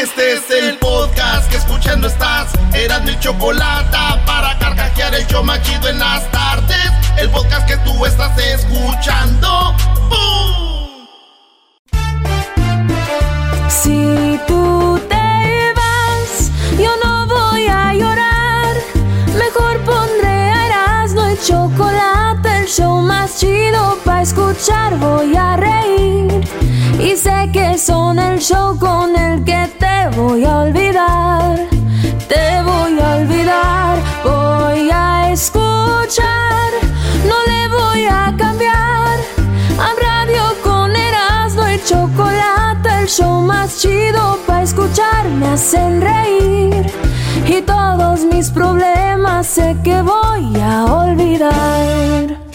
[0.00, 2.52] Este es el podcast que escuchando estás.
[2.72, 6.92] Eran mi chocolate para carcajear el show machido en las tardes.
[7.16, 9.74] El podcast que tú estás escuchando.
[13.68, 18.76] Si tú te vas, yo no voy a llorar.
[19.36, 22.17] Mejor pondré Erasmo el chocolate,
[22.68, 24.98] show más chido para escuchar.
[24.98, 26.46] Voy a reír
[27.00, 31.56] y sé que son el show con el que te voy a olvidar.
[32.28, 36.70] Te voy a olvidar, voy a escuchar,
[37.26, 39.18] no le voy a cambiar.
[39.78, 46.86] A radio con Erasmo y chocolate, el show más chido para escuchar me hacen reír.
[47.46, 52.47] Y todos mis problemas sé que voy a olvidar.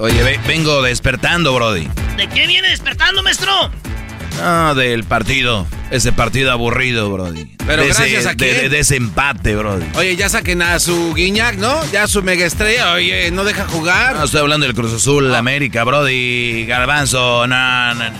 [0.00, 1.88] Oye, ve- vengo despertando, Brody.
[2.16, 3.70] ¿De qué viene despertando, maestro?
[4.42, 5.66] Ah, del partido.
[5.90, 7.44] Ese partido aburrido, Brody.
[7.66, 8.56] Pero de gracias ese, a quién?
[8.56, 9.84] de, de- ese empate, Brody.
[9.96, 11.84] Oye, ya saquen a su Guiñac, ¿no?
[11.92, 12.92] Ya su mega estrella.
[12.94, 14.16] Oye, no deja jugar.
[14.16, 16.64] No, estoy hablando del Cruz Azul, América, Brody.
[16.66, 18.10] Garbanzo, no, no.
[18.10, 18.16] no.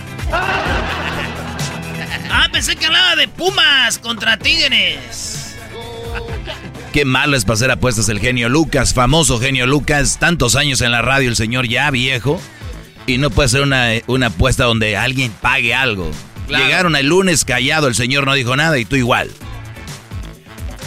[2.33, 5.55] Ah, pensé que hablaba de Pumas contra Tigres.
[6.93, 10.17] Qué malo es para hacer apuestas el genio Lucas, famoso genio Lucas.
[10.19, 12.41] Tantos años en la radio, el señor ya viejo.
[13.07, 16.11] Y no puede ser una, una apuesta donde alguien pague algo.
[16.47, 16.65] Claro.
[16.65, 19.31] Llegaron el lunes callado, el señor no dijo nada y tú igual.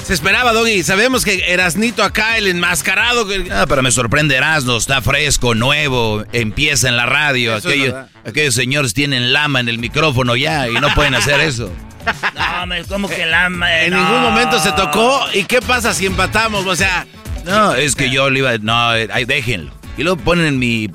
[0.04, 0.82] Se esperaba, Doggy.
[0.82, 3.26] Sabemos que Erasnito acá, el enmascarado.
[3.26, 7.54] que- Ah, pero me sorprende Erasmo, está fresco, nuevo, empieza en la radio.
[7.54, 11.72] Aquellos, señores tienen lama en el micrófono ya y no pueden hacer eso.
[12.34, 13.46] No, como que la...
[13.46, 13.96] En no.
[13.96, 15.24] ningún momento se tocó.
[15.32, 16.66] ¿Y qué pasa si empatamos?
[16.66, 17.06] O sea,
[17.46, 18.58] No, es que yo le iba...
[18.58, 19.72] No, eh, ay, déjenlo.
[19.96, 20.90] Y luego ponen mi,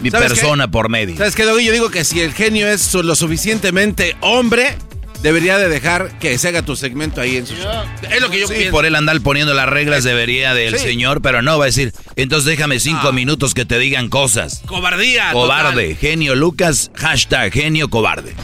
[0.00, 1.14] mi ¿Sabes persona por medio.
[1.18, 1.64] ¿sabes qué, Doggy?
[1.66, 4.76] Yo digo que si el genio es lo suficientemente hombre,
[5.26, 7.72] debería de dejar que se haga tu segmento ahí en su show.
[8.08, 8.70] Es lo que yo Sí, pienso.
[8.70, 10.84] por él andar poniendo las reglas debería del Sí.
[10.84, 13.12] señor, pero no, va a decir, entonces déjame cinco Ah.
[13.12, 14.62] minutos que te digan cosas.
[14.66, 15.32] Cobardía.
[15.32, 18.34] Cobarde, genio Lucas, hashtag genio cobarde.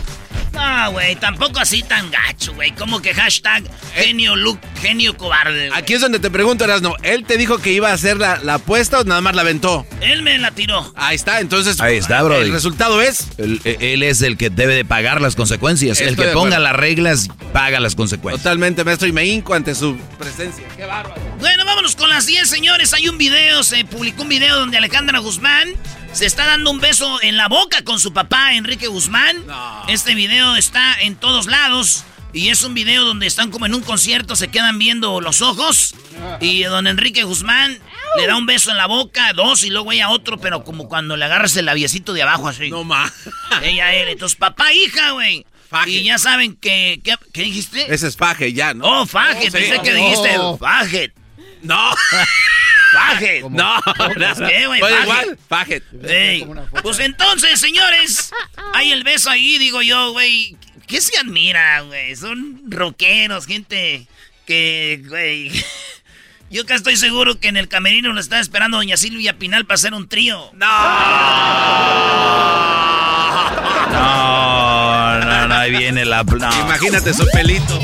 [0.53, 2.73] No, güey, tampoco así tan gacho, güey.
[2.73, 3.65] Como que hashtag
[3.95, 5.71] genio look, genio cobarde.
[5.73, 6.95] Aquí es donde te pregunto, Erasno.
[7.03, 9.87] ¿Él te dijo que iba a hacer la, la apuesta o nada más la aventó?
[10.01, 10.93] Él me la tiró.
[10.97, 11.81] Ahí está, entonces.
[11.81, 12.47] Ahí está, brody.
[12.47, 13.27] El resultado es.
[13.39, 16.01] Él, él es el que debe de pagar las consecuencias.
[16.01, 18.43] el que ponga las reglas, paga las consecuencias.
[18.43, 20.65] Totalmente, maestro, y me hinco ante su presencia.
[20.77, 21.21] ¡Qué bárbaro!
[21.39, 22.93] Bueno, vámonos con las 10, señores.
[22.93, 25.69] Hay un video, se publicó un video donde Alejandra Guzmán
[26.13, 29.47] se está dando un beso en la boca con su papá, Enrique Guzmán.
[29.47, 29.85] No.
[29.89, 32.05] Este video está en todos lados.
[32.35, 35.95] Y es un video donde están como en un concierto, se quedan viendo los ojos.
[36.41, 37.79] Y don Enrique Guzmán
[38.17, 41.17] le da un beso en la boca, dos, y luego ella otro, pero como cuando
[41.17, 42.71] le agarras el labiecito de abajo así.
[42.71, 43.13] No más.
[43.63, 44.09] Ella él.
[44.09, 45.45] Entonces, papá, hija, güey.
[45.69, 45.91] Faje.
[45.91, 47.01] Y ya saben que...
[47.05, 47.93] ¿Qué, qué dijiste?
[47.93, 49.03] Ese es faje ya, ¿no?
[49.03, 49.45] Oh, faje.
[49.45, 49.51] sí.
[49.51, 51.13] Pensé que dijiste faje.
[51.63, 51.95] No.
[52.93, 53.43] Faje.
[53.51, 53.81] No.
[54.49, 54.83] ¿Qué, güey?
[54.83, 55.03] Oye, Faje.
[55.03, 55.39] igual.
[55.49, 55.83] Faje.
[56.09, 56.47] Ey,
[56.83, 58.33] Pues entonces, señores,
[58.75, 60.57] hay el beso ahí, digo yo, güey.
[60.87, 62.15] ¿Qué se admira, güey?
[62.17, 64.07] Son rockeros, gente
[64.47, 65.51] que, güey.
[66.51, 69.77] Yo acá estoy seguro que en el camerino lo está esperando doña Silvia Pinal para
[69.77, 70.51] hacer un trío.
[73.91, 76.23] No, no, no, ahí viene la...
[76.25, 76.61] no.
[76.61, 77.81] Imagínate su pelito.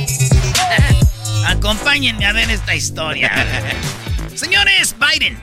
[1.47, 3.31] Acompáñenme a ver esta historia.
[4.39, 5.37] Señores, Biden.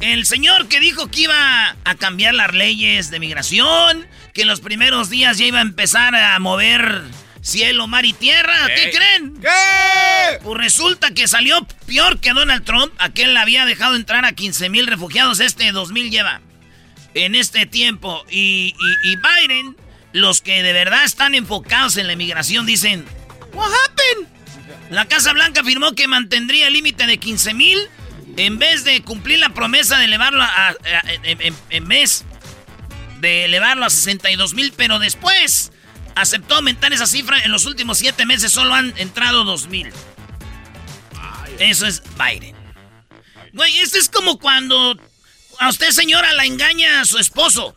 [0.00, 4.60] El señor que dijo que iba a cambiar las leyes de migración, que en los
[4.60, 7.02] primeros días ya iba a empezar a mover
[7.42, 8.54] cielo, mar y tierra.
[8.68, 9.34] ¿Qué creen?
[9.40, 10.38] ¿Qué?
[10.44, 12.92] Pues resulta que salió peor que Donald Trump.
[12.98, 15.40] Aquel había dejado entrar a 15 mil refugiados.
[15.40, 16.40] Este 2000 lleva
[17.14, 18.24] en este tiempo.
[18.30, 18.74] Y,
[19.04, 19.76] y- y Biden
[20.12, 23.04] los que de verdad están enfocados en la inmigración dicen,
[23.52, 24.28] What happened?
[24.90, 27.78] La Casa Blanca afirmó que mantendría el límite de 15 mil
[28.46, 30.74] en vez de cumplir la promesa de elevarlo a,
[31.70, 32.24] en, mes
[33.20, 35.72] de elevarlo a 62 mil, pero después
[36.14, 37.38] aceptó aumentar esa cifra.
[37.40, 39.92] En los últimos siete meses solo han entrado 2 mil.
[41.58, 42.56] Eso es Biden.
[43.52, 44.96] Güey, esto es como cuando
[45.58, 47.74] a usted, señora, la engaña a su esposo.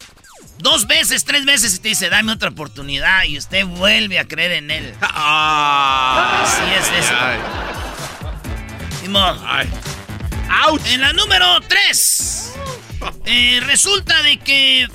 [0.59, 4.53] Dos veces, tres veces y te dice, dame otra oportunidad y usted vuelve a creer
[4.53, 4.95] en él.
[5.01, 7.13] Ah, Así es eso.
[9.45, 9.67] Ay.
[10.85, 12.53] En la número tres.
[13.25, 14.87] Eh, resulta de que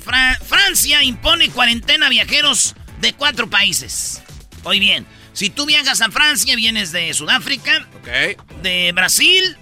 [0.47, 4.23] Francia impone cuarentena a viajeros de cuatro países.
[4.63, 7.87] Hoy bien, si tú viajas a Francia, vienes de Sudáfrica,
[8.63, 9.57] de Brasil,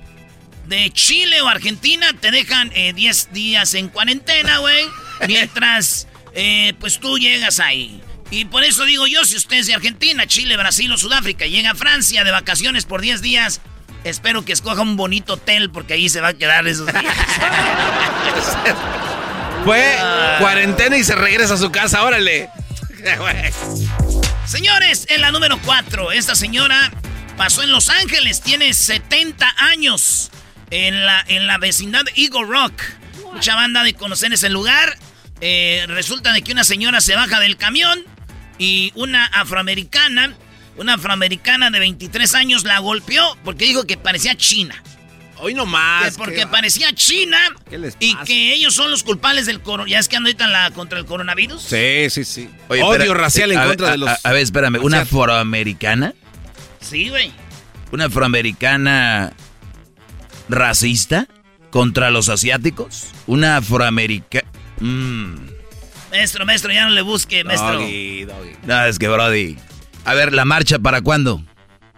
[0.68, 4.86] de Chile o Argentina, te dejan 10 eh, días en cuarentena, güey.
[5.28, 8.02] Mientras, eh, pues tú llegas ahí.
[8.32, 11.72] Y por eso digo yo, si usted es de Argentina, Chile, Brasil o Sudáfrica, llega
[11.72, 13.62] a Francia de vacaciones por 10 días,
[14.10, 17.16] espero que escoja un bonito hotel porque ahí se va a quedar esos días.
[19.64, 20.38] Fue ah.
[20.40, 22.50] cuarentena y se regresa a su casa, órale.
[24.46, 26.92] Señores, en la número 4, esta señora
[27.36, 30.32] pasó en Los Ángeles, tiene 70 años
[30.72, 32.82] en la, en la vecindad de Eagle Rock.
[33.34, 34.98] Mucha banda de conocer ese lugar.
[35.42, 38.04] Eh, resulta de que una señora se baja del camión
[38.58, 40.34] y una afroamericana,
[40.78, 44.82] una afroamericana de 23 años la golpeó porque dijo que parecía china.
[45.40, 46.18] Hoy no más.
[46.18, 47.38] porque parecía china
[48.00, 49.92] y que ellos son los culpables del coronavirus.
[49.92, 51.62] ¿Ya es que andan ahorita la, contra el coronavirus?
[51.62, 52.50] Sí, sí, sí.
[52.70, 54.10] Odio racial en contra de los...
[54.24, 54.80] A, ver, espérame.
[54.82, 56.14] ¿Una afroamericana?
[56.80, 57.32] Sí, güey.
[57.92, 59.34] ¿Una afroamericana
[60.50, 61.28] racista
[61.70, 63.08] contra los asiáticos?
[63.28, 64.48] ¿Una afroamericana?
[64.80, 65.36] Mm.
[66.10, 67.80] Maestro, maestro, ya no le busque, maestro.
[68.64, 69.58] No, es que, Brody.
[70.08, 71.44] A ver, ¿la marcha para cuándo?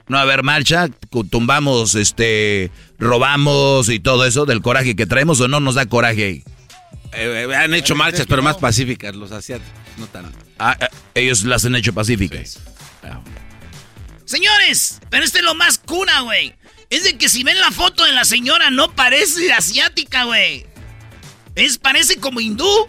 [0.08, 0.88] No, a ver, marcha,
[1.30, 6.26] tumbamos, este, robamos y todo eso del coraje que traemos o no nos da coraje
[6.26, 6.44] ahí.
[7.14, 10.26] Eh, eh, han hecho marchas, pero más pacíficas los asiáticos, no tan.
[10.58, 12.60] Ah, eh, ellos las han hecho pacíficas.
[14.26, 16.56] Señores, pero este es lo más cuna, güey.
[16.90, 20.66] Es de que si ven la foto de la señora, no parece asiática, güey.
[21.54, 22.88] Es, parece como hindú.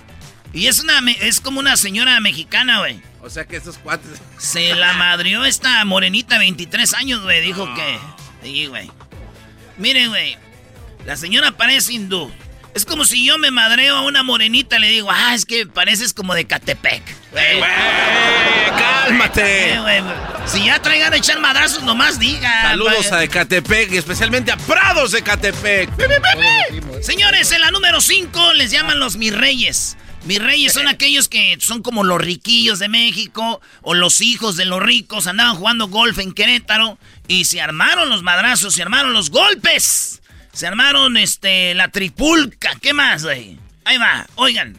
[0.54, 3.09] Y es una es como una señora mexicana, güey.
[3.22, 4.20] O sea que esos cuates.
[4.38, 7.40] Se la madrió esta morenita, 23 años, güey.
[7.42, 7.98] Dijo que.
[8.42, 8.90] Sí, güey.
[9.76, 10.36] Miren, güey.
[11.04, 12.30] La señora parece hindú.
[12.74, 15.66] Es como si yo me madreo a una morenita y le digo, ah, es que
[15.66, 17.02] pareces como de Catepec.
[17.32, 17.60] Güey,
[18.78, 19.78] cálmate.
[20.46, 22.62] si ya traigan a echar madrazos, nomás diga.
[22.62, 25.90] Saludos a Ecatepec y especialmente a Prados de Catepec.
[27.02, 29.96] Señores, en la número 5 les llaman los mis reyes.
[30.24, 34.64] Mis reyes son aquellos que son como los riquillos de México o los hijos de
[34.64, 35.26] los ricos.
[35.26, 40.22] Andaban jugando golf en Querétaro y se armaron los madrazos, se armaron los golpes.
[40.52, 42.70] Se armaron este la tripulca.
[42.80, 43.58] ¿Qué más, güey?
[43.84, 44.76] Ahí va, oigan.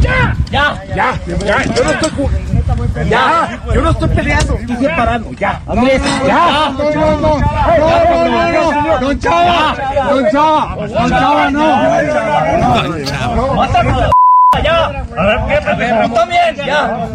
[0.00, 0.36] ¡Ya!
[0.50, 0.84] ¡Ya!
[0.94, 1.20] ¡Ya!
[1.26, 1.74] ¡Ya!
[1.74, 2.10] Yo no estoy
[3.08, 3.62] ¡Ya!
[3.72, 5.32] Yo no estoy peleando, estoy separando.
[5.32, 5.62] ¡Ya!
[5.66, 6.02] ¡Andrés!
[6.26, 6.70] ¡Ya!
[6.70, 7.38] ¡No, no, no!
[7.38, 9.76] ¡No, ¡Don Chava!
[10.10, 10.76] ¡Don Chava!
[10.76, 12.88] ¡Don Chava, no!
[12.88, 14.11] ¡Don Chava!
[14.62, 14.86] ¡Ya!
[15.16, 16.08] A ver, ¿qué?
[16.08, 16.56] ¡Tú también!
[16.56, 17.08] ¡Ya!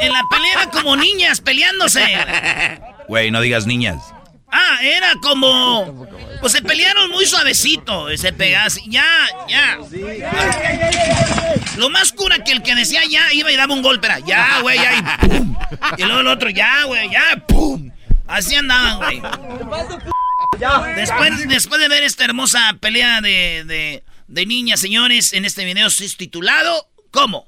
[0.00, 2.02] En la pelea era como niñas peleándose.
[3.08, 4.12] Güey, no digas niñas.
[4.50, 6.06] Ah, era como.
[6.40, 8.14] Pues se pelearon muy suavecito.
[8.16, 9.04] Se pegaban Ya,
[9.48, 9.78] ya.
[11.76, 14.60] Lo más cura que el que decía ya iba y daba un golpe era ya,
[14.60, 15.56] güey, ya y pum.
[15.96, 17.90] Y luego el otro ya, güey, ya, pum.
[18.26, 19.22] Así andaban, güey.
[20.96, 25.88] Después, después de ver esta hermosa pelea de, de, de niñas, señores, en este video
[25.88, 27.46] es titulado ¿Cómo?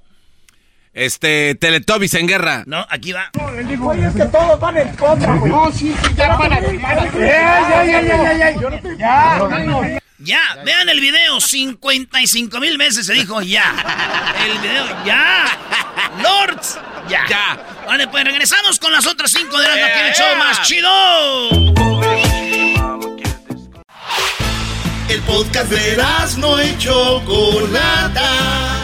[0.92, 2.62] Este, Teletubbies en guerra.
[2.66, 3.30] No, aquí va.
[3.66, 5.50] Dijo, Oye, es que todos van en contra, güey.
[5.50, 6.68] No, sí, ya van a Ya,
[7.10, 10.00] ya, ya, ya, ya, ya.
[10.18, 13.74] Ya, vean el video, 55 mil veces se dijo ya.
[14.46, 15.58] El video, ya.
[16.22, 17.26] Lords, ya.
[17.28, 17.58] Ya.
[17.86, 22.43] Vale, pues regresamos con las otras cinco de las que el show más chido.
[25.14, 25.96] El podcast de
[26.38, 28.74] no hecho Chocolata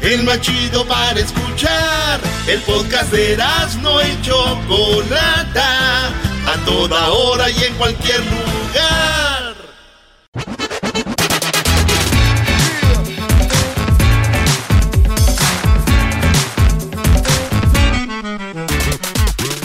[0.00, 2.18] el más chido para escuchar.
[2.46, 3.36] El podcast de
[3.82, 6.08] no y Chocolata,
[6.46, 9.54] a toda hora y en cualquier lugar.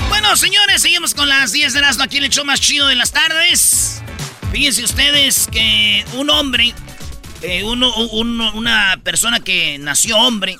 [0.10, 3.12] Bueno, señores, seguimos con las 10 de Erasmo aquí el show más chido de las
[3.12, 3.99] tardes.
[4.52, 6.74] Fíjense ustedes que un hombre
[7.42, 7.94] eh, uno,
[8.54, 10.58] una persona que nació hombre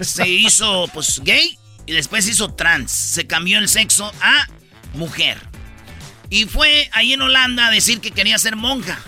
[0.00, 2.90] se hizo pues gay y después se hizo trans.
[2.90, 4.46] Se cambió el sexo a
[4.94, 5.38] mujer.
[6.30, 8.98] Y fue ahí en Holanda a decir que quería ser monja.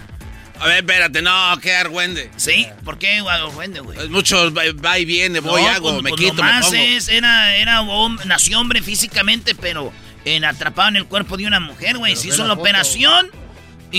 [0.58, 2.30] A ver, espérate, no, qué argüende.
[2.36, 2.66] ¿Sí?
[2.84, 3.98] ¿Por qué argüende, güey?
[3.98, 6.74] Es mucho va y viene, voy, hago, pues, me pues, quito, me pongo.
[6.74, 7.82] Es, era, era
[8.26, 9.90] nació hombre físicamente, pero
[10.26, 12.14] en, atrapado en el cuerpo de una mujer, güey.
[12.14, 13.30] Se hizo la, operación,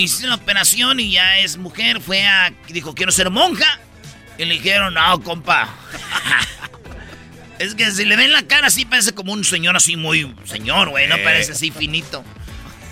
[0.00, 2.00] hizo la operación y ya es mujer.
[2.00, 3.80] Fue a, dijo, quiero ser monja.
[4.38, 5.68] Y le dijeron, no, compa.
[7.58, 10.90] es que si le ven la cara así parece como un señor así muy señor,
[10.90, 11.06] güey.
[11.06, 12.24] No parece así finito.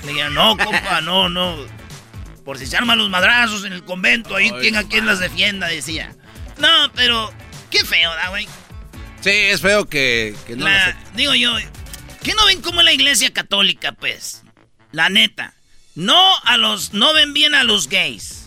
[0.05, 1.57] Le dijeron, no, compa, no, no.
[2.45, 6.15] Por si se arman los madrazos en el convento, ahí tenga quien las defienda, decía.
[6.59, 7.33] No, pero
[7.71, 8.47] qué feo, ¿da, güey?
[9.21, 11.55] Sí, es feo que, que no la, Digo yo,
[12.23, 14.43] ¿qué no ven como la iglesia católica, pues?
[14.93, 15.55] La neta.
[15.95, 18.47] No a los, no ven bien a los gays.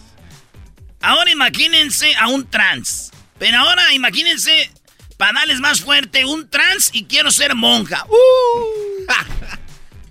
[1.01, 3.11] Ahora imagínense a un trans.
[3.37, 4.71] Pero ahora imagínense,
[5.17, 8.05] para darles más fuerte, un trans y quiero ser monja.
[8.07, 9.03] ¡Uh!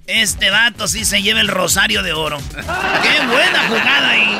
[0.07, 2.39] Este vato sí se lleva el rosario de oro.
[2.39, 4.39] ¡Qué buena jugada ahí!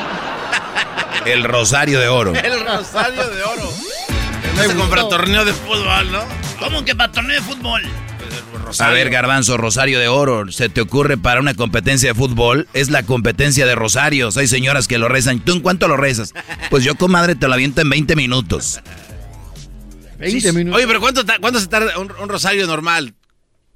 [1.25, 2.35] El rosario de oro.
[2.35, 3.73] El rosario de oro.
[4.55, 6.23] No se compra torneo de fútbol, ¿no?
[6.59, 7.81] ¿Cómo que para torneo de fútbol?
[8.79, 12.67] A ver, Garbanzo, Rosario de Oro, ¿se te ocurre para una competencia de fútbol?
[12.73, 14.37] Es la competencia de rosarios.
[14.37, 15.39] Hay señoras que lo rezan.
[15.39, 16.33] ¿Tú en cuánto lo rezas?
[16.69, 18.81] Pues yo, comadre, te lo aviento en 20 minutos.
[20.19, 20.77] 20 minutos.
[20.77, 23.13] Oye, pero ¿cuánto, cuánto se tarda un, un rosario normal?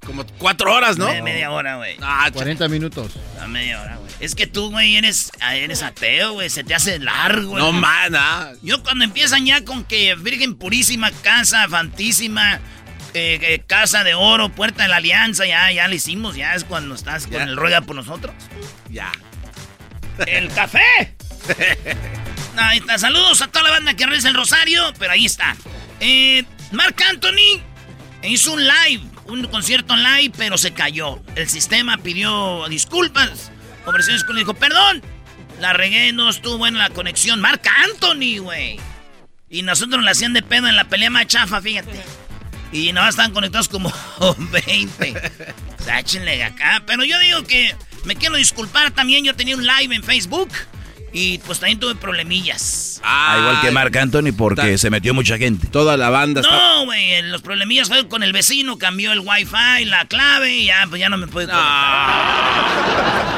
[0.06, 1.06] Como cuatro horas, ¿no?
[1.06, 1.96] Media, media hora, güey.
[2.00, 3.12] Ah, 40 minutos.
[3.40, 4.08] A media hora, güey.
[4.20, 6.48] Es que tú, güey, eres, eres ateo, güey.
[6.50, 8.52] Se te hace largo, No, mana.
[8.62, 12.60] Yo cuando empiezan ya con que Virgen Purísima, Casa Fantísima,
[13.14, 16.36] eh, eh, Casa de Oro, Puerta de la Alianza, ya, ya lo hicimos.
[16.36, 18.34] Ya es cuando estás con el rueda por nosotros.
[18.90, 19.12] Ya.
[20.26, 21.16] ¡El café!
[22.56, 22.98] ahí está.
[22.98, 25.56] Saludos a toda la banda que reza el Rosario, pero ahí está.
[26.00, 27.62] Eh, Mark Anthony
[28.22, 31.20] hizo un live un concierto online, pero se cayó.
[31.36, 33.52] El sistema pidió disculpas.
[33.84, 35.02] Conversaciones con dijo, perdón,
[35.60, 37.40] la regué, no estuvo en la conexión.
[37.40, 38.80] Marc Anthony, güey.
[39.50, 42.02] Y nosotros la hacían de pedo en la pelea más chafa, fíjate.
[42.72, 43.92] Y no estaban conectados como
[44.38, 45.14] 20.
[45.84, 46.82] Sáchenle acá.
[46.86, 49.24] Pero yo digo que me quiero disculpar también.
[49.24, 50.50] Yo tenía un live en Facebook.
[51.10, 53.00] Y pues también tuve problemillas.
[53.02, 55.66] Ah, igual que Marc Anthony porque se metió mucha gente.
[55.66, 60.04] Toda la banda No, güey, los problemillas fueron con el vecino, cambió el wifi, la
[60.04, 61.48] clave y ya, pues ya no me puedo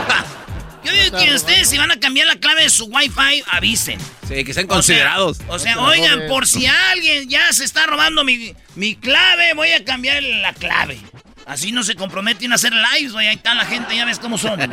[0.84, 3.98] Yo digo que ustedes si van a cambiar la clave de su wifi, avisen.
[4.26, 5.38] Sí, que sean considerados.
[5.48, 9.84] O sea, oigan, por si alguien ya se está robando mi, mi clave, voy a
[9.84, 10.98] cambiar la clave.
[11.46, 13.26] Así no se comprometen a hacer lives, güey.
[13.26, 14.60] Ahí está la gente, ya ves cómo son.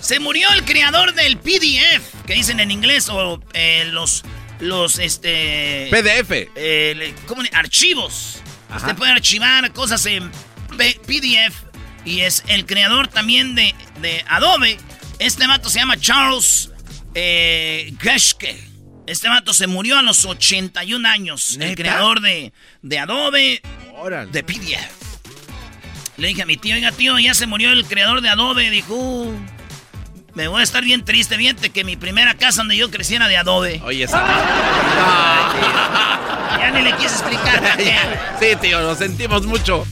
[0.00, 4.22] Se murió el creador del PDF, que dicen en inglés, o eh, los,
[4.60, 5.88] los, este...
[5.90, 6.50] PDF.
[6.54, 7.40] Eh, ¿cómo?
[7.52, 8.42] Archivos.
[8.76, 10.30] Usted puede archivar cosas en
[10.76, 11.64] PDF.
[12.04, 14.78] Y es el creador también de, de Adobe.
[15.18, 16.70] Este mato se llama Charles
[17.14, 18.56] eh, Geschke.
[19.06, 21.58] Este mato se murió a los 81 años.
[21.60, 23.62] El creador de, de Adobe,
[24.30, 25.04] de PDF.
[26.16, 28.70] Le dije a mi tío, oiga tío, ya se murió el creador de Adobe.
[28.70, 29.34] Dijo, uh,
[30.34, 33.36] me voy a estar bien triste, viente que mi primera casa donde yo creciera de
[33.36, 33.80] adobe.
[33.84, 34.20] Oye, esa.
[36.58, 37.78] ya ni le quise explicar.
[38.40, 39.86] sí, tío, lo sentimos mucho.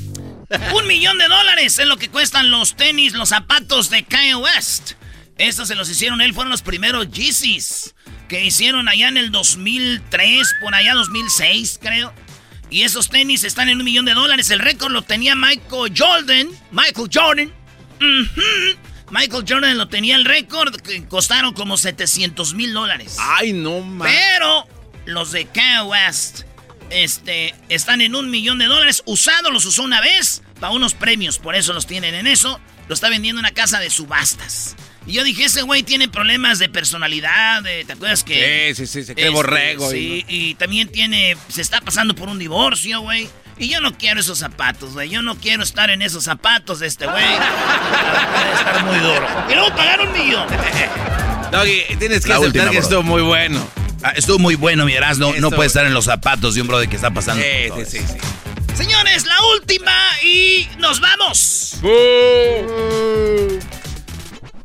[0.75, 4.92] Un millón de dólares es lo que cuestan los tenis, los zapatos de Kanye West.
[5.38, 7.94] Estos se los hicieron él, fueron los primeros Yeezys
[8.28, 12.12] que hicieron allá en el 2003, por allá 2006, creo.
[12.71, 14.50] Y esos tenis están en un millón de dólares.
[14.50, 16.49] El récord lo tenía Michael Jordan.
[16.71, 17.52] Michael Jordan.
[19.11, 23.18] Michael Jordan lo tenía el récord, que costaron como 700 mil dólares.
[23.21, 24.14] Ay, no mames.
[24.14, 24.66] Pero
[25.04, 26.44] los de Kanye West
[26.91, 29.03] este, están en un millón de dólares.
[29.07, 32.61] Usados los usó una vez para unos premios, por eso los tienen en eso.
[32.89, 34.77] Lo está vendiendo en una casa de subastas.
[35.07, 38.73] Y yo dije, ese güey tiene problemas de personalidad, ¿te acuerdas que?
[38.75, 39.91] Sí, sí, sí, se cree borrego.
[39.91, 43.29] Sí, y también tiene, se está pasando por un divorcio, güey.
[43.59, 45.11] Y yo no quiero esos zapatos, güey.
[45.11, 47.25] Yo no quiero estar en esos zapatos de este güey.
[48.55, 49.29] Estar muy duro.
[49.51, 50.47] Y luego pagar un millón.
[51.51, 53.65] Doggy, tienes que La aceptar que estuvo muy bueno.
[54.02, 56.88] Ah, estuvo muy bueno, mi No, no puede estar en los zapatos de un brother
[56.88, 57.42] que está pasando.
[57.42, 58.18] Sí, sí, sí, sí,
[58.76, 59.92] Señores, la última
[60.23, 61.78] y nos vamos.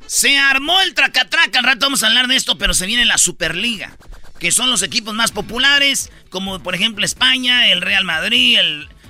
[0.06, 1.60] Se armó el tracatraca.
[1.60, 3.96] Al rato vamos a hablar de esto, pero se viene la Superliga
[4.40, 8.60] que son los equipos más populares, como por ejemplo España, el Real Madrid,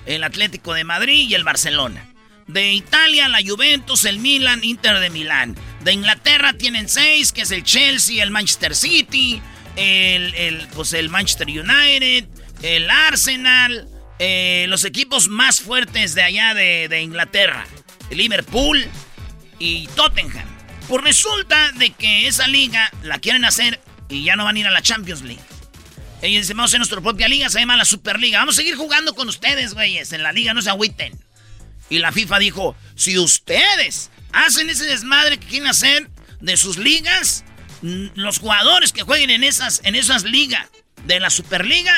[0.05, 2.13] el, Atlético de Madrid y el Barcelona.
[2.48, 5.55] De Italia, la Juventus, el Milan, Inter de Milán.
[5.81, 9.41] De Inglaterra tienen seis, que es el Chelsea, el Manchester City,
[9.77, 12.27] el, el, pues el Manchester United,
[12.62, 13.88] el Arsenal,
[14.19, 17.65] eh, los equipos más fuertes de allá de, de Inglaterra.
[18.10, 18.86] Liverpool
[19.60, 20.48] y Tottenham.
[20.88, 23.79] Pues resulta de que esa liga la quieren hacer
[24.10, 25.41] y ya no van a ir a la Champions League.
[26.22, 28.39] Ellos dicen, vamos a hacer nuestra propia liga, se llama la Superliga.
[28.39, 31.13] Vamos a seguir jugando con ustedes, güeyes, en la liga, no se agüiten.
[31.89, 37.43] Y la FIFA dijo, si ustedes hacen ese desmadre que quieren hacer de sus ligas,
[37.81, 40.67] los jugadores que jueguen en esas, en esas ligas
[41.05, 41.93] de la Superliga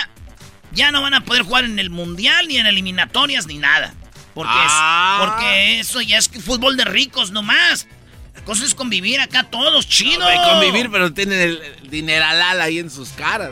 [0.71, 3.93] ya no van a poder jugar en el Mundial, ni en eliminatorias, ni nada.
[4.33, 5.25] Porque, Ah.
[5.25, 7.87] porque eso ya es fútbol de ricos nomás.
[8.35, 10.21] La cosa es convivir acá todos, chido.
[10.23, 13.51] Güey, convivir, pero tienen el, el dineralal ahí en sus caras.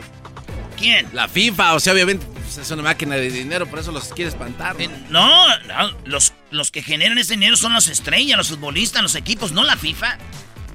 [0.78, 1.08] ¿Quién?
[1.12, 4.28] La FIFA, o sea, obviamente pues, es una máquina de dinero, por eso los quiere
[4.30, 4.76] espantar.
[4.76, 4.82] ¿no?
[4.84, 9.16] Eh, No, no, los, los que generan ese dinero son las estrellas, los futbolistas, los
[9.16, 10.16] equipos, no la FIFA.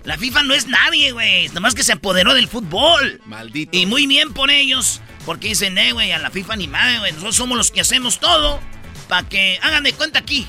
[0.03, 1.47] La FIFA no es nadie, güey.
[1.49, 3.21] Nomás que se apoderó del fútbol.
[3.25, 3.77] Maldito.
[3.77, 4.99] Y muy bien por ellos.
[5.25, 7.11] Porque dicen, eh, güey, a la FIFA ni madre, güey.
[7.13, 8.59] Nosotros somos los que hacemos todo.
[9.07, 10.45] Para que hagan de cuenta aquí.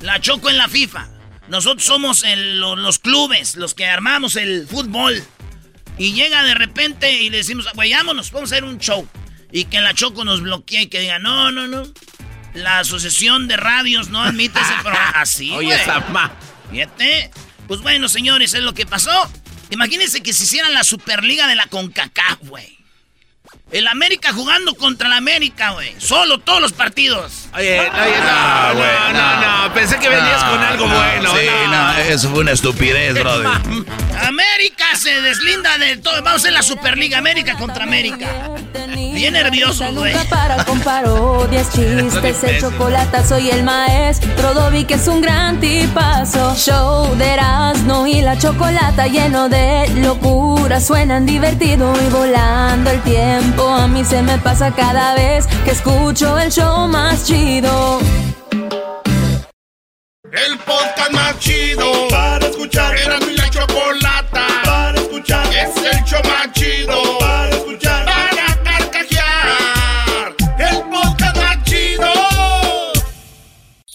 [0.00, 1.08] La choco en la FIFA.
[1.48, 5.22] Nosotros somos el- los clubes, los que armamos el fútbol.
[5.96, 9.06] Y llega de repente y le decimos, güey, vámonos, vamos a hacer un show.
[9.52, 11.84] Y que la Choco nos bloquee y que diga, no, no, no.
[12.54, 15.10] La asociación de radios no admite ese programa.
[15.14, 15.76] Así, Oye.
[16.72, 17.30] Fíjate.
[17.66, 19.10] Pues bueno, señores, es lo que pasó.
[19.70, 22.78] Imagínense que se hicieran la Superliga de la CONCACAF, güey.
[23.72, 25.94] El América jugando contra el América, güey.
[25.98, 27.48] Solo todos los partidos.
[27.54, 29.74] Oye, oye, no, Ah, no, no, no, no.
[29.74, 31.34] Pensé que venías con algo no, bueno.
[31.34, 33.48] Sí, no, eso fue una estupidez, brother.
[34.20, 36.14] América se deslinda de todo.
[36.16, 38.50] Vamos a hacer la Superliga América contra América.
[38.94, 40.14] Bien nervioso, güey.
[40.14, 45.58] Nunca para con parodias, chistes, el chocolate, soy el maestro Dobby que es un gran
[45.58, 46.54] tipazo.
[46.54, 53.68] Show de Erasmo y la chocolata lleno de locura, suenan divertido y volando el tiempo.
[53.68, 58.00] A mí se me pasa cada vez que escucho el show más chido.
[60.30, 62.96] El podcast más chido para escuchar.
[62.96, 65.46] Era mi la chocolata para escuchar.
[65.52, 66.63] Es el show más chido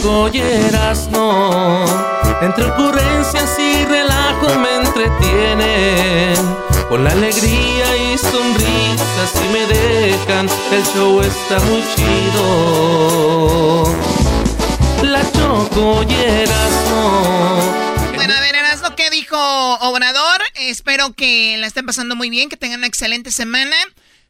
[0.00, 1.84] Choco y Erasmo,
[2.40, 6.36] entre ocurrencias y relajo me entretienen.
[6.88, 13.84] Con la alegría y sonrisas si me dejan, el show está muy chido.
[15.02, 17.60] La Choco y Erasmo.
[18.14, 20.40] Bueno, a ver, Erasmo, ¿qué dijo Obrador?
[20.54, 23.76] Espero que la estén pasando muy bien, que tengan una excelente semana.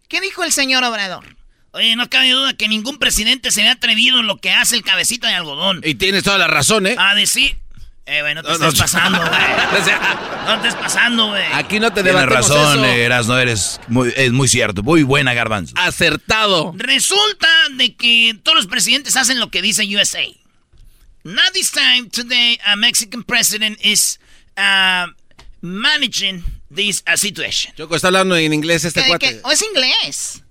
[0.09, 1.40] ¿Qué dijo el señor Obrador?
[1.73, 4.83] Oye, no cabe duda que ningún presidente se había atrevido en lo que hace el
[4.83, 5.81] cabecita de algodón.
[5.85, 6.97] Y tienes toda la razón, ¿eh?
[6.99, 7.57] A decir.
[8.07, 8.81] Eh, güey, no te No, estés no.
[8.81, 9.31] pasando, güey.
[10.47, 11.45] No te estés pasando, güey.
[11.53, 12.85] aquí no te Tienes razón, eso.
[12.87, 14.83] Eras, no eres muy, es muy cierto.
[14.83, 15.75] Muy buena, Garbanzo.
[15.77, 16.73] Acertado.
[16.77, 20.25] Resulta de que todos los presidentes hacen lo que dice USA.
[21.23, 24.19] Not this time today a Mexican president is
[24.57, 25.07] uh,
[25.61, 26.43] managing
[26.75, 27.73] this uh, situation.
[27.77, 29.27] Choco está hablando en inglés este ¿Qué- cuate.
[29.35, 29.41] qué?
[29.45, 30.43] ¿O es inglés?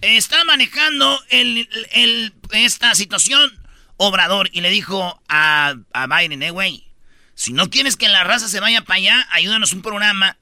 [0.00, 3.50] Está manejando el, el- esta situación
[3.96, 6.86] Obrador y le dijo a, a Biden, eh, güey,
[7.34, 10.36] si no quieres que la raza se vaya para allá, ayúdanos un programa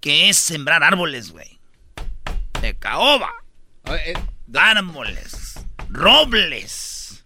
[0.00, 1.58] que es sembrar árboles, güey.
[2.62, 3.30] De caoba.
[3.84, 4.14] Eh,
[4.54, 5.58] árboles,
[5.90, 7.24] robles,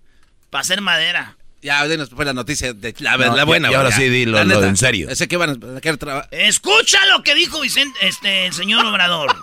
[0.51, 1.37] para hacer madera.
[1.63, 3.71] Ya, denos pues la noticia de la, No, la buena.
[3.71, 4.11] y ahora sí, ya.
[4.11, 5.15] dilo, lo en serio.
[5.15, 6.29] Sé que van a querer trabajar.
[6.33, 9.35] Escucha lo que dijo Vicente, este, el señor Obrador.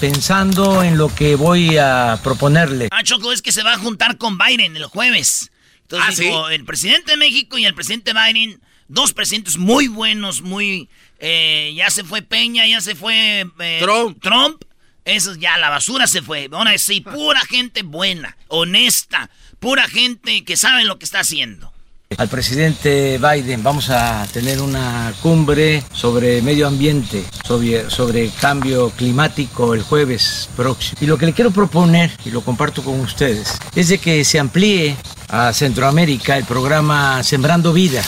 [0.00, 2.88] Pensando en lo que voy a proponerle.
[2.92, 5.50] Ah, Choco, es que se va a juntar con Biden el jueves.
[5.82, 10.42] Entonces Ah, dijo, el presidente de México y el presidente Biden, dos presidentes muy buenos,
[10.42, 10.88] muy...
[11.18, 14.22] eh, ya se fue Peña, ya se fue eh, Trump.
[14.22, 14.62] Trump.
[15.04, 16.48] Eso ya, la basura se fue.
[16.52, 21.72] Ahora sí, pura gente buena, honesta, pura gente que sabe lo que está haciendo.
[22.16, 29.82] Al presidente Biden vamos a tener una cumbre sobre medio ambiente, sobre, cambio climático el
[29.82, 30.96] jueves próximo.
[31.02, 34.38] Y lo que le quiero proponer, y lo comparto con ustedes, es de que se
[34.38, 34.96] amplíe
[35.28, 38.02] a Centroamérica el programa Sembrando Vida.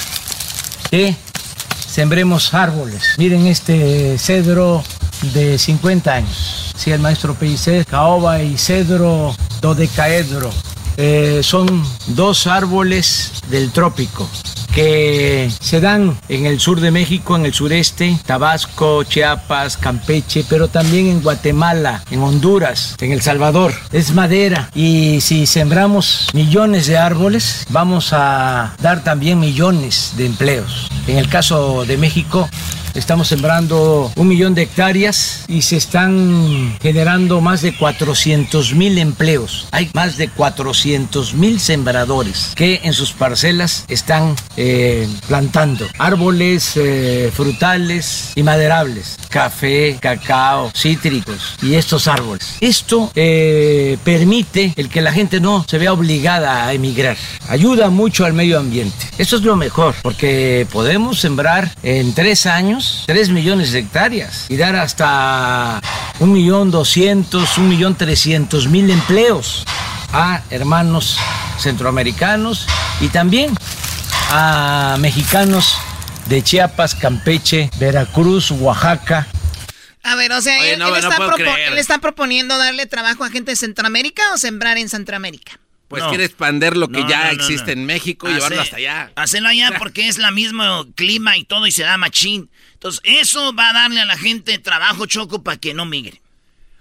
[0.90, 1.14] Que
[1.86, 3.16] sembremos árboles.
[3.18, 4.82] Miren este cedro
[5.34, 6.74] de 50 años.
[6.74, 10.50] Sí, el maestro Pellicer, caoba y cedro dodecaedro.
[10.96, 14.29] Eh, son dos árboles del trópico
[14.74, 20.68] que se dan en el sur de México, en el sureste, Tabasco, Chiapas, Campeche, pero
[20.68, 23.74] también en Guatemala, en Honduras, en El Salvador.
[23.92, 30.88] Es madera y si sembramos millones de árboles, vamos a dar también millones de empleos.
[31.07, 32.48] En el caso de México,
[32.94, 39.68] Estamos sembrando un millón de hectáreas y se están generando más de 400 mil empleos.
[39.70, 47.31] Hay más de 400 mil sembradores que en sus parcelas están eh, plantando árboles eh,
[47.33, 52.57] frutales y maderables, café, cacao, cítricos y estos árboles.
[52.61, 57.16] Esto eh, permite el que la gente no se vea obligada a emigrar.
[57.48, 59.07] Ayuda mucho al medio ambiente.
[59.18, 64.56] Eso es lo mejor porque podemos sembrar en tres años 3 millones de hectáreas y
[64.56, 65.80] dar hasta
[66.18, 69.64] un millón doscientos, un millón trescientos mil empleos
[70.12, 71.18] a hermanos
[71.58, 72.66] centroamericanos
[73.00, 73.54] y también
[74.30, 75.76] a mexicanos
[76.26, 79.26] de Chiapas, Campeche, Veracruz, Oaxaca.
[80.02, 80.80] A ver, o sea, él,
[81.76, 85.58] está proponiendo darle trabajo a gente de Centroamérica o sembrar en Centroamérica.
[85.90, 89.11] Pues quiere expander lo que ya existe en México y llevarlo hasta allá.
[89.16, 92.48] Hacerlo allá porque es la mismo clima y todo y se da machín.
[92.74, 96.22] Entonces, eso va a darle a la gente trabajo, Choco, para que no migre.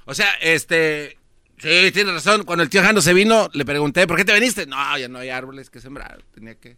[0.05, 1.17] O sea, este...
[1.57, 2.43] Sí, tiene razón.
[2.43, 4.67] Cuando el tío Jano se vino, le pregunté, ¿por qué te viniste?
[4.67, 6.23] No, ya no hay árboles que sembrar.
[6.35, 6.77] Tenía que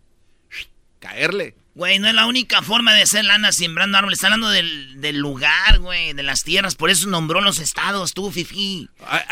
[1.00, 1.54] caerle.
[1.82, 4.20] Güey, no es la única forma de hacer lana sembrando árboles.
[4.20, 6.76] Está hablando del, lugar, güey, de las tierras.
[6.76, 8.88] Por eso nombró los estados, tú, Fifi.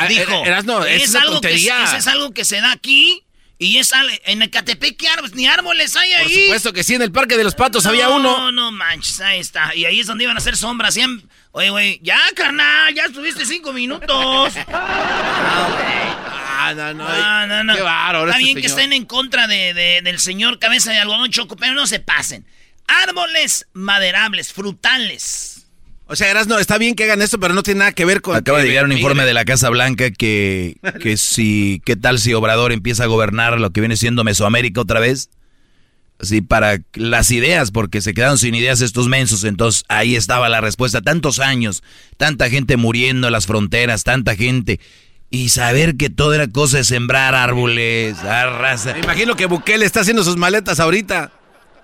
[0.07, 0.43] Dijo,
[0.87, 3.23] es, algo que, es algo que se da aquí
[3.59, 3.91] y es
[4.23, 5.35] en Ecatepec, ¿qué árboles?
[5.35, 6.23] Ni árboles hay ahí.
[6.33, 8.35] Por supuesto que sí, en el Parque de los Patos había uno.
[8.35, 9.75] No, no manches, ahí está.
[9.75, 10.97] Y ahí es donde iban a hacer sombras.
[11.51, 14.53] Oye, güey, ya, carnal, ya estuviste cinco minutos.
[14.73, 16.28] ah,
[16.75, 17.75] no, no, no, no, no.
[17.75, 18.27] Qué bárbaro.
[18.27, 21.73] Está este bien que estén en contra de, del señor cabeza de algodón choco, pero
[21.73, 22.45] no se pasen.
[22.87, 25.67] Árboles maderables, frutales.
[26.11, 28.35] O sea, no, está bien que hagan esto, pero no tiene nada que ver con...
[28.35, 32.33] Acaba de llegar un informe de la Casa Blanca que, que si, ¿qué tal si
[32.33, 35.29] Obrador empieza a gobernar lo que viene siendo Mesoamérica otra vez?
[36.19, 40.61] Así, para las ideas, porque se quedaron sin ideas estos mensos, entonces ahí estaba la
[40.61, 41.01] respuesta.
[41.01, 41.83] Tantos años,
[42.17, 44.79] tanta gente muriendo en las fronteras, tanta gente...
[45.31, 48.93] Y saber que todo era cosa de sembrar árboles, raza.
[48.93, 51.31] Me imagino que Bukele está haciendo sus maletas ahorita.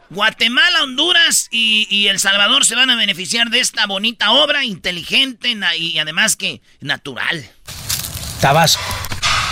[0.09, 5.97] Guatemala, Honduras y, El Salvador se van a beneficiar de esta bonita obra, inteligente y
[5.97, 7.45] además que natural.
[8.39, 8.83] Tabasco.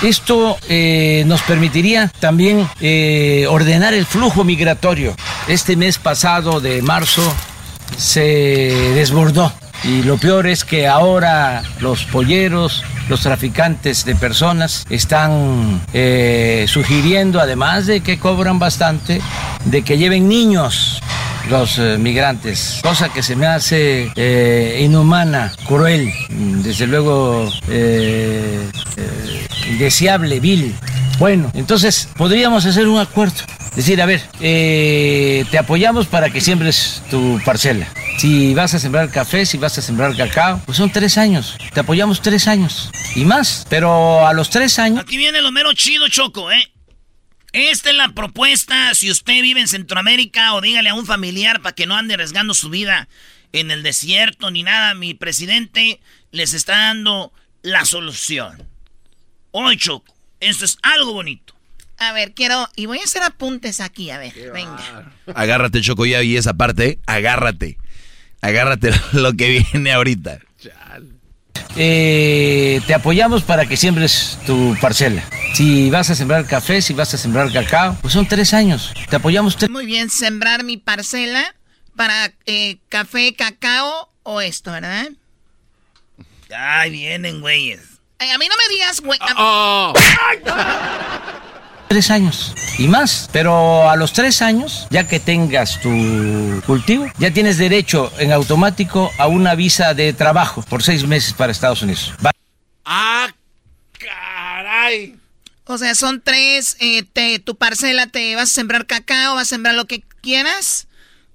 [0.01, 5.15] Esto eh, nos permitiría también eh, ordenar el flujo migratorio.
[5.47, 7.33] Este mes pasado de marzo
[7.97, 8.19] se
[8.95, 9.53] desbordó
[9.83, 17.41] y lo peor es que ahora los polleros, los traficantes de personas están eh, sugiriendo,
[17.41, 19.21] además de que cobran bastante,
[19.65, 21.01] de que lleven niños
[21.49, 27.49] los eh, migrantes, cosa que se me hace eh, inhumana, cruel, desde luego
[29.69, 30.75] indeseable, vil.
[31.19, 33.35] Bueno, entonces podríamos hacer un acuerdo.
[33.75, 39.45] Decir, a ver, te apoyamos para que siembres tu parcela si vas a sembrar café,
[39.45, 41.57] si vas a sembrar cacao, pues son tres años.
[41.73, 43.65] Te apoyamos tres años y más.
[43.69, 44.99] Pero a los tres años.
[44.99, 46.71] Aquí viene lo mero chido, Choco, ¿eh?
[47.51, 48.93] Esta es la propuesta.
[48.95, 52.53] Si usted vive en Centroamérica o dígale a un familiar para que no ande arriesgando
[52.53, 53.07] su vida
[53.51, 55.99] en el desierto ni nada, mi presidente
[56.31, 58.67] les está dando la solución.
[59.51, 61.53] Hoy, Choco, esto es algo bonito.
[61.99, 62.67] A ver, quiero.
[62.75, 65.13] Y voy a hacer apuntes aquí, a ver, venga.
[65.35, 67.77] Agárrate, Choco, ya y esa parte, agárrate.
[68.43, 70.39] Agárrate lo que viene ahorita.
[71.75, 75.23] Eh, te apoyamos para que siembres tu parcela.
[75.53, 78.93] Si vas a sembrar café, si vas a sembrar cacao, pues son tres años.
[79.09, 79.71] Te apoyamos tres.
[79.71, 81.55] Muy bien, sembrar mi parcela
[81.95, 85.07] para eh, café, cacao o esto, ¿verdad?
[86.55, 87.79] Ay, vienen, güeyes.
[88.19, 89.19] a mí no me digas, güey.
[89.37, 89.93] Oh
[91.93, 93.29] tres años y más.
[93.31, 95.91] Pero a los tres años, ya que tengas tu
[96.65, 101.51] cultivo, ya tienes derecho en automático a una visa de trabajo por seis meses para
[101.51, 102.11] Estados Unidos.
[102.83, 103.27] ¡Ah,
[103.99, 105.15] caray!
[105.65, 107.03] O sea, son tres, eh,
[107.45, 110.87] tu parcela te vas a sembrar cacao, vas a sembrar lo que quieras.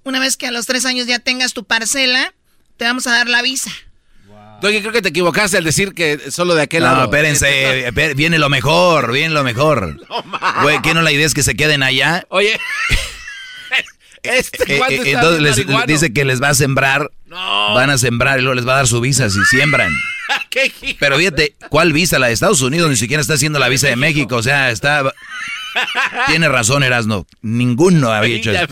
[0.03, 2.33] Una vez que a los tres años ya tengas tu parcela,
[2.75, 3.71] te vamos a dar la visa.
[4.61, 6.97] Doggy, creo que te equivocaste al decir que solo de aquel lado.
[6.97, 9.97] No, espérense, viene lo mejor, viene lo mejor.
[10.09, 12.25] No, Güey, ¿qué no la idea es que se queden allá?
[12.29, 12.59] Oye.
[14.23, 17.09] este, eh, eh, entonces les, dice que les va a sembrar.
[17.25, 17.73] No.
[17.75, 19.93] Van a sembrar y luego les va a dar su visa si siembran.
[20.99, 22.19] Pero fíjate, ¿cuál visa?
[22.19, 24.35] La de Estados Unidos ni siquiera está haciendo la visa de México.
[24.35, 25.13] O sea, está.
[26.27, 27.27] Tiene razón, Erasno.
[27.41, 28.67] Ninguno había hecho eso.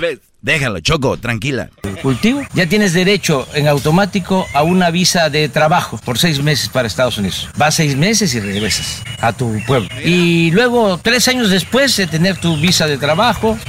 [0.47, 1.69] Déjalo, Choco, tranquila.
[2.01, 2.41] Cultivo.
[2.53, 7.17] Ya tienes derecho en automático a una visa de trabajo por seis meses para Estados
[7.17, 7.49] Unidos.
[7.57, 9.89] Vas seis meses y regresas a tu pueblo.
[10.05, 13.59] Y luego, tres años después de tener tu visa de trabajo,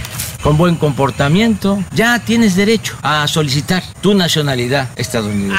[0.40, 5.58] con buen comportamiento, ya tienes derecho a solicitar tu nacionalidad estadounidense.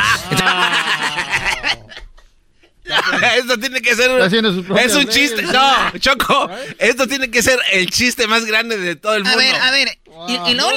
[3.38, 5.42] esto tiene que ser un, es un chiste.
[5.44, 9.38] No, Choco, esto tiene que ser el chiste más grande de todo el mundo.
[9.38, 10.00] A ver, a ver.
[10.28, 10.72] Y, luego,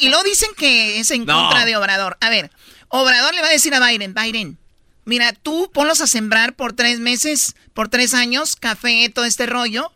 [0.00, 2.16] y, luego, dicen que es en contra de Obrador.
[2.20, 2.50] A ver,
[2.88, 4.58] Obrador le va a decir a Biden, Biden,
[5.04, 9.92] mira, tú ponlos a sembrar por tres meses, por tres años, café, todo este rollo.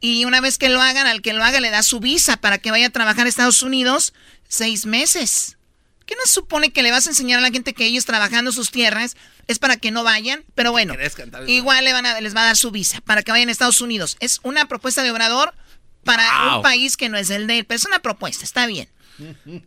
[0.00, 2.58] Y una vez que lo hagan, al que lo haga le da su visa para
[2.58, 4.12] que vaya a trabajar a Estados Unidos
[4.48, 5.56] seis meses.
[6.06, 8.70] ¿Qué nos supone que le vas a enseñar a la gente que ellos trabajando sus
[8.70, 10.44] tierras es para que no vayan?
[10.54, 10.94] Pero bueno,
[11.46, 13.80] igual le van a, les va a dar su visa para que vayan a Estados
[13.80, 14.16] Unidos.
[14.20, 15.54] Es una propuesta de Obrador
[16.04, 18.88] para un país que no es el de él, pero es una propuesta, está bien.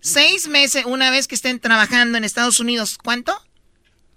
[0.01, 3.41] Seis meses, una vez que estén trabajando en Estados Unidos, ¿cuánto?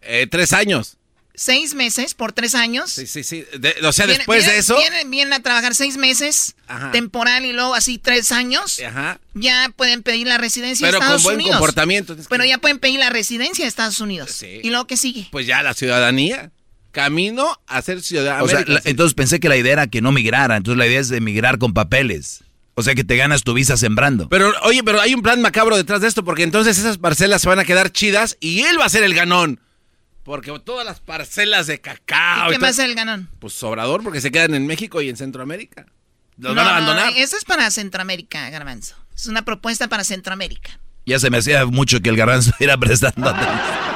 [0.01, 0.98] Eh, tres años
[1.39, 2.91] seis meses por tres años.
[2.91, 3.47] Sí, sí, sí.
[3.83, 4.77] o sea, después de eso.
[4.77, 6.57] Vienen, vienen, a trabajar seis meses,
[6.93, 8.81] temporal y luego así tres años.
[8.81, 9.21] Ajá.
[9.35, 11.25] Ya pueden pedir la residencia de Estados Unidos.
[11.25, 12.17] Pero con buen comportamiento.
[12.29, 14.31] Pero ya pueden pedir la residencia de Estados Unidos.
[14.33, 14.61] Sí.
[14.63, 15.29] ¿Y luego qué sigue?
[15.31, 16.51] Pues ya la ciudadanía.
[16.91, 18.45] Camino a ser ciudadano.
[18.45, 20.57] O sea, entonces pensé que la idea era que no migrara.
[20.57, 22.43] Entonces la idea es de migrar con papeles.
[22.75, 24.29] O sea que te ganas tu visa sembrando.
[24.29, 27.49] Pero, oye, pero hay un plan macabro detrás de esto, porque entonces esas parcelas se
[27.49, 29.61] van a quedar chidas y él va a ser el ganón.
[30.29, 32.51] Porque todas las parcelas de cacao.
[32.51, 33.31] ¿Y qué más el ganón?
[33.39, 35.87] Pues sobrador, porque se quedan en México y en Centroamérica.
[36.37, 37.13] Los van a abandonar.
[37.17, 38.95] eso es para Centroamérica, Garbanzo.
[39.17, 40.81] Es una propuesta para Centroamérica.
[41.09, 43.35] Ya se me hacía mucho que el garbanzo iba prestando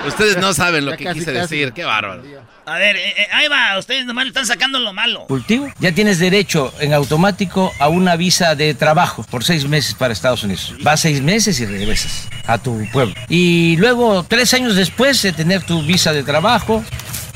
[0.07, 2.23] Ustedes no saben lo que quise decir, qué bárbaro.
[2.65, 5.27] A ver, eh, eh, ahí va, ustedes nomás le están sacando lo malo.
[5.27, 5.71] Cultivo.
[5.79, 10.43] Ya tienes derecho en automático a una visa de trabajo por seis meses para Estados
[10.43, 10.75] Unidos.
[10.83, 13.15] Vas seis meses y regresas a tu pueblo.
[13.29, 16.83] Y luego, tres años después de tener tu visa de trabajo,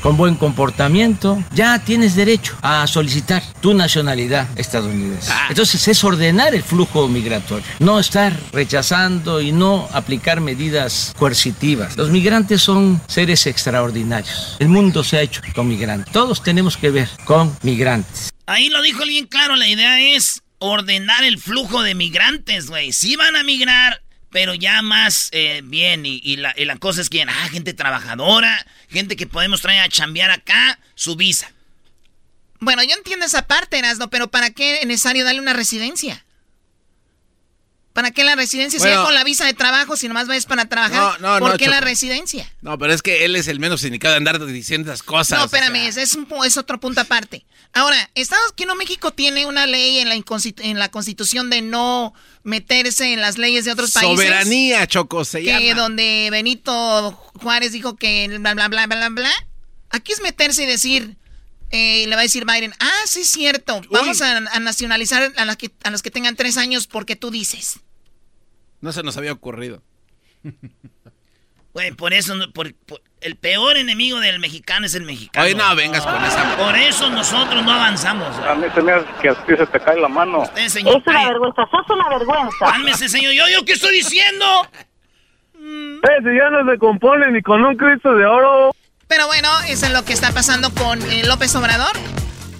[0.01, 5.31] con buen comportamiento, ya tienes derecho a solicitar tu nacionalidad estadounidense.
[5.31, 5.47] Ah.
[5.49, 11.97] Entonces es ordenar el flujo migratorio, no estar rechazando y no aplicar medidas coercitivas.
[11.97, 14.55] Los migrantes son seres extraordinarios.
[14.59, 16.11] El mundo se ha hecho con migrantes.
[16.13, 18.33] Todos tenemos que ver con migrantes.
[18.45, 22.93] Ahí lo dijo bien claro, la idea es ordenar el flujo de migrantes, güey.
[22.93, 26.03] Si van a migrar, pero ya más eh, bien.
[26.05, 30.79] Y, la, cosa es que, ah, gente trabajadora, gente que podemos traer a chambear acá,
[30.95, 31.51] su visa.
[32.59, 36.25] Bueno, yo entiendo esa parte, Erasno, pero ¿para qué es necesario darle una residencia?
[37.97, 38.79] ¿Para qué la residencia?
[38.79, 41.67] si con la visa de trabajo, si nomás vas para trabajar, no, no, ¿por qué
[41.67, 42.47] la residencia?
[42.61, 45.39] No, pero es que él es el menos indicado de andar diciendo esas cosas.
[45.39, 47.43] No, espérame, es, un, es otro punto aparte.
[47.73, 50.23] Ahora, Estados Unidos, México tiene una ley en la,
[50.59, 54.15] en la constitución de no meterse en las leyes de otros países.
[54.15, 59.31] Soberanía, Choco, se que donde Benito Juárez dijo que bla, bla, bla, bla, bla.
[59.89, 61.17] Aquí es meterse y decir,
[61.71, 65.71] eh, le va a decir Biden, ah, sí es cierto, vamos a, nacionalizar a, que,
[65.83, 67.79] a los que tengan tres años porque tú dices.
[68.87, 69.83] No se nos había ocurrido.
[71.73, 72.73] Güey, por eso, por,
[73.21, 75.45] el peor enemigo del mexicano es el mexicano.
[75.45, 76.57] Ay, no vengas con esa.
[76.57, 78.35] Por eso nosotros no avanzamos.
[78.39, 80.41] A mí se me hace que a ti se te cae la mano.
[80.55, 82.65] es una vergüenza, sos una vergüenza.
[82.71, 83.33] Cálmese, señor.
[83.33, 84.45] ¿Yo, yo qué estoy diciendo?
[85.59, 88.73] Eh, si ya no se compone ni con un Cristo de oro.
[89.07, 91.91] Pero bueno, eso es lo que está pasando con eh, López Obrador.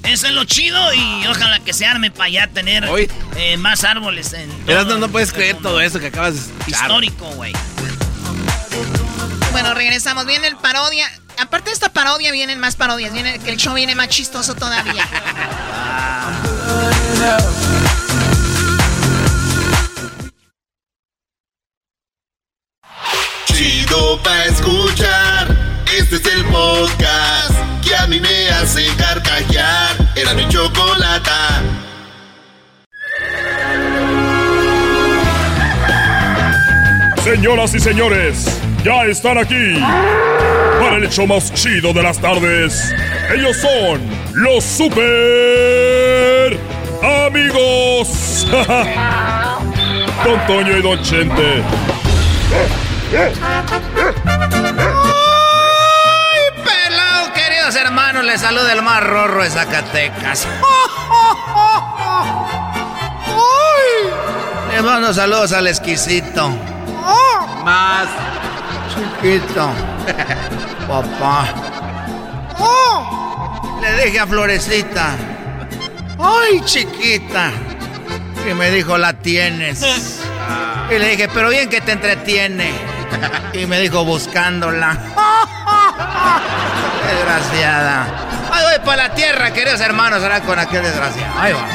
[0.07, 2.87] Eso es lo chido y ojalá que se arme para ya tener
[3.35, 4.31] eh, más árboles.
[4.31, 6.83] En Pero no, no puedes creer todo eso que acabas de escuchar.
[6.83, 7.53] Histórico, güey.
[9.51, 10.25] Bueno, regresamos.
[10.25, 11.05] Viene el parodia.
[11.37, 13.11] Aparte de esta parodia, vienen más parodias.
[13.11, 15.05] Viene, que el show viene más chistoso todavía.
[23.47, 25.83] Chido pa' escuchar.
[25.97, 29.95] Este es el podcast que a mí me hace carcajear.
[30.15, 31.61] Era mi chocolata.
[37.23, 39.79] Señoras y señores, ya están aquí
[40.79, 42.93] para el hecho más chido de las tardes.
[43.33, 44.01] Ellos son
[44.33, 46.57] los super
[47.25, 48.47] amigos.
[50.23, 51.63] Don Toño y Don Chente.
[58.23, 60.47] Les saluda el más rorro de Zacatecas.
[64.71, 66.49] Les mando saludos al exquisito.
[67.63, 68.07] Más
[68.93, 69.71] chiquito.
[70.87, 71.47] Papá.
[73.81, 75.15] Le dije a Florecita.
[76.19, 77.51] Ay, chiquita.
[78.49, 80.21] Y me dijo, la tienes.
[80.89, 82.71] Y le dije, pero bien que te entretiene.
[83.51, 84.97] Y me dijo, buscándola.
[87.07, 88.07] Desgraciada.
[88.51, 91.33] Ay, voy para la tierra, queridos hermanos, ahora con aquel desgraciado.
[91.39, 91.67] Ahí va.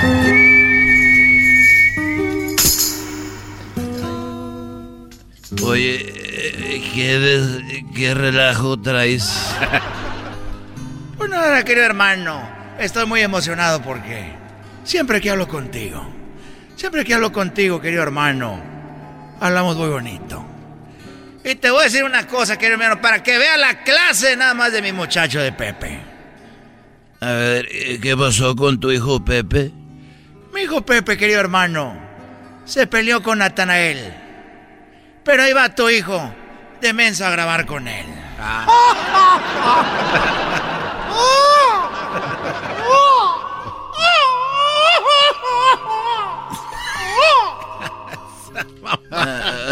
[5.65, 7.63] Oye, eh, ¿qué, des-
[7.95, 9.33] qué relajo traes?
[11.19, 12.43] Pues nada, querido hermano.
[12.81, 14.33] Estoy muy emocionado porque
[14.83, 16.05] siempre que hablo contigo,
[16.75, 18.59] siempre que hablo contigo, querido hermano,
[19.41, 20.45] hablamos muy bonito.
[21.45, 24.55] Y te voy a decir una cosa, querido hermano, para que vea la clase nada
[24.55, 26.01] más de mi muchacho de Pepe.
[27.21, 27.69] A ver,
[28.01, 29.73] ¿qué pasó con tu hijo Pepe?
[30.53, 31.99] Mi hijo Pepe, querido hermano,
[32.65, 34.15] se peleó con Natanael.
[35.25, 36.33] Pero ahí va tu hijo
[36.81, 38.07] de a grabar con él.
[38.41, 38.67] A,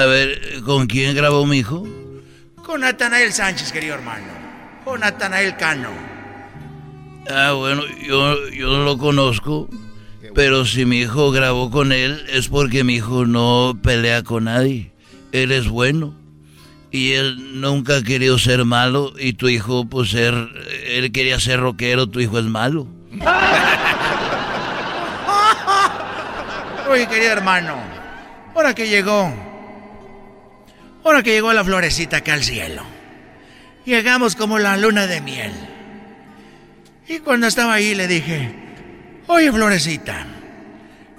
[0.00, 1.86] a ver, ¿con quién grabó mi hijo?
[2.64, 4.26] Con Natanael Sánchez, querido hermano.
[4.84, 5.90] Con Natanael Cano.
[7.28, 9.68] Ah, bueno, yo, yo no lo conozco,
[10.34, 14.90] pero si mi hijo grabó con él es porque mi hijo no pelea con nadie.
[15.32, 16.14] Él es bueno.
[16.90, 20.34] Y él nunca ha querido ser malo y tu hijo, pues, ser,
[20.86, 22.86] él quería ser rockero, tu hijo es malo.
[26.90, 27.76] Oye, querido hermano,
[28.56, 29.32] ahora que llegó,
[31.04, 32.82] ahora que llegó la florecita acá al cielo,
[33.84, 35.52] llegamos como la luna de miel.
[37.08, 38.54] Y cuando estaba ahí le dije,
[39.26, 40.26] oye, florecita,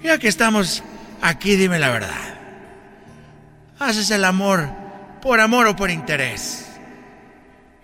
[0.03, 0.83] ya que estamos
[1.21, 2.35] aquí, dime la verdad.
[3.79, 4.69] ¿Haces el amor
[5.21, 6.67] por amor o por interés?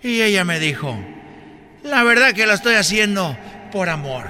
[0.02, 0.96] Y ella me dijo,
[1.82, 3.36] la verdad que lo estoy haciendo
[3.72, 4.24] por amor.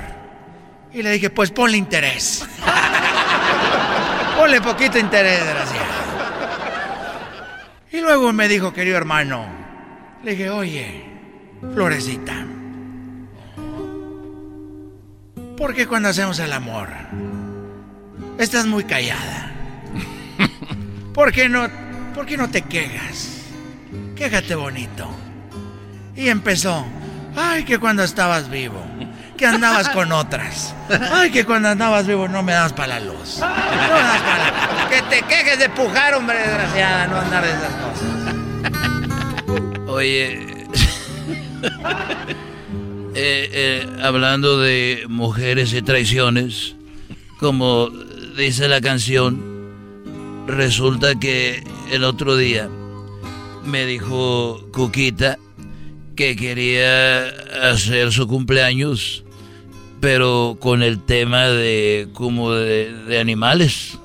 [0.92, 2.46] Y le dije, pues ponle interés.
[4.38, 5.97] Ponle poquito interés, desgraciado.
[7.90, 9.46] Y luego me dijo, querido hermano,
[10.22, 11.04] le dije, oye,
[11.72, 12.34] Florecita,
[15.56, 16.88] ¿por qué cuando hacemos el amor
[18.38, 19.52] estás muy callada?
[21.14, 21.66] ¿Por qué no,
[22.14, 23.46] por qué no te quejas?
[24.14, 25.08] Quéjate bonito.
[26.14, 26.84] Y empezó,
[27.36, 28.84] ay, que cuando estabas vivo,
[29.38, 30.74] que andabas con otras.
[31.10, 33.38] Ay, que cuando andabas vivo no me das para la luz.
[33.38, 37.50] No me das para la Que te quejes de pujar, hombre, desgraciada, no andar de
[37.50, 38.08] esas cosas.
[39.88, 40.48] Oye,
[43.14, 46.76] eh, eh, hablando de mujeres y traiciones,
[47.38, 47.90] como
[48.36, 49.42] dice la canción,
[50.46, 52.68] resulta que el otro día
[53.64, 55.38] me dijo Cuquita
[56.16, 57.28] que quería
[57.70, 59.24] hacer su cumpleaños,
[60.00, 63.98] pero con el tema de como de, de animales,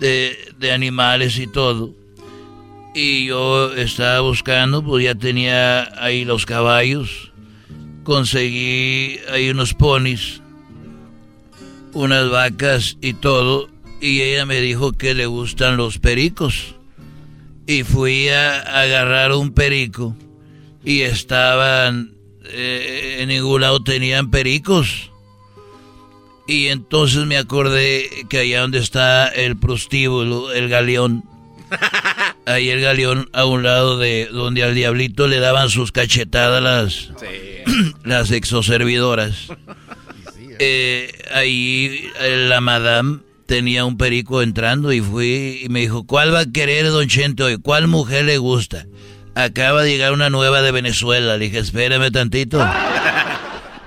[0.00, 1.94] de, de animales y todo.
[2.94, 7.32] Y yo estaba buscando, pues ya tenía ahí los caballos,
[8.04, 10.40] conseguí ahí unos ponis,
[11.92, 13.68] unas vacas y todo,
[14.00, 16.76] y ella me dijo que le gustan los pericos.
[17.66, 20.14] Y fui a agarrar un perico
[20.84, 25.10] y estaban, eh, en ningún lado tenían pericos.
[26.46, 31.24] Y entonces me acordé que allá donde está el prostíbulo, el galeón,
[32.46, 37.12] ahí el galeón a un lado de donde al diablito le daban sus cachetadas las,
[38.04, 39.48] las exoservidoras.
[40.58, 46.32] Eh, ahí eh, la madame tenía un perico entrando y fui y me dijo, ¿cuál
[46.34, 47.56] va a querer don Chente hoy?
[47.58, 48.86] ¿Cuál mujer le gusta?
[49.34, 51.36] Acaba de llegar una nueva de Venezuela.
[51.36, 52.58] Le dije, espérame tantito.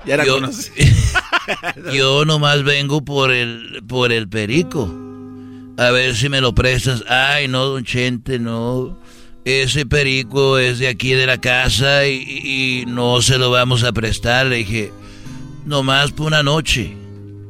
[0.06, 0.70] Ya la yo, conocí.
[1.92, 4.94] yo nomás vengo por el, por el perico.
[5.76, 7.04] A ver si me lo prestas.
[7.08, 8.98] Ay, no, don Chente, no.
[9.44, 13.92] Ese perico es de aquí de la casa y, y no se lo vamos a
[13.92, 14.46] prestar.
[14.46, 14.92] Le dije,
[15.64, 16.96] nomás por una noche.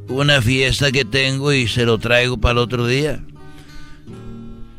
[0.09, 3.21] Una fiesta que tengo y se lo traigo para el otro día.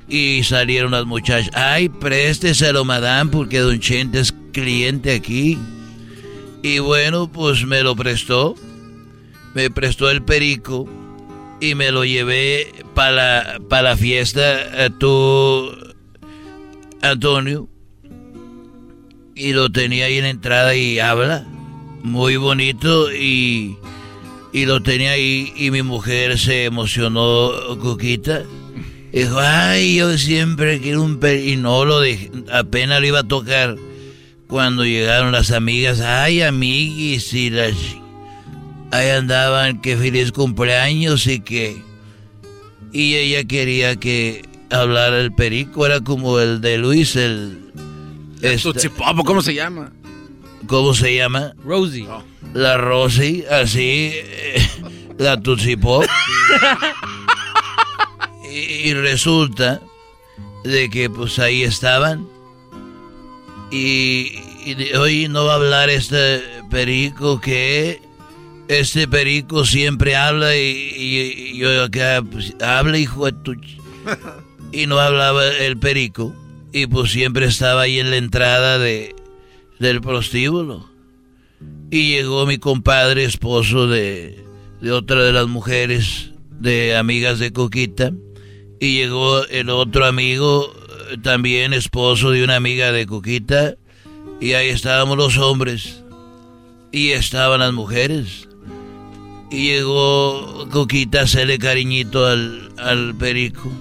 [0.08, 1.52] Y salieron las muchachas.
[1.54, 5.58] Ay, présteselo, madame, porque don Chente es cliente aquí.
[6.63, 8.56] Y bueno, pues me lo prestó.
[9.54, 10.87] Me prestó el perico.
[11.62, 15.69] Y me lo llevé para la, la fiesta a tu
[17.02, 17.67] Antonio.
[19.35, 21.45] Y lo tenía ahí en la entrada y habla.
[22.02, 23.77] Muy bonito y,
[24.54, 28.43] y lo tenía ahí y mi mujer se emocionó, Coquita.
[29.12, 31.50] Dijo, ay, yo siempre quiero un perico.
[31.50, 33.75] Y no lo dejé, apenas lo iba a tocar.
[34.47, 37.73] Cuando llegaron las amigas, ay, amiguis, y las...
[38.92, 41.81] Ahí andaban, que feliz cumpleaños y que...
[42.92, 47.71] Y ella quería que, hablar el perico, era como el de Luis, el...
[48.42, 48.90] Este,
[49.25, 49.92] ¿cómo se llama?
[50.67, 51.54] ¿Cómo se llama?
[51.63, 52.08] Rosie.
[52.54, 54.69] La Rosie, así, eh,
[55.17, 56.06] la Tootsie Pop.
[58.52, 59.81] y, resulta
[60.63, 62.27] de que pues ahí estaban.
[63.71, 64.31] Y,
[64.96, 68.02] hoy no va a hablar este perico que
[68.70, 73.78] este perico siempre habla y, yo acá pues, habla hijo de.
[74.72, 76.34] Y no hablaba el perico
[76.72, 79.15] y pues siempre estaba ahí en la entrada de,
[79.80, 80.88] del prostíbulo.
[81.90, 84.46] Y llegó mi compadre, esposo de,
[84.80, 88.13] de otra de las mujeres, de amigas de Coquita.
[88.80, 90.72] Y llegó el otro amigo,
[91.24, 93.76] también esposo de una amiga de Coquita.
[94.40, 96.04] Y ahí estábamos los hombres.
[96.92, 98.48] Y estaban las mujeres.
[99.52, 103.71] Y llegó Coquita a hacerle cariñito al, al perico.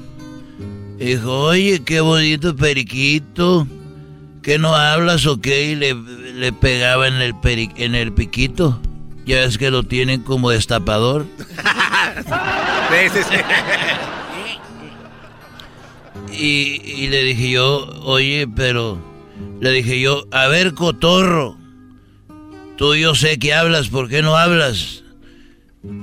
[0.98, 3.66] dijo, oye, qué bonito periquito.
[4.42, 5.72] ¿Qué no hablas o qué?
[5.72, 8.80] Y le, le pegaba en el, en el piquito.
[9.26, 11.26] Ya es que lo tienen como destapador.
[16.30, 19.02] Y, y, le dije yo, oye, pero...
[19.60, 21.56] Le dije yo, a ver, cotorro.
[22.76, 25.02] Tú yo sé que hablas, ¿por qué no hablas?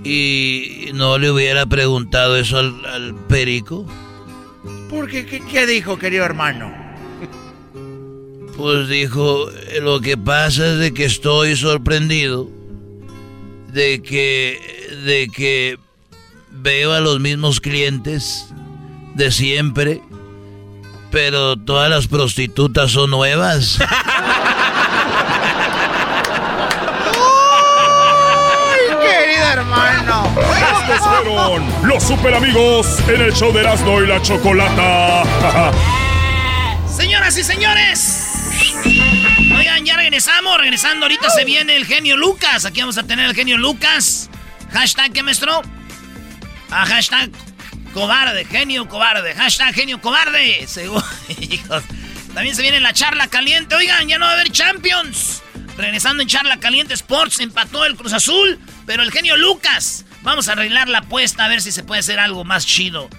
[0.04, 3.86] Y no le hubiera preguntado eso al, perico.
[4.90, 5.26] ¿Por qué?
[5.26, 6.74] ¿Qué dijo, querido hermano?
[8.56, 9.48] Pues dijo,
[9.82, 12.50] lo que pasa es de que estoy sorprendido
[13.76, 14.58] de que
[15.04, 15.78] de que
[16.50, 18.48] veo a los mismos clientes
[19.14, 20.02] de siempre,
[21.12, 23.78] pero todas las prostitutas son nuevas.
[30.36, 35.24] Estos fueron los super amigos en el show de Erasmo y la Chocolata.
[36.96, 38.26] Señoras y señores,
[39.58, 40.58] Oigan, ya regresamos.
[40.58, 42.66] Regresando, ahorita se viene el genio Lucas.
[42.66, 44.30] Aquí vamos a tener el genio Lucas.
[44.72, 45.62] Hashtag, ¿qué maestro?
[46.70, 47.30] Ah, hashtag
[47.94, 49.34] cobarde, genio cobarde.
[49.34, 50.68] Hashtag genio cobarde.
[52.34, 53.76] También se viene la charla caliente.
[53.76, 55.42] Oigan, ya no va a haber Champions.
[55.78, 58.60] Regresando en charla caliente, Sports empató el Cruz Azul.
[58.86, 60.06] Pero el genio Lucas.
[60.22, 63.10] Vamos a arreglar la apuesta a ver si se puede hacer algo más chido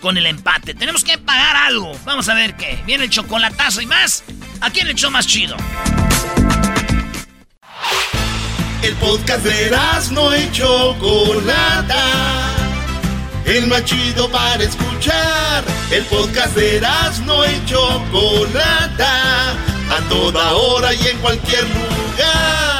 [0.00, 0.74] con el empate.
[0.74, 1.92] Tenemos que pagar algo.
[2.04, 2.80] Vamos a ver qué.
[2.86, 4.22] Viene el chocolatazo y más.
[4.60, 5.56] ¿A quién le echó más chido?
[8.82, 9.76] El podcast de
[10.12, 12.52] no hecho Chocolata.
[13.44, 15.64] El más chido para escuchar.
[15.90, 16.80] El podcast de
[17.24, 19.52] no hecho Chocolata.
[19.90, 22.75] A toda hora y en cualquier lugar.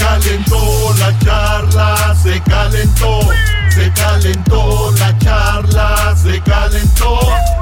[0.00, 3.20] Calentó la charla, se calentó,
[3.68, 7.20] se calentó la charla, se calentó.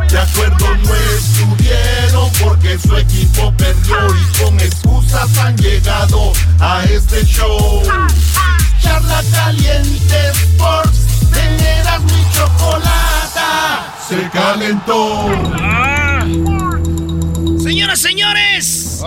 [0.08, 7.24] De acuerdo no estuvieron porque su equipo perdió y con excusas han llegado a este
[7.26, 7.82] show.
[8.80, 15.26] Charla caliente Sports, teneras mi chocolata, se calentó.
[17.62, 19.02] Señoras, señores,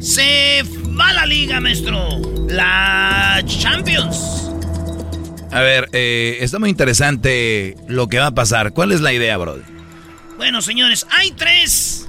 [0.00, 0.64] se
[0.98, 2.20] va la liga, maestro.
[2.48, 4.50] La Champions.
[5.52, 8.72] A ver, eh, está muy interesante lo que va a pasar.
[8.72, 9.62] ¿Cuál es la idea, Brody?
[10.36, 12.08] Bueno, señores, hay tres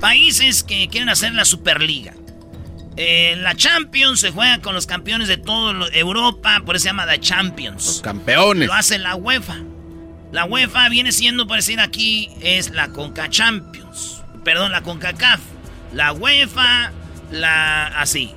[0.00, 2.14] países que quieren hacer la Superliga.
[2.96, 7.06] Eh, la Champions se juega con los campeones de toda Europa, por eso se llama
[7.06, 7.86] la Champions.
[7.86, 8.68] Los campeones.
[8.68, 9.56] Lo hace la UEFA.
[10.32, 14.22] La UEFA viene siendo, por decir aquí, es la Conca Champions.
[14.44, 15.40] Perdón, la CONCACAF.
[15.92, 16.92] La UEFA,
[17.32, 18.34] la así.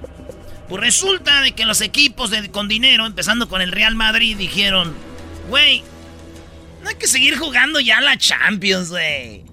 [0.68, 4.96] Pues resulta de que los equipos con dinero, empezando con el Real Madrid, dijeron,
[5.48, 5.84] güey,
[6.82, 9.44] no hay que seguir jugando ya la Champions, güey.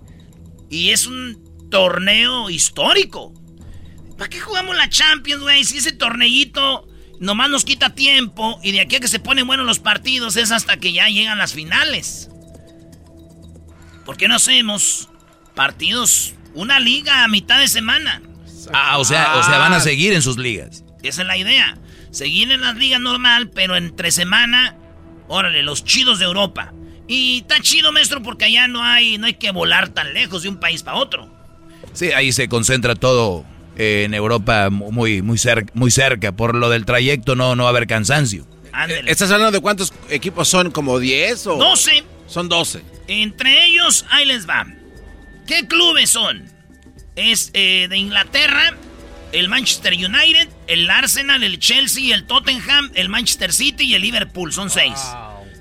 [0.70, 3.34] Y es un torneo histórico.
[4.16, 5.64] ¿Para qué jugamos la Champions, güey?
[5.64, 6.88] Si ese torneito
[7.20, 10.50] nomás nos quita tiempo y de aquí a que se ponen buenos los partidos es
[10.50, 12.30] hasta que ya llegan las finales.
[14.04, 15.08] ¿Por qué no hacemos
[15.54, 18.22] partidos, una liga a mitad de semana?
[18.72, 20.84] Ah, o sea, o sea, van a seguir en sus ligas.
[21.02, 21.76] Esa es la idea.
[22.10, 24.76] Seguir en las ligas normal, pero entre semana,
[25.28, 26.72] órale, los chidos de Europa.
[27.08, 30.48] Y está chido, maestro, porque allá no hay, no hay que volar tan lejos de
[30.48, 31.28] un país para otro.
[31.92, 33.44] Sí, ahí se concentra todo
[33.76, 36.32] eh, en Europa muy, muy, cerca, muy cerca.
[36.32, 38.46] Por lo del trayecto no, no va a haber cansancio.
[39.06, 40.70] ¿Estás hablando de cuántos equipos son?
[40.70, 41.56] ¿Como 10 o...?
[41.56, 42.04] 12.
[42.26, 42.82] Son 12.
[43.08, 44.66] Entre ellos, ahí les va.
[45.46, 46.44] ¿Qué clubes son?
[47.16, 48.74] Es eh, de Inglaterra,
[49.32, 54.52] el Manchester United, el Arsenal, el Chelsea, el Tottenham, el Manchester City y el Liverpool.
[54.52, 54.98] Son seis.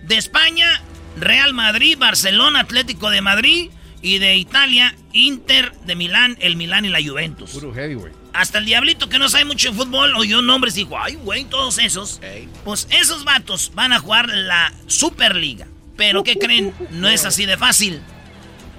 [0.04, 0.82] De España,
[1.18, 3.70] Real Madrid, Barcelona, Atlético de Madrid.
[4.04, 7.52] Y de Italia, Inter de Milán, el Milán y la Juventus.
[7.52, 8.16] Puro heavyweight.
[8.34, 11.43] Hasta el diablito que no sabe mucho de fútbol oyó nombres y dijo, ay, güey,
[11.43, 12.20] todos esos.
[12.64, 15.68] Pues esos vatos van a jugar la Superliga.
[15.97, 16.74] Pero ¿qué creen?
[16.89, 18.02] No es así de fácil.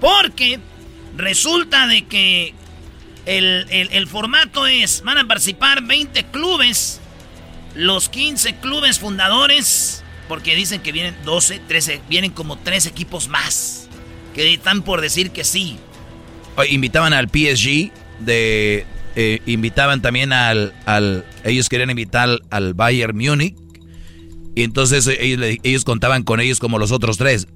[0.01, 0.59] Porque
[1.16, 2.53] resulta de que
[3.27, 7.01] el, el, formato es, van a participar 20 clubes,
[7.75, 13.89] los 15 clubes fundadores, porque dicen que vienen 12, 13, vienen como 3 equipos más,
[14.35, 15.77] que están por decir que sí.
[16.68, 23.57] Invitaban al PSG, de, eh, invitaban también al, al, ellos querían invitar al Bayern Múnich,
[24.55, 27.47] y entonces ellos, ellos contaban con ellos como los otros tres,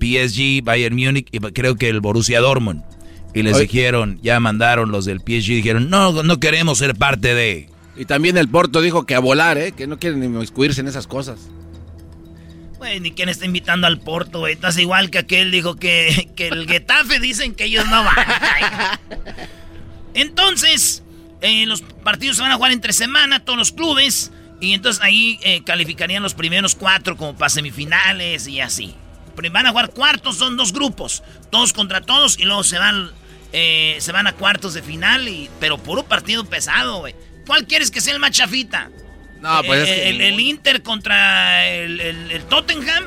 [0.00, 2.82] PSG, Bayern Múnich y creo que el Borussia Dortmund.
[3.36, 7.68] Y les dijeron, ya mandaron los del PSG, dijeron, no, no queremos ser parte de...
[7.94, 9.72] Y también el Porto dijo que a volar, ¿eh?
[9.72, 11.50] Que no quieren inmiscuirse en esas cosas.
[12.78, 14.54] Güey, ni quién está invitando al Porto, güey.
[14.54, 18.16] Estás igual que aquel dijo que, que el Getafe dicen que ellos no van.
[20.14, 21.02] entonces,
[21.42, 24.32] eh, los partidos se van a jugar entre semana, todos los clubes.
[24.62, 28.94] Y entonces ahí eh, calificarían los primeros cuatro como para semifinales y así.
[29.52, 31.22] Van a jugar cuartos, son dos grupos.
[31.50, 33.10] Todos contra todos y luego se van
[33.52, 37.14] eh, se van a cuartos de final, y, pero puro partido pesado, güey.
[37.46, 38.90] ¿Cuál quieres que sea el más chafita?
[39.40, 43.04] No, pues eh, el, Inter contra el, Tottenham.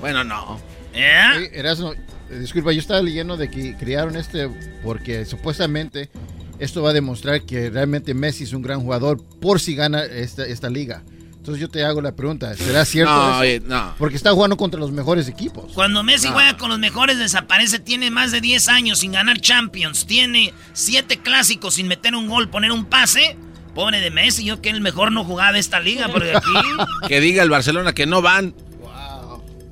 [0.00, 0.60] Bueno, no.
[0.94, 1.50] ¿Eh?
[1.52, 1.94] Erasmo,
[2.30, 4.48] disculpa, yo estaba leyendo de que crearon este
[4.82, 6.10] porque supuestamente
[6.58, 10.46] esto va a demostrar que realmente Messi es un gran jugador por si gana esta,
[10.46, 11.02] esta liga.
[11.42, 13.64] Entonces yo te hago la pregunta, ¿será cierto no, eso?
[13.66, 13.96] no.
[13.98, 15.72] Porque está jugando contra los mejores equipos.
[15.72, 20.06] Cuando Messi juega con los mejores desaparece, tiene más de 10 años sin ganar Champions,
[20.06, 23.36] tiene 7 clásicos sin meter un gol, poner un pase.
[23.74, 26.52] Pobre de Messi, yo que el mejor no jugaba de esta liga, porque aquí...
[27.08, 28.54] que diga el Barcelona que no van.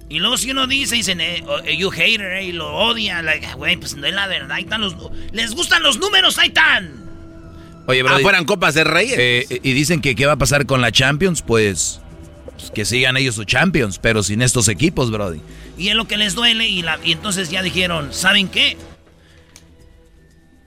[0.09, 3.23] Y luego si uno dice, dicen, eh, oh, eh, you hater, eh, y lo odia,
[3.55, 4.97] güey, pues no es la verdad, ahí están los...
[5.31, 7.10] Les gustan los números, ahí están.
[7.91, 9.16] Oye, ah, fueran copas de reyes.
[9.18, 12.01] Eh, y dicen que qué va a pasar con la Champions, pues,
[12.57, 15.41] pues, que sigan ellos su Champions, pero sin estos equipos, Brody.
[15.76, 18.76] Y es lo que les duele y, la, y entonces ya dijeron, ¿saben qué?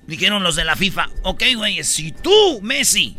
[0.08, 3.16] Dijeron los de la FIFA, ok, güey, si tú, Messi,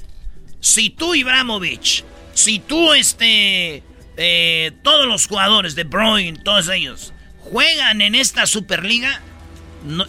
[0.60, 3.82] si tú, Ibrahimovic, si tú, este,
[4.16, 9.22] eh, todos los jugadores de Bruyne, todos ellos, juegan en esta Superliga,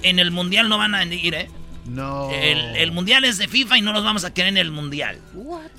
[0.02, 1.50] en el Mundial no van a ir, ¿eh?
[1.86, 2.32] No.
[2.32, 5.20] El, mundial es de FIFA y no los vamos a querer en el mundial.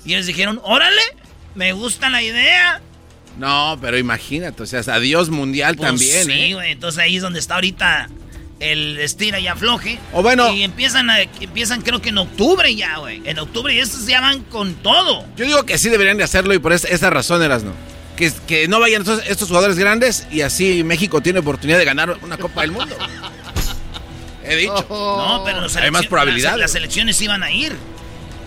[0.05, 1.01] Y ellos dijeron, órale,
[1.55, 2.81] me gusta la idea.
[3.37, 6.53] No, pero imagínate, o sea, adiós mundial pues también, sí, ¿eh?
[6.55, 8.09] güey, entonces ahí es donde está ahorita
[8.59, 9.99] el estira y afloje.
[10.13, 10.51] O bueno.
[10.53, 13.21] Y empiezan, a, empiezan creo que en octubre ya, güey.
[13.25, 15.23] En octubre estos ya van con todo.
[15.35, 17.73] Yo digo que sí deberían de hacerlo y por esa, razón eras, ¿no?
[18.15, 22.17] Que, que no vayan estos, estos jugadores grandes y así México tiene oportunidad de ganar
[22.23, 22.97] una Copa del Mundo.
[24.47, 24.85] He dicho.
[24.89, 26.59] No, pero hay más probabilidades.
[26.59, 27.75] Las, elecciones iban a ir.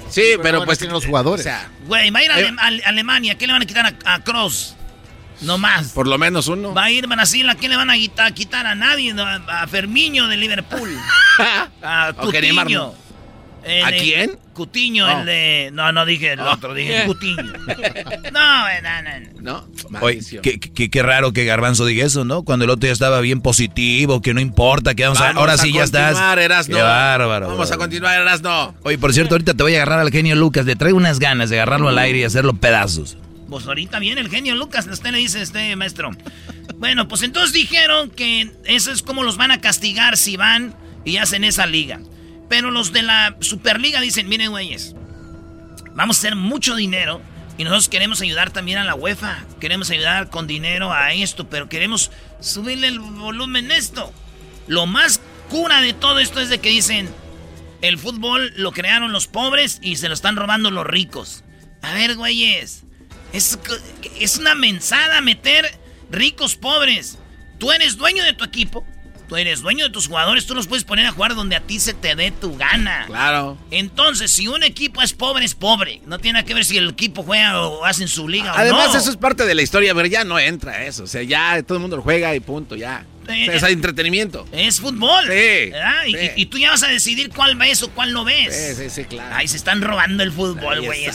[0.08, 1.46] Sí, pero, pues tienen los jugadores.
[1.46, 3.36] O sea, güey, va a ir a, Alemania.
[3.36, 4.76] ¿Qué le van a quitar a, Cross?
[5.42, 5.92] No más.
[5.92, 6.74] Por lo menos uno.
[6.74, 7.48] Va a ir Brasil.
[7.48, 9.14] ¿A quién le van a quitar, quitar a nadie?
[9.16, 10.98] A, Fermiño de Liverpool.
[11.82, 12.94] a Coutinho.
[13.84, 14.38] ¿A quién?
[14.52, 15.70] Cutiño, el de.
[15.72, 17.42] No, no dije el otro, dije Cutiño.
[18.32, 19.66] no, no, no.
[19.88, 22.42] No, Oye, qué, qué, raro que Garbanzo diga eso, ¿no?
[22.42, 25.30] Cuando el otro ya estaba bien positivo, que no importa, que vamos, a.
[25.30, 26.18] Ahora sí ya estás.
[26.38, 26.76] Erasno.
[26.76, 27.48] Qué bárbaro.
[27.48, 28.74] Vamos a continuar, Erasno.
[28.82, 30.66] Oye, por cierto, ahorita te voy a agarrar al genio Lucas.
[30.66, 33.16] Le traigo unas ganas de agarrarlo al aire y hacerlo pedazos.
[33.48, 36.10] Pues ahorita viene el genio Lucas, usted le dice este maestro.
[36.76, 41.16] Bueno, pues entonces dijeron que eso es como los van a castigar si van y
[41.16, 42.00] hacen esa liga.
[42.50, 44.96] Pero los de la Superliga dicen, miren güeyes,
[45.94, 47.22] vamos a hacer mucho dinero
[47.56, 49.44] y nosotros queremos ayudar también a la UEFA.
[49.60, 54.12] Queremos ayudar con dinero a esto, pero queremos subirle el volumen a esto.
[54.66, 57.08] Lo más cura de todo esto es de que dicen,
[57.82, 61.44] el fútbol lo crearon los pobres y se lo están robando los ricos.
[61.82, 62.82] A ver, güeyes,
[63.32, 63.60] es,
[64.18, 65.70] es una mensada meter
[66.10, 67.16] ricos pobres.
[67.58, 68.84] Tú eres dueño de tu equipo,
[69.30, 71.78] Tú eres dueño de tus jugadores, tú los puedes poner a jugar donde a ti
[71.78, 73.04] se te dé tu gana.
[73.06, 73.56] Claro.
[73.70, 76.00] Entonces, si un equipo es pobre, es pobre.
[76.04, 78.92] No tiene que ver si el equipo juega o hace en su liga Además, o
[78.94, 78.98] no.
[78.98, 81.04] eso es parte de la historia, pero ya no entra eso.
[81.04, 83.06] O sea, ya todo el mundo lo juega y punto, ya.
[83.28, 84.48] es entretenimiento.
[84.50, 85.24] Es fútbol.
[85.28, 85.70] Sí,
[86.34, 88.52] Y, tú ya vas a decidir cuál ves o cuál no ves.
[88.52, 89.32] Sí, sí, sí, claro.
[89.32, 91.06] Ay, se están robando el fútbol, güey.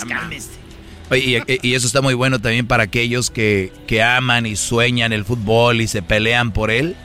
[1.10, 5.12] Oye, y, y, eso está muy bueno también para aquellos que, que aman y sueñan
[5.12, 6.96] el fútbol y se pelean por él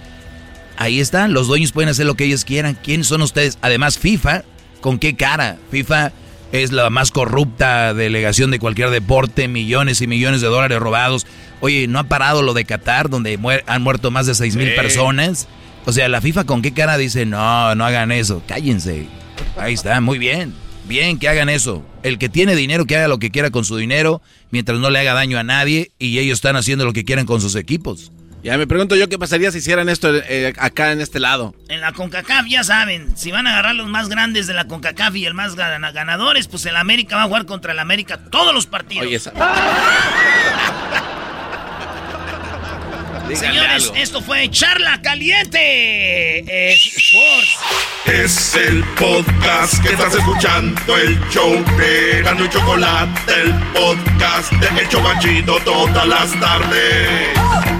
[0.80, 2.74] Ahí está, los dueños pueden hacer lo que ellos quieran.
[2.82, 3.58] ¿Quiénes son ustedes?
[3.60, 4.44] Además, FIFA,
[4.80, 5.58] ¿con qué cara?
[5.70, 6.10] FIFA
[6.52, 11.26] es la más corrupta delegación de cualquier deporte, millones y millones de dólares robados.
[11.60, 15.48] Oye, ¿no ha parado lo de Qatar, donde han muerto más de seis mil personas?
[15.84, 19.06] O sea, la FIFA con qué cara dice, no, no hagan eso, cállense.
[19.58, 20.54] Ahí está, muy bien.
[20.88, 21.84] Bien que hagan eso.
[22.02, 24.98] El que tiene dinero, que haga lo que quiera con su dinero, mientras no le
[24.98, 28.12] haga daño a nadie, y ellos están haciendo lo que quieren con sus equipos.
[28.42, 31.54] Ya me pregunto yo qué pasaría si hicieran esto eh, acá en este lado.
[31.68, 35.16] En la CONCACAF ya saben, si van a agarrar los más grandes de la CONCACAF
[35.16, 38.66] y el más ganadores, pues el América va a jugar contra el América todos los
[38.66, 39.06] partidos.
[39.06, 39.32] Oye, esa...
[43.34, 46.40] Señores, esto fue Charla Caliente
[46.74, 47.58] Sports.
[48.06, 54.82] Es el podcast que estás escuchando, el show de Gano y Chocolate, el podcast de
[54.82, 57.79] Hecho Banchito todas las tardes.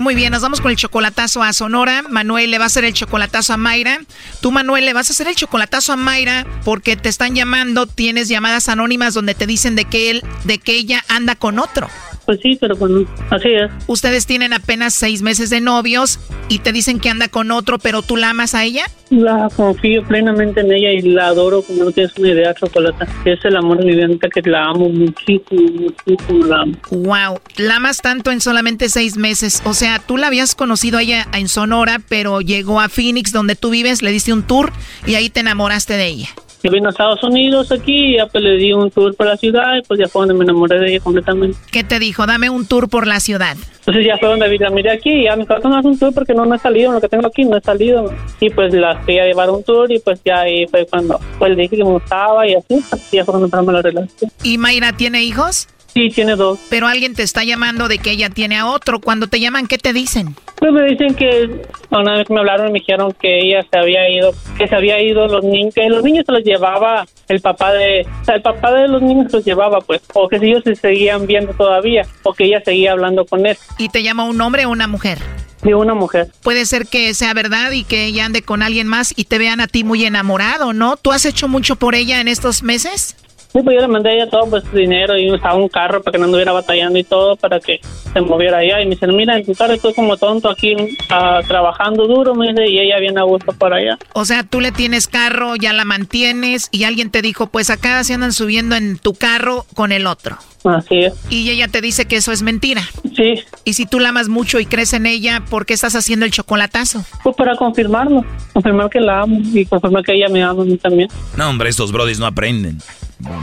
[0.00, 2.00] Muy bien, nos vamos con el chocolatazo a Sonora.
[2.08, 4.00] Manuel le va a hacer el chocolatazo a Mayra.
[4.40, 7.86] Tú, Manuel, le vas a hacer el chocolatazo a Mayra porque te están llamando.
[7.86, 11.86] Tienes llamadas anónimas donde te dicen de que él, de que ella anda con otro.
[12.30, 13.72] Pues sí, pero bueno, así es.
[13.88, 18.02] Ustedes tienen apenas seis meses de novios y te dicen que anda con otro, pero
[18.02, 18.84] tú la amas a ella.
[19.10, 23.08] La confío plenamente en ella y la adoro como no tienes una idea, Chocolata.
[23.24, 25.72] Es el amor vida que la amo muchísimo,
[26.06, 26.74] muchísimo la amo.
[26.92, 29.60] Wow, la amas tanto en solamente seis meses.
[29.64, 33.56] O sea, tú la habías conocido a ella en Sonora, pero llegó a Phoenix, donde
[33.56, 34.72] tú vives, le diste un tour
[35.04, 36.28] y ahí te enamoraste de ella.
[36.62, 39.36] Yo vine a Estados Unidos aquí, y ya pues le di un tour por la
[39.36, 41.58] ciudad y pues ya fue donde me enamoré de ella completamente.
[41.72, 42.26] ¿Qué te dijo?
[42.26, 43.56] Dame un tour por la ciudad.
[43.78, 45.98] Entonces ya fue donde vi, la miré aquí y ya me dijo, no es un
[45.98, 48.12] tour porque no, me he salido, lo que tengo aquí no he salido.
[48.40, 51.50] Y pues la fui a llevar un tour y pues ya ahí fue cuando pues
[51.56, 54.30] le dije que me gustaba y así, y ya fue cuando empezamos la relación.
[54.42, 55.68] ¿Y Mayra tiene hijos?
[55.92, 56.58] Sí, tiene dos.
[56.68, 59.00] Pero alguien te está llamando de que ella tiene a otro.
[59.00, 60.36] Cuando te llaman, ¿qué te dicen?
[60.56, 61.48] Pues me dicen que
[61.90, 65.26] una vez me hablaron me dijeron que ella se había ido, que se había ido
[65.26, 68.72] los niños, que los niños se los llevaba el papá de, o sea, el papá
[68.72, 72.34] de los niños se los llevaba, pues, o que ellos se seguían viendo todavía, o
[72.34, 73.56] que ella seguía hablando con él.
[73.78, 75.18] ¿Y te llamó un hombre o una mujer?
[75.62, 76.28] De una mujer.
[76.42, 79.60] Puede ser que sea verdad y que ella ande con alguien más y te vean
[79.60, 80.96] a ti muy enamorado, ¿no?
[80.96, 83.16] ¿Tú has hecho mucho por ella en estos meses?
[83.52, 86.12] Sí, pues yo le mandé a ella todo pues dinero y usaba un carro para
[86.12, 87.80] que no anduviera batallando y todo para que
[88.12, 88.80] se moviera allá.
[88.80, 90.76] Y me dice, mira, en tu carro estoy como tonto aquí
[91.08, 93.98] ah, trabajando duro, me dice, y ella viene a gusto para allá.
[94.12, 98.02] O sea, tú le tienes carro, ya la mantienes y alguien te dijo, pues acá
[98.04, 100.38] se andan subiendo en tu carro con el otro.
[100.62, 101.14] Así es.
[101.30, 102.82] Y ella te dice que eso es mentira.
[103.16, 103.42] Sí.
[103.64, 106.32] Y si tú la amas mucho y crees en ella, ¿por qué estás haciendo el
[106.32, 107.04] chocolatazo?
[107.24, 110.76] Pues para confirmarlo, confirmar que la amo y confirmar que ella me ama a mí
[110.76, 111.08] también.
[111.36, 112.78] No, hombre, estos brodis no aprenden.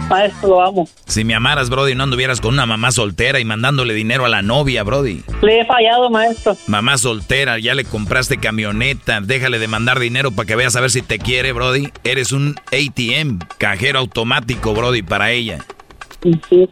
[0.10, 0.90] Maestro, lo amo.
[1.06, 4.42] Si me amaras, Brody, no anduvieras con una mamá soltera y mandándole dinero a la
[4.42, 5.24] novia, Brody.
[5.42, 6.56] Le he fallado, maestro.
[6.68, 10.92] Mamá soltera, ya le compraste camioneta, déjale de mandar dinero para que veas a ver
[10.92, 11.90] si te quiere, Brody.
[12.04, 15.66] Eres un ATM, cajero automático, Brody, para ella.
[16.50, 16.70] Sí.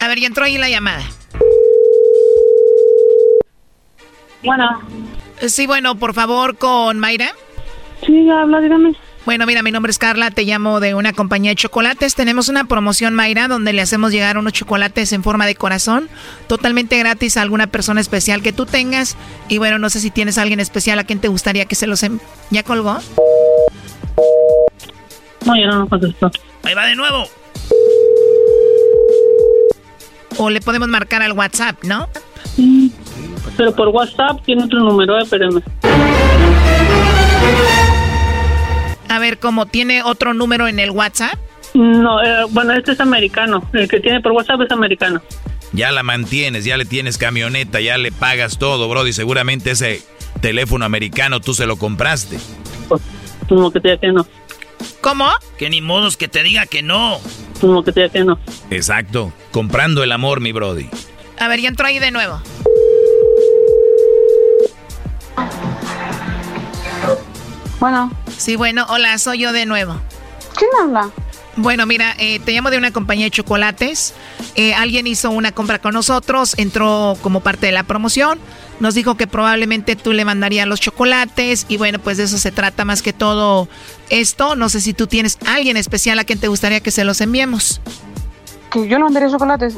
[0.00, 1.04] A ver, ya entró ahí la llamada.
[4.42, 4.82] Bueno.
[5.46, 7.32] Sí, bueno, por favor, con Mayra.
[8.04, 8.94] Sí, habla, dígame.
[9.24, 12.16] Bueno, mira, mi nombre es Carla, te llamo de una compañía de chocolates.
[12.16, 16.08] Tenemos una promoción, Mayra, donde le hacemos llegar unos chocolates en forma de corazón,
[16.48, 19.16] totalmente gratis a alguna persona especial que tú tengas.
[19.48, 21.86] Y bueno, no sé si tienes a alguien especial a quien te gustaría que se
[21.86, 22.02] los...
[22.02, 22.18] Em-,
[22.50, 22.98] ¿Ya colgó?
[25.46, 26.30] No, ya no contestó.
[26.64, 27.28] Ahí va de nuevo.
[30.36, 32.08] O le podemos marcar al WhatsApp, ¿no?
[32.56, 32.92] Sí,
[33.56, 35.62] pero por WhatsApp tiene otro número, eh, espérame.
[39.12, 41.34] A ver, ¿cómo tiene otro número en el WhatsApp?
[41.74, 43.62] No, eh, bueno, este es americano.
[43.74, 45.20] El que tiene por WhatsApp es americano.
[45.72, 49.12] Ya la mantienes, ya le tienes camioneta, ya le pagas todo, Brody.
[49.12, 50.00] Seguramente ese
[50.40, 52.38] teléfono americano tú se lo compraste.
[52.88, 53.02] Pues,
[53.50, 54.26] como que te diga que no.
[55.02, 55.28] ¿Cómo?
[55.58, 57.20] Que ni modos que te diga que no.
[57.60, 58.38] Como que te diga que no.
[58.70, 59.30] Exacto.
[59.50, 60.88] Comprando el amor, mi Brody.
[61.38, 62.40] A ver, ya entro ahí de nuevo.
[67.78, 68.21] Bueno.
[68.36, 70.00] Sí, bueno, hola, soy yo de nuevo.
[70.56, 71.10] ¿Quién habla?
[71.56, 74.14] Bueno, mira, eh, te llamo de una compañía de chocolates.
[74.54, 78.38] Eh, alguien hizo una compra con nosotros, entró como parte de la promoción.
[78.80, 82.52] Nos dijo que probablemente tú le mandarías los chocolates y bueno, pues de eso se
[82.52, 83.68] trata más que todo
[84.08, 84.56] esto.
[84.56, 87.80] No sé si tú tienes alguien especial a quien te gustaría que se los enviemos.
[88.70, 89.74] Que yo le mandaría chocolates.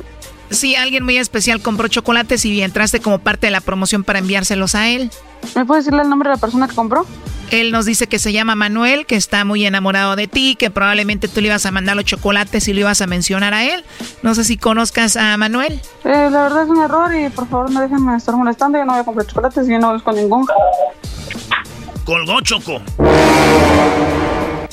[0.50, 4.76] Sí, alguien muy especial compró chocolates y entraste como parte de la promoción para enviárselos
[4.76, 5.11] a él.
[5.57, 7.05] ¿Me puedes decirle el nombre de la persona que compró?
[7.51, 11.28] Él nos dice que se llama Manuel, que está muy enamorado de ti, que probablemente
[11.28, 13.84] tú le ibas a mandar los chocolates y lo ibas a mencionar a él.
[14.22, 15.80] No sé si conozcas a Manuel.
[16.05, 18.78] Eh, la verdad es un error y por favor no déjenme estar molestando.
[18.78, 20.47] Yo no voy a comprar chocolates y yo no busco ningún.
[22.05, 22.82] Colgó Choco.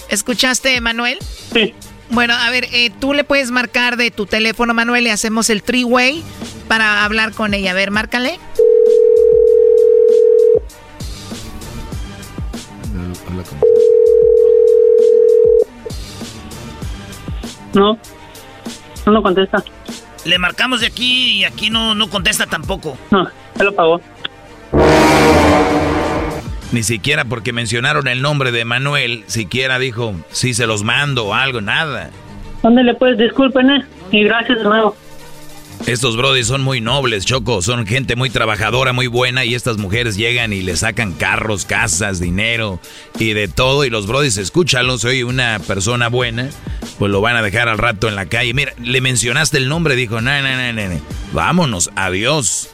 [0.09, 1.17] ¿Escuchaste, Manuel?
[1.53, 1.73] Sí.
[2.09, 5.63] Bueno, a ver, eh, tú le puedes marcar de tu teléfono, Manuel, y hacemos el
[5.63, 6.21] three-way
[6.67, 7.71] para hablar con ella.
[7.71, 8.37] A ver, márcale.
[17.73, 17.97] No,
[19.05, 19.63] no lo contesta.
[20.25, 22.97] Le marcamos de aquí y aquí no, no contesta tampoco.
[23.09, 24.01] No, se lo pagó.
[26.71, 31.33] Ni siquiera porque mencionaron el nombre de Manuel, siquiera dijo, sí se los mando o
[31.33, 32.11] algo, nada.
[32.63, 33.17] ¿Dónde le puedes?
[33.17, 33.85] Disculpen, eh.
[34.11, 34.95] Y gracias de nuevo.
[35.87, 40.15] Estos brodis son muy nobles, Choco, son gente muy trabajadora, muy buena y estas mujeres
[40.15, 42.79] llegan y le sacan carros, casas, dinero
[43.19, 46.49] y de todo y los brodis, escúchalo, soy una persona buena,
[46.99, 48.53] pues lo van a dejar al rato en la calle.
[48.53, 51.01] Mira, le mencionaste el nombre, dijo, no, no, no, no,
[51.33, 52.69] vámonos, adiós.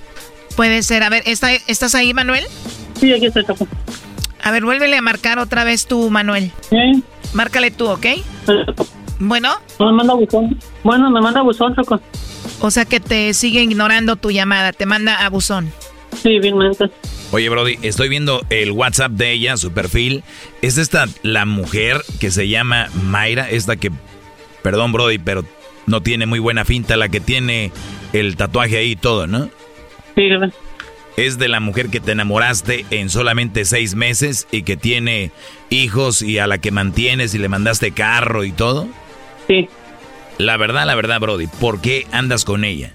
[0.55, 2.43] Puede ser, a ver, ¿está, ¿estás ahí, Manuel?
[2.99, 3.68] Sí, aquí estoy, Choco.
[4.43, 6.51] A ver, vuélvele a marcar otra vez tú, Manuel.
[6.70, 7.03] Sí.
[7.34, 8.05] Márcale tú, ¿ok?
[9.20, 9.55] Bueno.
[9.80, 10.58] No, me manda buzón.
[10.84, 11.99] Bueno, me manda buzón, Choco.
[12.60, 15.72] O sea que te sigue ignorando tu llamada, te manda a buzón.
[16.22, 16.55] Sí, bien,
[17.32, 20.24] Oye, Brody, estoy viendo el WhatsApp de ella, su perfil.
[20.62, 23.49] ¿Es esta la mujer que se llama Mayra?
[23.49, 23.91] Esta que,
[24.64, 25.43] perdón, Brody, pero
[25.86, 27.72] no tiene muy buena finta, la que tiene
[28.14, 29.49] el tatuaje ahí y todo, ¿no?
[30.16, 30.30] Sí,
[31.18, 35.32] Es de la mujer que te enamoraste en solamente seis meses y que tiene
[35.70, 38.88] hijos y a la que mantienes y le mandaste carro y todo.
[39.47, 39.70] Sí.
[40.38, 42.94] La verdad, la verdad, Brody, ¿por qué andas con ella?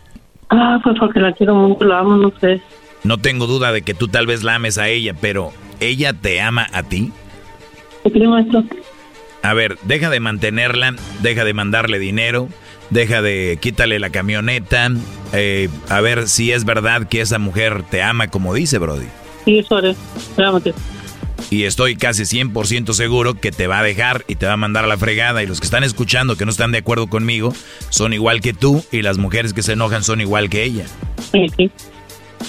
[0.50, 2.60] Ah, pues porque la quiero mucho, la amo, no sé.
[3.04, 6.40] No tengo duda de que tú tal vez la ames a ella, pero ¿ella te
[6.40, 7.12] ama a ti?
[8.04, 8.64] ¿Qué maestro?
[9.42, 12.48] A ver, deja de mantenerla, deja de mandarle dinero,
[12.90, 14.88] deja de quítale la camioneta,
[15.32, 19.06] eh, a ver si es verdad que esa mujer te ama como dice Brody.
[19.44, 19.96] Sí, eso haré.
[21.50, 24.84] Y estoy casi 100% seguro que te va a dejar y te va a mandar
[24.84, 25.42] a la fregada.
[25.42, 27.52] Y los que están escuchando que no están de acuerdo conmigo
[27.90, 30.86] son igual que tú y las mujeres que se enojan son igual que ella.
[31.30, 31.70] Sí, sí.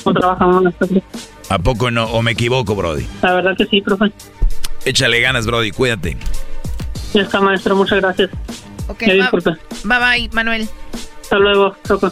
[0.06, 1.04] No trabajamos nosotros.
[1.50, 2.06] ¿A poco no?
[2.06, 3.06] ¿O me equivoco, Brody?
[3.22, 4.12] La verdad que sí, profe.
[4.86, 6.18] Échale ganas, Brody, cuídate.
[7.14, 8.30] Ya está, maestro, muchas gracias.
[8.88, 9.52] Ok, disculpe.
[9.84, 10.68] bye bye, Manuel.
[11.22, 12.12] Hasta luego, Choco.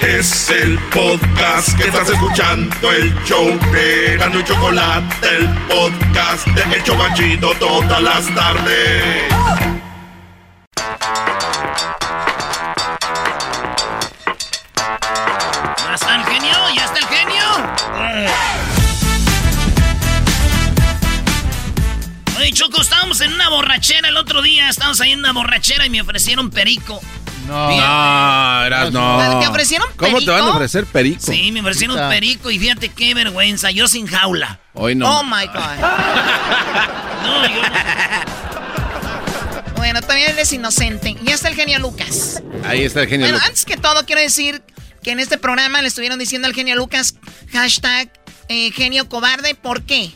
[0.00, 6.82] Es el podcast que estás escuchando, el show de y Chocolate, el podcast de El
[6.84, 9.24] Chobachito todas las tardes.
[15.76, 16.54] ¿Ya está el genio?
[16.74, 17.44] ¿Ya está el genio?
[22.38, 24.70] Oye, Choco, estábamos en una borrachera el otro día.
[24.70, 27.00] Estábamos ahí en una borrachera y me ofrecieron perico.
[27.50, 29.40] No, no, eras no.
[29.40, 30.56] ¿Te ofrecieron ¿Cómo te van a perico?
[30.56, 31.20] ofrecer perico?
[31.20, 33.72] Sí, me ofrecieron perico y fíjate qué vergüenza.
[33.72, 34.60] Yo sin jaula.
[34.72, 35.18] Hoy no.
[35.20, 35.60] Oh my God.
[39.76, 41.16] Bueno, todavía eres inocente.
[41.24, 42.42] Ya está el genio Lucas.
[42.64, 43.26] Ahí está el genio.
[43.26, 43.48] Bueno, Lucas.
[43.48, 44.62] antes que todo, quiero decir
[45.02, 47.14] que en este programa le estuvieron diciendo al genio Lucas,
[47.50, 48.10] hashtag
[48.48, 49.54] eh, genio cobarde.
[49.54, 50.10] ¿Por qué?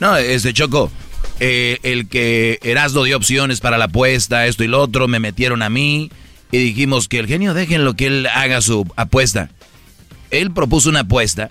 [0.00, 0.90] No, este Choco,
[1.38, 5.62] eh, el que Erasmo dio opciones para la apuesta, esto y lo otro, me metieron
[5.62, 6.10] a mí
[6.54, 9.50] y dijimos que el genio déjenlo que él haga su apuesta.
[10.30, 11.50] Él propuso una apuesta,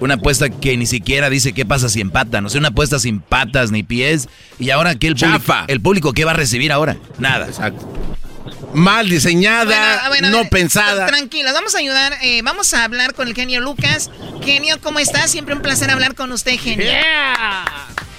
[0.00, 3.20] una apuesta que ni siquiera dice qué pasa si empatan, o sea, una apuesta sin
[3.20, 4.28] patas ni pies.
[4.58, 6.98] Y ahora que el público, el público qué va a recibir ahora?
[7.18, 7.46] Nada.
[7.46, 7.90] Exacto.
[8.74, 11.06] Mal diseñada, Bueno, ah, bueno, no ver, pensada.
[11.06, 14.10] Tranquilos, vamos a ayudar, eh, vamos a hablar con el genio Lucas.
[14.44, 15.26] Genio, ¿cómo está?
[15.26, 16.92] Siempre un placer hablar con usted, genio.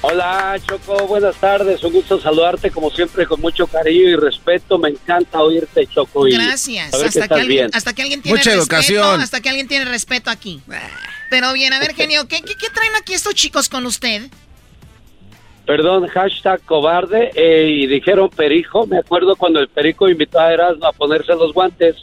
[0.08, 4.90] Hola Choco, buenas tardes, un gusto saludarte como siempre con mucho cariño y respeto, me
[4.90, 6.28] encanta oírte Choco.
[6.28, 7.70] Y Gracias, hasta que, alguien, bien.
[7.74, 9.22] hasta que alguien tiene Mucha respeto, educación.
[9.22, 10.62] hasta que alguien tiene respeto aquí.
[11.32, 14.30] Pero bien, a ver, genio, ¿qué, qué, qué traen aquí estos chicos con usted?
[15.66, 20.86] Perdón, hashtag cobarde eh, y dijeron perijo, me acuerdo cuando el perico invitó a Erasmo
[20.86, 21.96] a ponerse los guantes,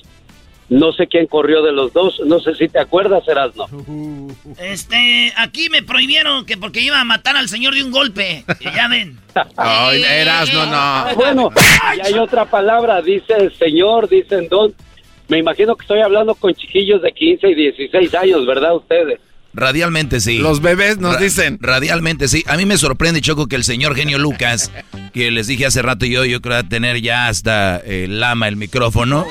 [0.72, 3.68] no sé quién corrió de los dos, no sé si te acuerdas Erasmo.
[4.58, 8.44] Este, aquí me prohibieron que porque iba a matar al señor de un golpe.
[8.74, 9.18] Ya ven.
[9.56, 11.06] Ay, Erasmo, no.
[11.16, 11.50] Bueno,
[11.96, 14.74] y hay otra palabra, dice señor, dicen don.
[15.28, 19.18] Me imagino que estoy hablando con chiquillos de 15 y 16 años, ¿verdad ustedes?
[19.54, 20.38] Radialmente sí.
[20.38, 21.58] Los bebés nos Ra- dicen.
[21.60, 22.42] Radialmente sí.
[22.46, 24.70] A mí me sorprende, Choco, que el señor genio Lucas,
[25.12, 29.26] que les dije hace rato yo, yo creo tener ya hasta eh, lama el micrófono.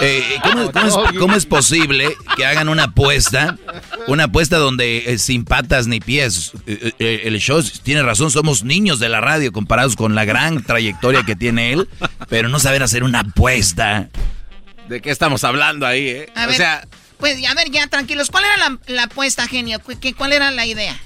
[0.00, 3.58] Eh, ¿cómo, cómo es, cómo es posible que hagan una apuesta?
[4.06, 6.52] Una apuesta donde eh, sin patas ni pies.
[6.66, 10.62] Eh, eh, el show tiene razón, somos niños de la radio comparados con la gran
[10.64, 11.88] trayectoria que tiene él,
[12.28, 14.08] pero no saber hacer una apuesta.
[14.88, 16.28] ¿De qué estamos hablando ahí, eh?
[16.34, 16.86] A o ver, sea,
[17.18, 18.30] pues, a ver, ya, tranquilos.
[18.30, 19.78] ¿Cuál era la, la apuesta, genio?
[19.80, 20.96] ¿Cu- qué- ¿Cuál era la idea?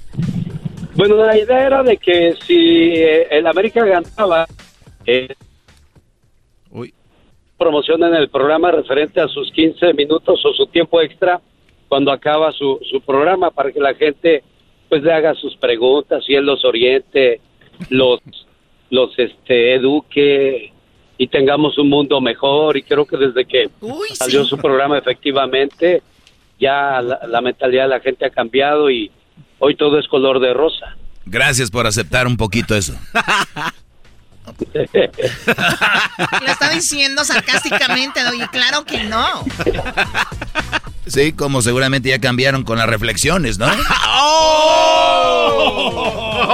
[0.95, 2.55] Bueno, la idea era de que si
[2.95, 4.47] eh, el América ganaba,
[5.07, 5.35] eh,
[7.65, 11.41] promoción en el programa referente a sus 15 minutos o su tiempo extra
[11.89, 14.45] cuando acaba su, su programa para que la gente
[14.91, 17.41] pues le haga sus preguntas y él los oriente,
[17.89, 18.21] los,
[18.91, 20.75] los este, eduque
[21.17, 23.71] y tengamos un mundo mejor y creo que desde que
[24.13, 26.03] salió su programa efectivamente
[26.61, 29.11] ya la, la mentalidad de la gente ha cambiado y
[29.59, 30.99] hoy todo es color de rosa.
[31.25, 32.93] Gracias por aceptar un poquito eso.
[36.43, 39.45] Lo está diciendo sarcásticamente, y claro que no.
[41.07, 43.67] Sí, como seguramente ya cambiaron con las reflexiones, ¿no?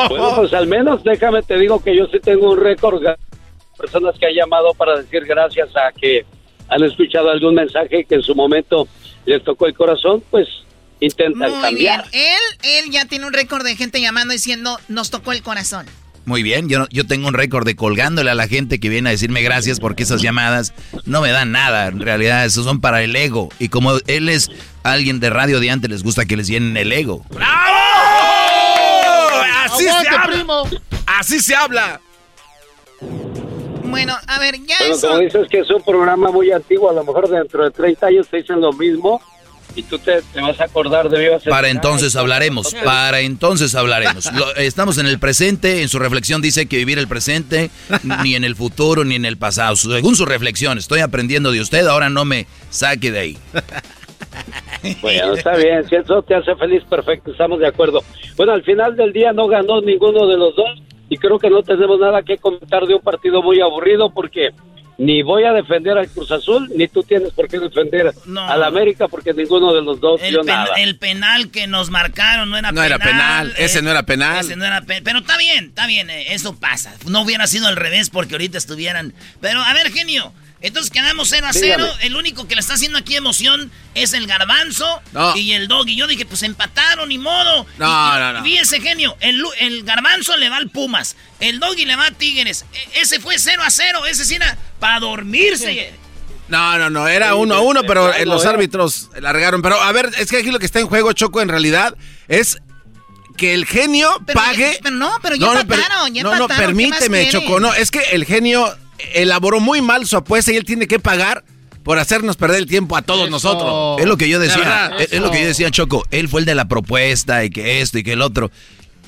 [0.08, 3.14] Bueno, pues al menos déjame te digo que yo sí tengo un récord de
[3.76, 6.24] personas que han llamado para decir gracias a que
[6.68, 8.88] han escuchado algún mensaje que en su momento
[9.26, 10.48] les tocó el corazón, pues
[11.00, 11.96] intentan Muy bien.
[11.96, 12.04] cambiar.
[12.12, 15.86] Él, él ya tiene un récord de gente llamando diciendo, nos tocó el corazón.
[16.30, 19.10] Muy bien, yo, yo tengo un récord de colgándole a la gente que viene a
[19.10, 20.72] decirme gracias porque esas llamadas
[21.04, 21.88] no me dan nada.
[21.88, 23.48] En realidad, esos son para el ego.
[23.58, 24.48] Y como él es
[24.84, 27.26] alguien de radio de antes, les gusta que les llenen el ego.
[29.64, 30.62] Así se habla.
[31.06, 32.00] Así se habla.
[33.86, 35.08] Bueno, a ver, ya Bueno, eso.
[35.08, 38.28] como dices que es un programa muy antiguo, a lo mejor dentro de 30 años
[38.28, 39.20] te dicen lo mismo
[39.76, 44.32] y tú te, te vas a acordar de Viva Para entonces hablaremos, para entonces hablaremos.
[44.32, 47.70] Lo- estamos en el presente, en su reflexión dice que vivir el presente,
[48.22, 49.76] ni en el futuro, ni en el pasado.
[49.76, 53.38] Según su reflexión, estoy aprendiendo de usted, ahora no me saque de ahí.
[55.02, 58.02] Bueno, está bien, si eso te hace feliz, perfecto, estamos de acuerdo.
[58.36, 60.68] Bueno, al final del día no ganó ninguno de los dos
[61.08, 64.50] y creo que no tenemos nada que comentar de un partido muy aburrido porque
[65.00, 69.08] ni voy a defender al Cruz Azul, ni tú tienes por qué defender al América
[69.08, 70.74] porque ninguno de los dos El, dio pen- nada.
[70.76, 72.86] el penal que nos marcaron no era No penal.
[72.86, 74.40] era penal, ese no era penal.
[74.44, 76.94] Ese no era pe- Pero está bien, está bien, eh, eso pasa.
[77.06, 79.14] No hubiera sido al revés porque ahorita estuvieran.
[79.40, 80.32] Pero a ver, genio.
[80.62, 81.84] Entonces quedamos 0 a 0.
[81.86, 82.06] Dígame.
[82.06, 85.34] El único que le está haciendo aquí emoción es el garbanzo No.
[85.36, 85.88] y el dog.
[85.88, 87.66] Y yo dije, pues empataron, ni modo.
[87.78, 88.42] No, Y- no, no.
[88.44, 89.16] Fíjese, genio.
[89.20, 91.16] El, el garbanzo le va al Pumas.
[91.40, 92.66] El doggy le va a Tigres.
[92.72, 94.04] E- ese fue 0 a 0.
[94.06, 95.92] Ese sí era para dormirse.
[96.48, 99.62] No, no, no, era uno a uno, pero eh, los árbitros largaron.
[99.62, 101.94] Pero a ver, es que aquí lo que está en juego, Choco, en realidad,
[102.28, 102.58] es
[103.36, 104.78] que el genio pague.
[104.82, 107.60] pero no, pero ya per- empataron, ya no, no, empataron, ¿qué permíteme, más Choco.
[107.60, 108.76] No, es que el genio
[109.14, 111.44] elaboró muy mal su apuesta y él tiene que pagar
[111.82, 114.00] por hacernos perder el tiempo a todos nosotros.
[114.00, 115.00] Es lo que yo De decía, verdad.
[115.00, 116.04] es, es lo que yo decía, Choco.
[116.10, 118.50] Él fue el de la propuesta y que esto y que el otro.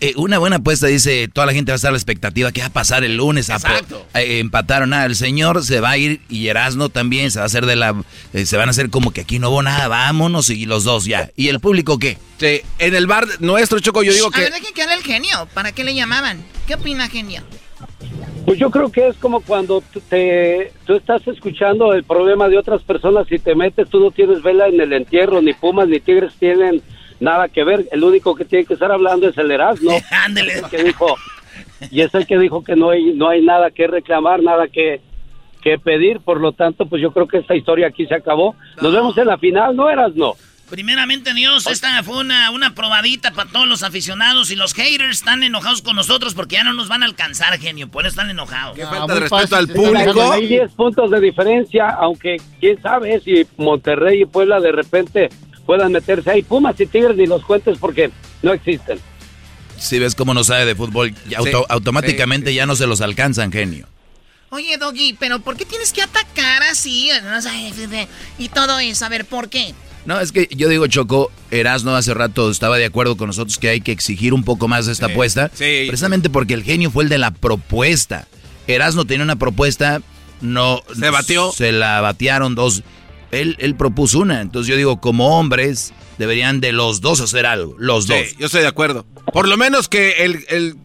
[0.00, 2.60] Eh, una buena apuesta dice, toda la gente va a estar a la expectativa, ¿qué
[2.60, 3.50] va a pasar el lunes?
[3.50, 3.58] A
[4.14, 7.46] eh, empataron nada, el señor se va a ir y Erasmo también se va a
[7.46, 7.94] hacer de la...
[8.32, 11.04] eh, se van a hacer como que aquí no hubo nada, vámonos y los dos
[11.04, 11.30] ya.
[11.36, 12.18] ¿Y el público qué?
[12.40, 14.40] Sí, en el bar nuestro, Choco, yo digo A que...
[14.40, 15.46] ver, dejen que hable el genio.
[15.54, 16.42] ¿Para qué le llamaban?
[16.66, 17.44] ¿Qué opina, genio?
[18.44, 22.82] Pues yo creo que es como cuando te, tú estás escuchando el problema de otras
[22.82, 26.34] personas y te metes, tú no tienes vela en el entierro, ni Pumas ni Tigres
[26.38, 26.82] tienen
[27.20, 27.86] nada que ver.
[27.92, 29.92] El único que tiene que estar hablando es el Erasmo.
[30.10, 30.54] Ándele.
[30.54, 31.06] Es el que dijo,
[31.90, 35.00] y es el que dijo que no hay, no hay nada que reclamar, nada que,
[35.62, 36.20] que pedir.
[36.20, 38.56] Por lo tanto, pues yo creo que esta historia aquí se acabó.
[38.80, 40.36] Nos vemos en la final, ¿no, Erasmo?
[40.72, 45.42] Primeramente, Dios, esta fue una, una probadita para todos los aficionados y los haters están
[45.42, 47.88] enojados con nosotros porque ya no nos van a alcanzar, genio.
[47.90, 48.74] Por eso están enojados.
[48.74, 50.32] Qué falta de respeto al público.
[50.32, 55.28] Hay 10 puntos de diferencia, aunque quién sabe si Monterrey y Puebla de repente
[55.66, 56.42] puedan meterse ahí.
[56.42, 58.10] Pumas y Tigres ni los cuentes porque
[58.42, 58.98] no existen.
[59.76, 63.86] Si ves cómo no sabe de fútbol, auto- automáticamente ya no se los alcanzan, genio.
[64.48, 67.10] Oye, Doggy, pero ¿por qué tienes que atacar así?
[68.38, 69.74] Y todo eso, a ver, ¿por qué?
[70.04, 73.68] No, es que yo digo, Choco, Erasno hace rato estaba de acuerdo con nosotros que
[73.68, 75.50] hay que exigir un poco más de esta Sí, apuesta.
[75.54, 75.84] sí.
[75.86, 78.26] Precisamente porque el genio fue el de la propuesta.
[78.66, 80.00] Erasno tenía una propuesta,
[80.40, 80.82] no...
[80.98, 81.52] Se batió.
[81.52, 82.82] Se la batearon dos.
[83.30, 84.40] Él, él propuso una.
[84.40, 87.74] Entonces yo digo, como hombres, deberían de los dos hacer algo.
[87.78, 88.36] Los Sí, dos.
[88.38, 89.06] yo estoy de acuerdo.
[89.32, 90.76] Por lo menos que el, el-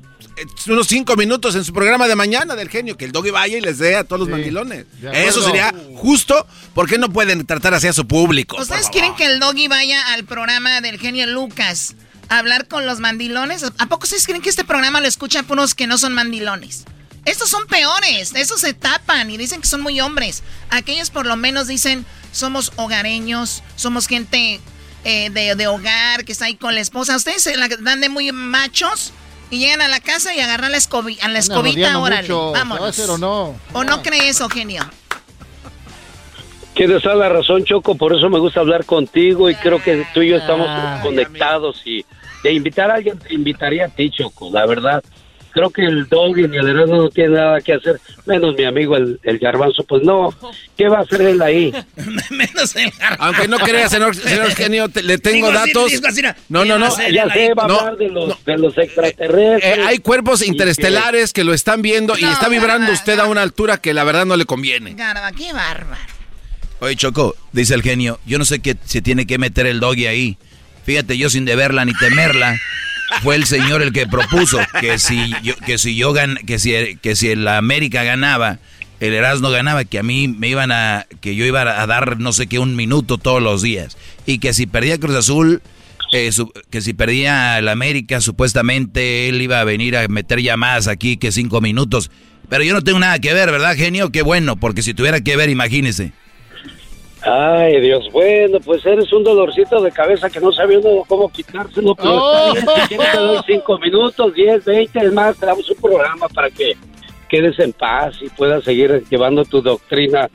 [0.68, 3.62] unos cinco minutos en su programa de mañana del genio, que el doggy vaya y
[3.62, 4.86] les dé a todos los mandilones.
[5.14, 8.58] Eso sería justo, porque no pueden tratar así a su público.
[8.60, 11.96] ¿Ustedes quieren que el Doggy vaya al programa del genio Lucas
[12.30, 13.64] a hablar con los mandilones?
[13.64, 16.86] ¿A poco ustedes creen que este programa lo escuchan puros que no son mandilones?
[17.26, 20.44] Estos son peores, estos se tapan y dicen que son muy hombres.
[20.70, 24.62] Aquellos por lo menos dicen, somos hogareños, somos gente
[25.04, 27.18] eh, de, de hogar que está ahí con la esposa.
[27.18, 29.12] Ustedes se la dan de muy machos
[29.50, 32.28] y llegan a la casa y agarran la, escobi- a la escobita, órale.
[32.28, 32.90] ¿Se va a vámonos.
[32.90, 33.56] hacer o no?
[33.74, 34.84] ¿O no cree eso, genio?
[36.74, 40.22] Tienes toda la razón, Choco, por eso me gusta hablar contigo y creo que tú
[40.22, 42.06] y yo estamos Ay, conectados y
[42.44, 45.04] de invitar a alguien te invitaría a ti, Choco, la verdad.
[45.58, 48.64] Creo que el dog y ni el Erasmo no tiene nada que hacer, menos mi
[48.66, 50.34] amigo el, el garbanzo, pues no,
[50.78, 51.74] ¿qué va a hacer él ahí?
[52.30, 55.92] Menos el Aunque no creas, señor, señor genio, te- le tengo Digo datos.
[56.08, 56.90] así, no, no, no.
[57.12, 58.38] Ya sé, va a No, hablar de los, no.
[58.46, 59.78] de los extraterrestres.
[59.80, 63.20] Eh, hay cuerpos Y interestelares que lo están viendo y No, está vibrando Garba, usted
[63.20, 64.94] a una altura que la verdad no le conviene.
[64.94, 66.02] Garba, qué bárbaro.
[66.80, 70.06] Oye, Choco, dice el genio, yo no sé qué se tiene que meter el doggy
[70.06, 70.38] ahí.
[70.86, 72.56] Fíjate, yo sin deberla ni temerla,
[73.22, 76.98] fue el señor el que propuso que si yo, que si yo gan, que si
[77.02, 78.60] que si el América ganaba,
[79.00, 82.34] el Erasmo ganaba, que a mí me iban a, que yo iba a dar no
[82.34, 83.98] sé qué un minuto todos los días.
[84.26, 85.62] Y que si perdía Cruz Azul,
[86.14, 86.32] eh,
[86.70, 91.32] que si perdía el América, supuestamente él iba a venir a meter llamadas aquí que
[91.32, 92.12] cinco minutos.
[92.50, 94.12] Pero yo no tengo nada que ver, ¿verdad, genio?
[94.12, 96.14] Qué bueno, porque si tuviera que ver, imagínese.
[97.30, 101.94] Ay, Dios, bueno, pues eres un dolorcito de cabeza que no sabía uno cómo quitárselo,
[101.96, 102.54] pero Oh.
[102.56, 105.78] está bien, si quieres te doy cinco minutos, diez, veinte, es más, te damos un
[105.78, 106.74] programa para que
[107.30, 110.30] quedes en paz y puedas seguir llevando tu doctrina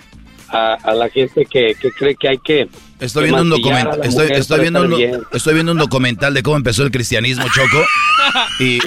[0.53, 2.69] a, a la gente que, que cree que hay que...
[3.01, 5.23] Estoy que viendo un documental, estoy, mujer estoy para viendo un, estar do- bien.
[5.33, 7.85] estoy viendo un documental de cómo empezó el cristianismo, Choco.
[8.61, 8.79] Y, y-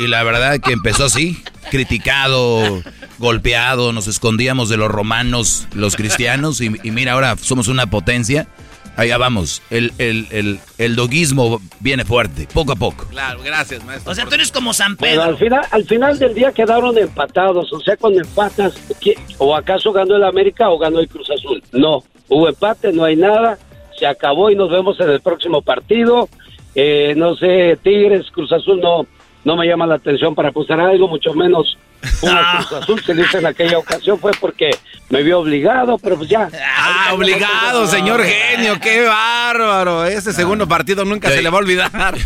[0.00, 2.82] y- y la verdad que empezó así, criticado,
[3.18, 8.48] golpeado, nos escondíamos de los romanos, los cristianos, y, y mira, ahora somos una potencia.
[8.96, 13.06] Allá vamos, el, el, el, el doguismo viene fuerte, poco a poco.
[13.08, 14.12] Claro, gracias, maestro.
[14.12, 15.22] O sea, tú eres como San Bueno, Pedro.
[15.30, 19.92] al final, al final del día quedaron empatados, o sea, cuando empatas, ¿qué- o acaso
[19.92, 21.62] ganó el América o ganó el Cruz Azul.
[21.72, 23.58] No, hubo empate, no hay nada,
[23.98, 26.28] se acabó y nos vemos en el próximo partido.
[26.74, 29.06] Eh, no sé, Tigres, Cruz Azul no,
[29.44, 31.78] no me llama la atención para apostar algo, mucho menos
[32.20, 34.70] Pumas, Cruz Azul, se dice en aquella ocasión fue porque
[35.08, 36.48] me vio obligado, pero pues ya.
[36.76, 40.04] Ah, obligado, señor genio, qué bárbaro.
[40.04, 41.36] Ese segundo partido nunca Sí.
[41.36, 41.90] se le va a olvidar.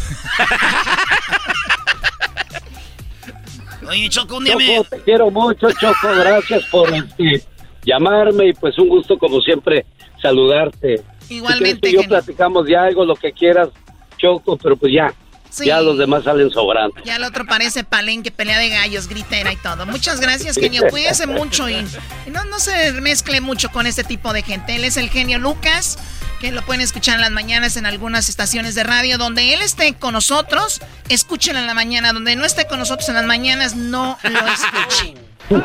[3.89, 4.77] Oye, Choco, un día me...
[4.77, 7.43] Choco, te quiero mucho, Choco, gracias por este,
[7.85, 9.87] llamarme y pues un gusto como siempre
[10.21, 11.03] saludarte.
[11.29, 13.69] Igualmente, Si quieres, tú y yo platicamos de algo, lo que quieras,
[14.19, 15.13] Choco, pero pues ya,
[15.51, 15.67] Sí.
[15.67, 16.95] ya los demás salen sobrando.
[17.05, 19.87] Ya el otro parece palenque, pelea de gallos, gritera y todo.
[19.87, 20.83] Muchas gracias, genio.
[20.91, 21.87] Cuídese mucho y,
[22.27, 24.77] y no, no se mezcle mucho con este tipo de gente.
[24.77, 25.99] Él es el genio Lucas,
[26.41, 29.19] que lo pueden escuchar en las mañanas en algunas estaciones de radio.
[29.19, 32.13] Donde él esté con nosotros, escúchenlo en la mañana.
[32.13, 35.27] Donde no esté con nosotros en las mañanas, no lo escuchen.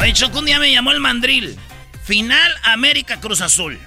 [0.00, 1.58] Oye, Choco, un día me llamó el mandril.
[2.04, 3.78] Final América Cruz Azul.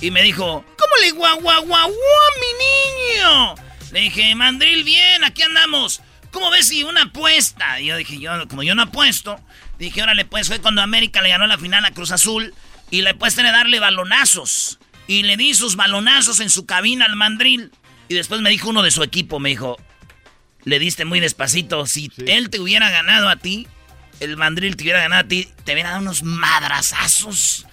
[0.00, 3.54] Y me dijo, ¿cómo le guau, guau, mi niño?
[3.92, 6.02] Le dije, mandril, bien, aquí andamos.
[6.30, 7.80] ¿Cómo ves si una apuesta?
[7.80, 9.40] Y yo dije, yo, como yo no apuesto,
[9.78, 12.54] dije, órale, pues fue cuando América le ganó la final a Cruz Azul
[12.90, 14.78] y le apuesta era darle balonazos.
[15.06, 17.72] Y le di sus balonazos en su cabina al mandril.
[18.08, 19.78] Y después me dijo uno de su equipo, me dijo,
[20.64, 21.86] le diste muy despacito.
[21.86, 23.66] Si él te hubiera ganado a ti,
[24.20, 27.66] el mandril te hubiera ganado a ti, te hubiera dado unos madrazazos.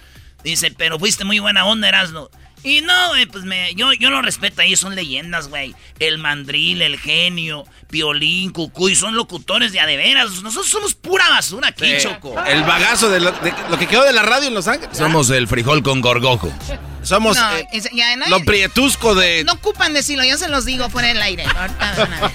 [0.46, 2.30] Dice, pero fuiste muy buena onda, Erasno.
[2.62, 5.74] Y no, güey, pues me, yo, yo lo respeto, ellos son leyendas, güey.
[5.98, 10.30] El mandril, el genio, Piolín, Cucuy, son locutores de a de veras.
[10.42, 12.02] Nosotros somos pura basura aquí, Sí.
[12.08, 12.34] Choco.
[12.44, 14.96] El bagazo de lo, de lo que quedó de la radio en Los Ángeles.
[14.96, 16.52] Somos el frijol con gorgojo.
[17.02, 19.44] Somos No, eh, es- ya, nadie- lo prietusco de...
[19.44, 21.44] no ocupan decirlo, yo se los digo fuera del aire.
[21.44, 22.30] Ahorita van a ver.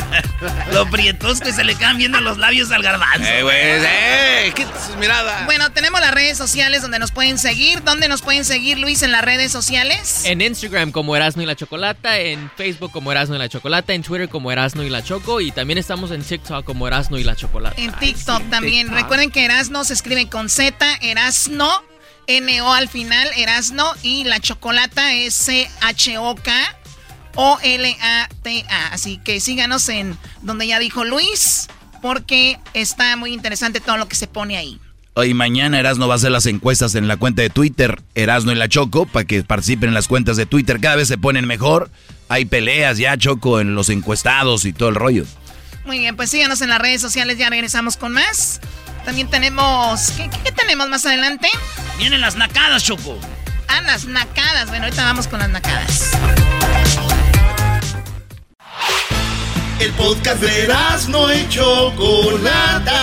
[0.72, 3.28] Lo prietos que se le quedan viendo los labios al garbanzo.
[3.28, 4.66] Eh, güey, eh, qué
[4.98, 5.44] mirada.
[5.44, 7.82] Bueno, tenemos las redes sociales donde nos pueden seguir.
[7.82, 10.24] ¿Dónde nos pueden seguir, Luis, en las redes sociales?
[10.24, 14.02] En Instagram como Erasno y la Chocolata, en Facebook como Erasno y la Chocolata, en
[14.02, 17.36] Twitter como Erasno y la Choco y también estamos en TikTok como Erasno y la
[17.36, 17.80] Chocolata.
[17.80, 18.90] En TikTok también.
[18.90, 21.82] Recuerden que Erasno se escribe con Z, Erasno,
[22.26, 26.78] N-O al final, Erasno y la Chocolata es C-H-O-K.
[27.34, 28.86] O-L-A-T-A.
[28.88, 31.68] Así que síganos en donde ya dijo Luis,
[32.00, 34.80] porque está muy interesante todo lo que se pone ahí.
[35.14, 38.54] Hoy mañana Erasno va a hacer las encuestas en la cuenta de Twitter, Erasno y
[38.54, 40.80] la Choco, para que participen en las cuentas de Twitter.
[40.80, 41.90] Cada vez se ponen mejor.
[42.28, 45.26] Hay peleas ya, Choco, en los encuestados y todo el rollo.
[45.84, 48.60] Muy bien, pues síganos en las redes sociales, ya regresamos con más.
[49.04, 50.12] También tenemos...
[50.12, 51.48] ¿Qué, qué tenemos más adelante?
[51.98, 53.18] Vienen las nacadas, Choco.
[53.68, 54.68] Ah, las nacadas.
[54.68, 56.12] Bueno, ahorita vamos con las nacadas.
[59.82, 60.68] El podcast de
[61.08, 63.00] no y Chocolata.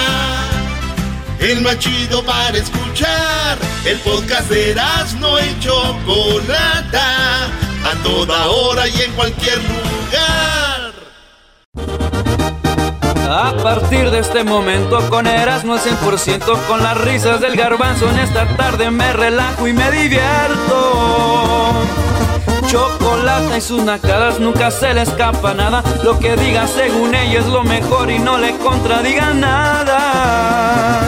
[1.42, 3.58] El más chido para escuchar.
[3.84, 4.74] El podcast de
[5.20, 7.48] no y Chocolata.
[7.84, 10.94] A toda hora y en cualquier lugar.
[13.30, 18.56] A partir de este momento con Erasmo 100% con las risas del garbanzo en esta
[18.56, 21.30] tarde me relajo y me divierto.
[22.70, 25.84] Chocolate y sus nacadas nunca se le escapa nada.
[26.04, 31.02] Lo que diga según ella es lo mejor y no le contradiga nada.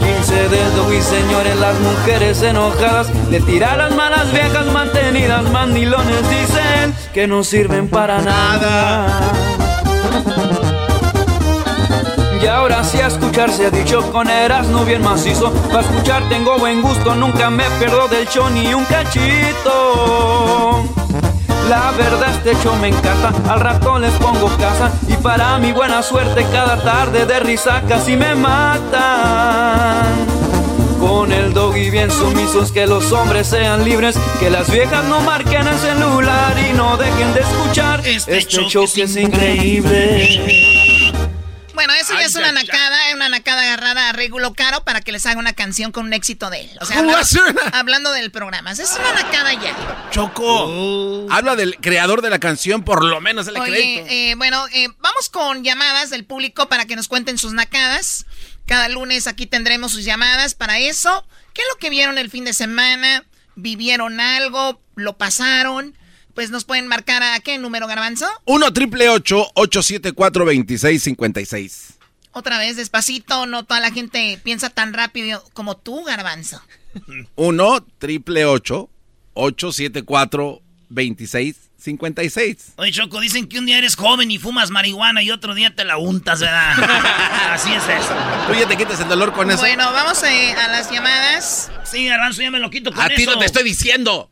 [0.00, 5.48] 15 dedos y señores, las mujeres enojadas le tiran las malas viejas mantenidas.
[5.50, 9.55] Mandilones dicen que no sirven para nada.
[12.46, 15.52] Y ahora sí a escuchar se ha dicho con Erasmo bien macizo.
[15.66, 20.84] Para escuchar tengo buen gusto, nunca me pierdo del show ni un cachito.
[21.68, 26.04] La verdad este show me encanta, al rato les pongo casa y para mi buena
[26.04, 30.06] suerte cada tarde de risa casi me matan.
[31.00, 35.66] Con el doggy bien sumisos, que los hombres sean libres, que las viejas no marquen
[35.66, 40.85] el celular y no dejen de escuchar este, show que es increíble.
[41.76, 45.26] Bueno, eso ya es una nacada, una nacada agarrada a Regulo Caro para que les
[45.26, 46.70] haga una canción con un éxito de él.
[46.80, 48.72] O sea, ¿Cómo va a hablando, hablando del programa.
[48.72, 50.08] Es una nacada ya.
[50.10, 51.26] Choco.
[51.30, 54.06] Habla del creador de la canción, por lo menos el Oye, crédito.
[54.08, 58.24] eh, bueno, eh, vamos con llamadas del público para que nos cuenten sus nacadas.
[58.66, 61.26] Cada lunes aquí tendremos sus llamadas para eso.
[61.52, 63.24] ¿Qué es lo que vieron el fin de semana?
[63.54, 64.80] ¿Vivieron algo?
[64.96, 65.94] ¿Lo pasaron?
[66.36, 68.26] Pues nos pueden marcar a qué número, Garbanzo.
[68.44, 71.94] 1 triple 874 2656
[72.32, 76.60] Otra vez, despacito, no toda la gente piensa tan rápido como tú, Garbanzo.
[77.36, 80.60] 1 triple 874
[80.90, 85.74] 2656 Oye, Choco, dicen que un día eres joven y fumas marihuana y otro día
[85.74, 86.74] te la untas, ¿verdad?
[87.50, 88.14] Así es eso.
[88.46, 89.60] Tú ya te quitas el dolor con eso.
[89.60, 91.72] Bueno, vamos eh, a las llamadas.
[91.84, 93.32] Sí, Garbanzo, ya me lo quito con a ti eso.
[93.32, 94.30] no te estoy diciendo.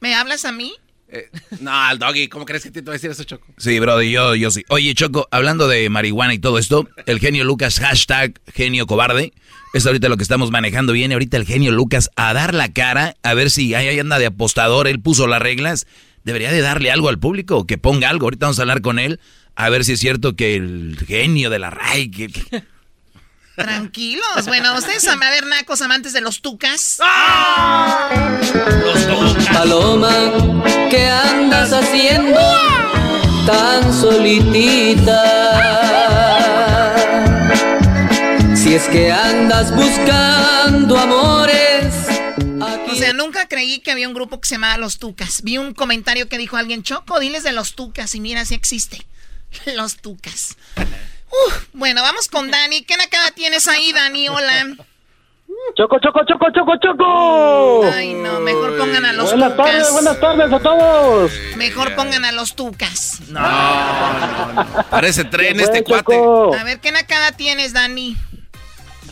[0.00, 0.74] ¿Me hablas a mí?
[1.10, 1.30] Eh,
[1.60, 3.46] no, al doggy, ¿cómo crees que te voy a decir eso, Choco?
[3.56, 4.64] Sí, brody, yo, yo sí.
[4.68, 9.32] Oye, Choco, hablando de marihuana y todo esto, el genio Lucas, hashtag genio cobarde,
[9.72, 10.92] es ahorita lo que estamos manejando.
[10.92, 14.26] Viene ahorita el genio Lucas a dar la cara, a ver si ahí anda de
[14.26, 15.86] apostador, él puso las reglas.
[16.24, 18.26] Debería de darle algo al público, que ponga algo.
[18.26, 19.18] Ahorita vamos a hablar con él,
[19.56, 22.10] a ver si es cierto que el genio de la RAI...
[22.10, 22.32] Que-
[23.58, 24.46] Tranquilos.
[24.46, 26.98] Bueno, ustedes a ver, nacos amantes de los tucas.
[29.52, 30.32] Paloma,
[30.90, 32.40] ¿qué andas haciendo
[33.46, 35.22] tan solitita?
[38.54, 41.94] Si es que andas buscando amores.
[42.90, 45.42] O sea, nunca creí que había un grupo que se llamaba Los Tucas.
[45.42, 48.14] Vi un comentario que dijo alguien, Choco, diles de Los Tucas.
[48.14, 49.04] Y mira, si existe.
[49.76, 50.56] Los Tucas.
[51.30, 52.82] Uf, bueno, vamos con Dani.
[52.82, 54.28] ¿Qué nacada tienes ahí, Dani?
[54.28, 54.66] Hola.
[55.76, 57.84] Choco, choco, choco, choco, choco.
[57.94, 59.66] Ay, no, mejor pongan a los Buenas Tucas.
[59.66, 61.32] tardes, buenas tardes a todos.
[61.56, 63.20] Mejor pongan a los Tucas.
[64.90, 66.14] Parece tren ¿Qué este fue, cuate.
[66.14, 66.54] Choco?
[66.54, 68.16] A ver, ¿qué nacada tienes, Dani?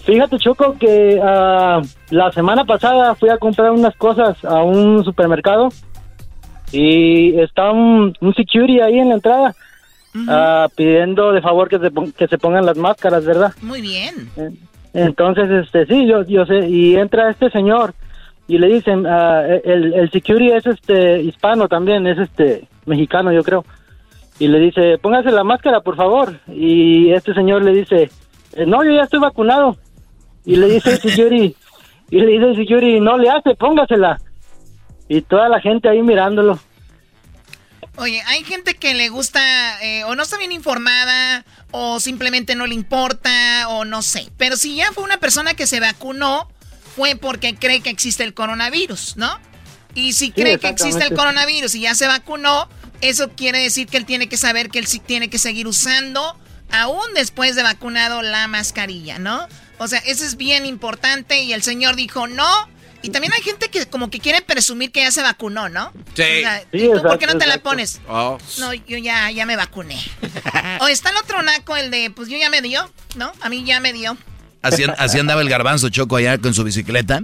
[0.05, 5.69] Fíjate, Choco, que ah, la semana pasada fui a comprar unas cosas a un supermercado
[6.73, 9.55] y está un, un security ahí en la entrada
[10.29, 13.53] ah, pidiendo de favor que se, que se pongan las máscaras, ¿verdad?
[13.63, 14.29] Muy bien.
[14.95, 17.95] Entonces, este, sí, yo, yo sé, y entra este señor
[18.49, 23.43] y le dicen, ah, el, el security es este hispano también, es este mexicano, yo
[23.43, 23.65] creo.
[24.39, 26.39] Y le dice, póngase la máscara, por favor.
[26.49, 28.11] Y este señor le dice,
[28.55, 29.77] "Eh, no, yo ya estoy vacunado.
[30.45, 31.57] Y le dice el security,
[32.11, 34.19] y le dice el security, no le hace, póngasela.
[35.09, 36.59] Y toda la gente ahí mirándolo.
[37.97, 42.66] Oye, hay gente que le gusta eh, o no está bien informada o simplemente no
[42.66, 44.31] le importa o no sé.
[44.36, 46.51] Pero si ya fue una persona que se vacunó,
[46.94, 49.39] fue porque cree que existe el coronavirus, ¿no?
[49.94, 52.68] Y si cree que existe el coronavirus y ya se vacunó,
[53.01, 56.39] eso quiere decir que él tiene que saber que él sí tiene que seguir usando,
[56.70, 59.48] aún después de vacunado, la mascarilla, ¿no?
[59.78, 62.76] O sea, eso es bien importante y el señor dijo no.
[63.02, 65.93] Y también hay gente que como que quiere presumir que ya se vacunó, ¿no?
[66.14, 66.23] Sí.
[66.73, 68.01] ¿y tú por qué no te la pones?
[68.09, 68.39] Oh.
[68.59, 69.98] No, yo ya, ya me vacuné.
[70.81, 73.32] o está el otro naco, el de, pues yo ya me dio, ¿no?
[73.40, 74.16] A mí ya me dio.
[74.62, 77.23] Así, así andaba el garbanzo choco allá con su bicicleta.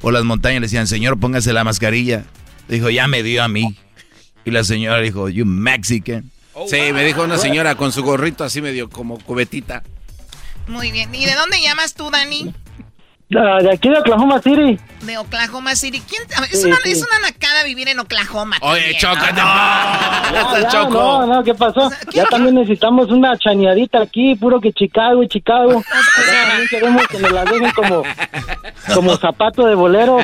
[0.00, 2.24] Por las montañas le decían, señor, póngase la mascarilla.
[2.68, 3.76] Dijo, ya me dio a mí.
[4.44, 6.30] Y la señora dijo, you Mexican.
[6.66, 9.82] Sí, me dijo una señora con su gorrito así medio como cubetita.
[10.66, 11.14] Muy bien.
[11.14, 12.54] ¿Y de dónde llamas tú, Dani?
[13.30, 14.78] De aquí de Oklahoma City.
[15.02, 16.02] De Oklahoma City.
[16.08, 16.22] ¿Quién?
[16.34, 18.56] a ver, es, una, es una nacada vivir en Oklahoma.
[18.62, 20.62] Oye, también, Choco, ¿no?
[20.62, 20.68] no.
[20.70, 20.92] Choco.
[20.92, 21.90] no, no, ¿qué pasó?
[22.12, 25.78] ya también necesitamos una chañadita aquí, puro que Chicago y Chicago.
[25.78, 28.02] Acá también queremos que nos la dejen como,
[28.94, 30.18] como zapato de bolero.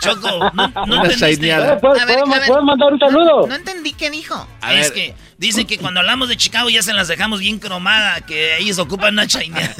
[0.00, 1.54] Choco, no, no Una entendiste.
[1.80, 3.46] ¿Puedo- puedo- puedo mandar un saludo?
[3.46, 4.46] No entendí qué dijo.
[4.70, 8.58] es que dicen que cuando hablamos de Chicago ya se las dejamos bien cromada, que
[8.58, 9.74] ellos ocupan una chaineada.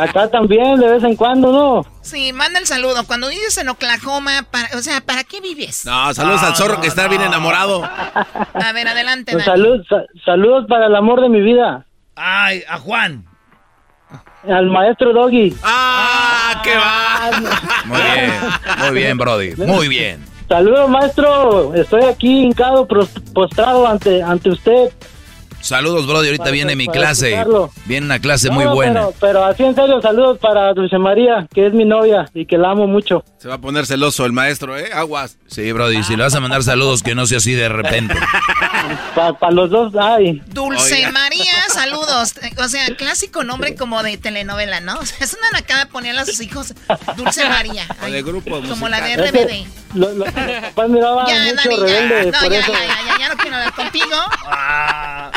[0.00, 1.86] Acá también, de vez en cuando, ¿no?
[2.00, 3.04] Sí, manda el saludo.
[3.06, 5.84] Cuando vives en Oklahoma, para, o sea, ¿para qué vives?
[5.84, 7.84] No, saludos al zorro que está bien enamorado.
[7.84, 9.60] A ver, adelante, Pues Dani.
[9.62, 11.84] salud, sa- saludos para el amor de mi vida,
[12.16, 13.24] Ay, a Juan.
[14.48, 15.54] al maestro Doggy.
[15.62, 17.30] ¡Ah, qué va!
[17.84, 18.32] Muy bien,
[18.78, 19.54] muy bien, Brody.
[19.56, 20.24] Muy bien.
[20.50, 21.74] Saludos, maestro.
[21.76, 22.84] Estoy aquí hincado,
[23.32, 24.90] postrado ante, ante usted.
[25.60, 26.26] Saludos, Brody.
[26.28, 27.28] Ahorita Para- viene mi clase.
[27.32, 27.70] escucharlo.
[27.84, 29.00] Viene una clase No, muy buena.
[29.00, 32.56] Pero, pero así en serio, saludos para Dulce María, que es mi novia y que
[32.58, 33.24] la amo mucho.
[33.38, 34.90] Se va a poner celoso el maestro, ¿eh?
[34.92, 35.36] Aguas.
[35.46, 36.02] Sí, Brody.
[36.02, 38.14] Si le vas a mandar saludos, que no sea así de repente.
[39.14, 40.42] Para los dos, ay.
[40.48, 41.12] Dulce Oiga.
[41.12, 42.34] María, saludos.
[42.58, 44.98] O sea, clásico nombre como de telenovela, ¿no?
[44.98, 46.74] O sea, es una nacada ponerle a sus hijos
[47.16, 47.86] Dulce María.
[48.02, 49.66] O de grupo Como la de RBD.
[49.94, 52.24] lo- lo- miraban Ya, mucho Dani, ya.
[52.24, 52.72] No, por ya, eso.
[52.72, 54.16] ya, ya, ya, ya no quiero hablar contigo.
[54.46, 55.30] Ah.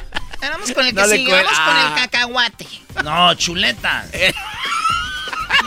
[0.52, 1.88] Vamos con el que No sigue, vamos con Ah.
[1.96, 2.68] el cacahuate.
[3.04, 4.06] No, chuleta.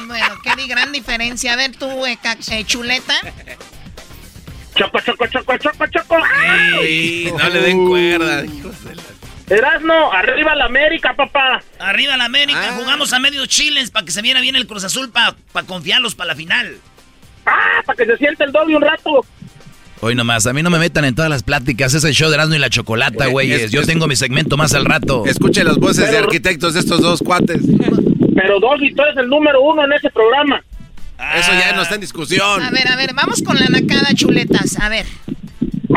[0.06, 1.52] Bueno, qué gran diferencia.
[1.52, 2.18] A ver, tú, eh,
[2.50, 3.14] eh, chuleta.
[4.74, 6.18] Choco, choco, choco, choco, choco.
[6.18, 8.44] No le den cuerda.
[8.44, 9.02] hijos de la-
[9.48, 11.62] Erasno, arriba la América, papá.
[11.78, 15.10] Arriba la América, jugamos a medio chiles para que se viera bien el Cruz Azul
[15.10, 15.34] para
[15.66, 16.78] confiarlos para la final.
[17.46, 19.24] Ah, para que se siente el doble un rato.
[20.00, 21.94] Hoy nomás, a mí no me metan en todas las pláticas.
[21.94, 23.62] Es el show de Erasmo y la Chocolata, Eh, güeyes.
[23.64, 25.24] es- Yo tengo mi segmento más al rato.
[25.26, 27.62] Escuche las voces de arquitectos de estos dos cuates.
[28.34, 30.62] Pero Doggy, tú eres el número uno en ese programa.
[31.38, 32.62] Eso ya no está en discusión.
[32.62, 34.78] A ver, a ver, vamos con la nacada, chuletas.
[34.80, 35.06] A ver.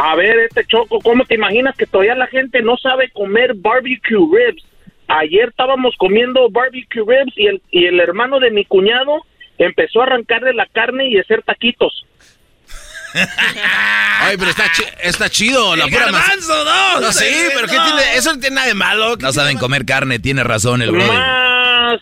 [0.02, 4.18] A ver, este Choco, ¿cómo te imaginas que todavía la gente no sabe comer barbecue
[4.18, 4.64] ribs?
[5.10, 9.26] Ayer estábamos comiendo barbecue ribs y el, y el hermano de mi cuñado
[9.58, 12.06] empezó a arrancarle la carne y hacer taquitos.
[14.22, 15.76] Ay, pero está, chi- está chido.
[15.76, 18.16] La El pura garbanzo, no, No, sí, sí, pero ¿qué tiene?
[18.16, 19.18] Eso no tiene nada de malo.
[19.18, 21.08] ¿Qué No saben comer carne, tiene razón el Brody.
[21.08, 22.00] Más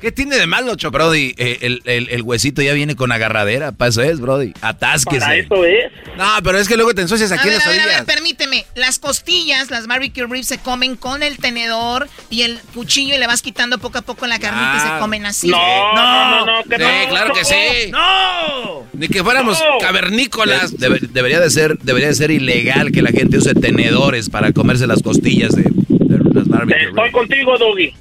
[0.00, 0.92] ¿Qué tiene de malo, Choco?
[0.92, 3.72] Brody, eh, el, el- el huesito ya viene con agarradera.
[3.72, 4.52] Para eso es, Brody.
[4.62, 5.20] Atásquese.
[5.20, 5.92] Para eso es.
[6.16, 7.86] No, pero es que luego te ensucias aquí a en ver, las a ver, a
[7.86, 8.64] ver, permíteme.
[8.74, 13.26] Las costillas, las barbecue ribs se comen con el tenedor y el cuchillo y le
[13.26, 15.48] vas quitando poco a poco la carnita y se comen así.
[15.48, 17.90] No, no, no, no, que Sí, no, claro que sí.
[17.90, 18.86] ¡No!
[18.94, 19.78] Ni que fuéramos No.
[19.80, 20.76] cavernícolas.
[20.78, 24.52] De- debe- debería, de ser, debería de ser ilegal que la gente use tenedores para
[24.52, 26.88] comerse las costillas de, de las barbecue.
[26.88, 27.92] Estoy contigo, Doggy.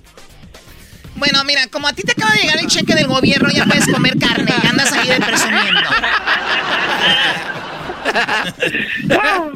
[1.20, 3.88] Bueno, mira, como a ti te acaba de llegar el cheque del gobierno, ya puedes
[3.88, 5.82] comer carne y andas ahí de presumiendo.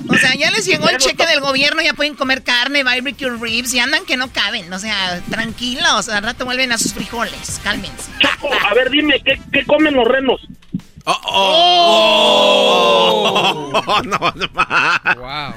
[0.10, 3.74] O sea, ya les llegó el cheque del gobierno, ya pueden comer carne, barbecue ribs
[3.74, 4.72] y andan que no caben.
[4.72, 7.60] O sea, tranquilos, al rato vuelven a sus frijoles.
[7.64, 8.12] Cálmense.
[8.20, 10.42] Choco, a ver, dime, ¿qué, qué comen los renos?
[11.06, 12.94] Oh, oh.
[14.06, 14.48] no, no,
[15.18, 15.54] Wow.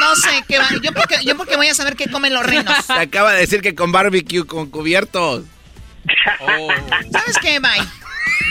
[0.00, 0.68] No sé qué va.
[0.82, 2.74] Yo porque, yo porque voy a saber qué comen los renos.
[2.84, 5.44] Se acaba de decir que con barbecue, con cubiertos.
[7.12, 7.60] ¿Sabes qué?
[7.60, 7.86] Bye.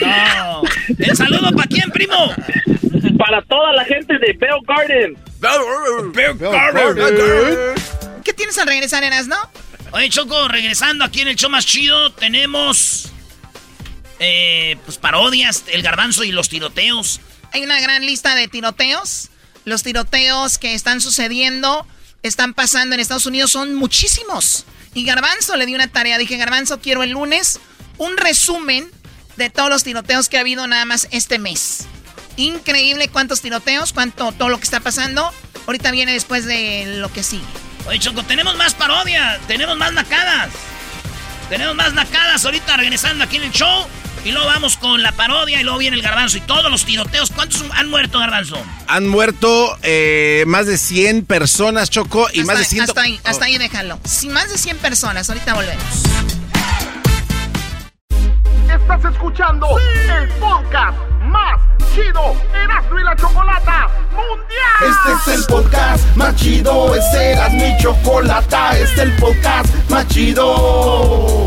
[0.00, 0.62] No.
[0.98, 2.34] ¿El saludo para quién, primo?
[3.18, 5.18] Para toda la gente de Bell Garden.
[8.24, 9.36] ¿Qué tienes al regresar, Eras, no?
[9.92, 13.09] Oye, Choco, regresando aquí en el show más chido, tenemos.
[14.20, 17.20] Eh, pues parodias, el garbanzo y los tiroteos.
[17.52, 19.30] Hay una gran lista de tiroteos.
[19.64, 21.86] Los tiroteos que están sucediendo,
[22.22, 24.66] están pasando en Estados Unidos, son muchísimos.
[24.94, 26.18] Y Garbanzo le dio una tarea.
[26.18, 27.60] Dije, Garbanzo, quiero el lunes
[27.98, 28.90] un resumen
[29.36, 31.86] de todos los tiroteos que ha habido nada más este mes.
[32.36, 35.30] Increíble cuántos tiroteos, cuánto todo lo que está pasando.
[35.66, 37.44] Ahorita viene después de lo que sigue.
[37.86, 40.50] Oye, Choco, tenemos más parodia, tenemos más nacadas.
[41.48, 43.86] Tenemos más nacadas ahorita regresando aquí en el show.
[44.24, 47.30] Y luego vamos con la parodia y luego viene el garbanzo y todos los tiroteos.
[47.30, 48.58] ¿Cuántos han muerto, garbanzo?
[48.86, 52.82] Han muerto eh, más de 100 personas, Choco, y más de 100...
[52.82, 53.98] Hasta ahí, hasta ahí déjalo.
[54.04, 55.28] Sí, más de 100 personas.
[55.30, 55.84] Ahorita volvemos.
[58.68, 61.60] Estás escuchando el podcast más
[61.94, 64.90] chido Erasmo y la Chocolata Mundial.
[64.90, 70.06] Este es el podcast más chido, este era mi chocolata, este es el podcast más
[70.08, 71.46] chido.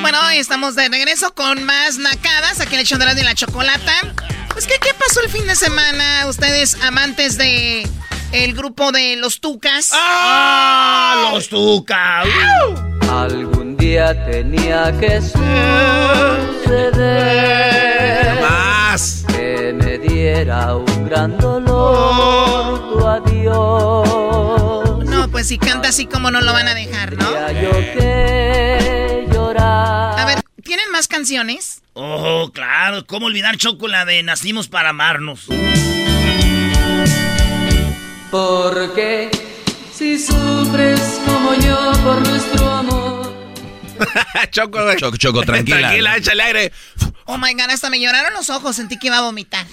[0.00, 3.92] Bueno, estamos de regreso con más nacadas aquí en el show de la, chocolata.
[4.52, 6.26] Pues, ¿qué, ¿qué pasó el fin de semana?
[6.26, 7.88] Ustedes, amantes de
[8.32, 9.90] el grupo de los Tucas.
[9.92, 11.30] ¡Ah!
[11.32, 12.26] ¡Los Tucas!
[13.10, 17.00] Algún día tenía que suceder.
[20.32, 25.04] Diera un gran dolor tu adiós.
[25.04, 27.50] No, pues si canta así como no lo van a dejar, ¿no?
[27.50, 30.20] yo que llorar.
[30.20, 31.82] A ver, ¿tienen más canciones?
[31.94, 33.04] Oh, claro.
[33.06, 35.46] ¿Cómo olvidar Chocola de Nacimos para amarnos?
[38.30, 39.32] Porque
[39.92, 43.19] si sufres como yo por nuestro amor.
[44.50, 44.96] Choco, güey.
[44.96, 45.78] Choco, Choco, tranquila.
[45.78, 46.72] Tranquila, échale aire.
[47.26, 49.66] Oh my god, hasta me lloraron los ojos, sentí que iba a vomitar.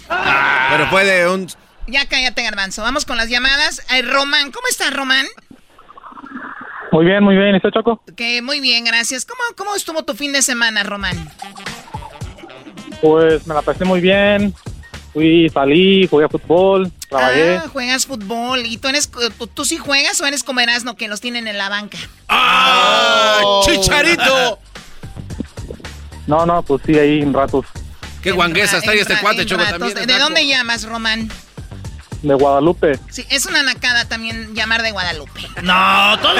[0.69, 1.47] Pero puede un...
[1.87, 2.81] Ya cállate, garbanzo.
[2.81, 3.81] Vamos con las llamadas.
[3.89, 5.25] Ay, Román, ¿cómo estás, Román?
[6.91, 7.53] Muy bien, muy bien.
[7.53, 8.03] ¿Y usted, Choco?
[8.15, 9.25] Que muy bien, gracias.
[9.25, 11.31] ¿Cómo, ¿Cómo estuvo tu fin de semana, Román?
[13.01, 14.53] Pues me la pasé muy bien.
[15.17, 17.57] Fui, salí, jugué a fútbol, trabajé.
[17.57, 18.67] Ah, juegas fútbol.
[18.67, 21.57] ¿Y tú, eres, tú, tú sí juegas o eres como Erasmo que los tienen en
[21.57, 21.97] la banca?
[22.29, 23.61] ¡Ah!
[23.65, 24.59] ¡Chicharito!
[26.27, 27.65] No, no, pues sí, ahí en ratos.
[28.21, 29.95] ¡Qué guanguesa está ahí este cuate, Choco, también!
[29.95, 31.31] ¿De, de dónde llamas, Román?
[32.21, 32.99] De Guadalupe.
[33.09, 35.41] Sí, es una nacada también llamar de Guadalupe.
[35.63, 36.35] No, todo.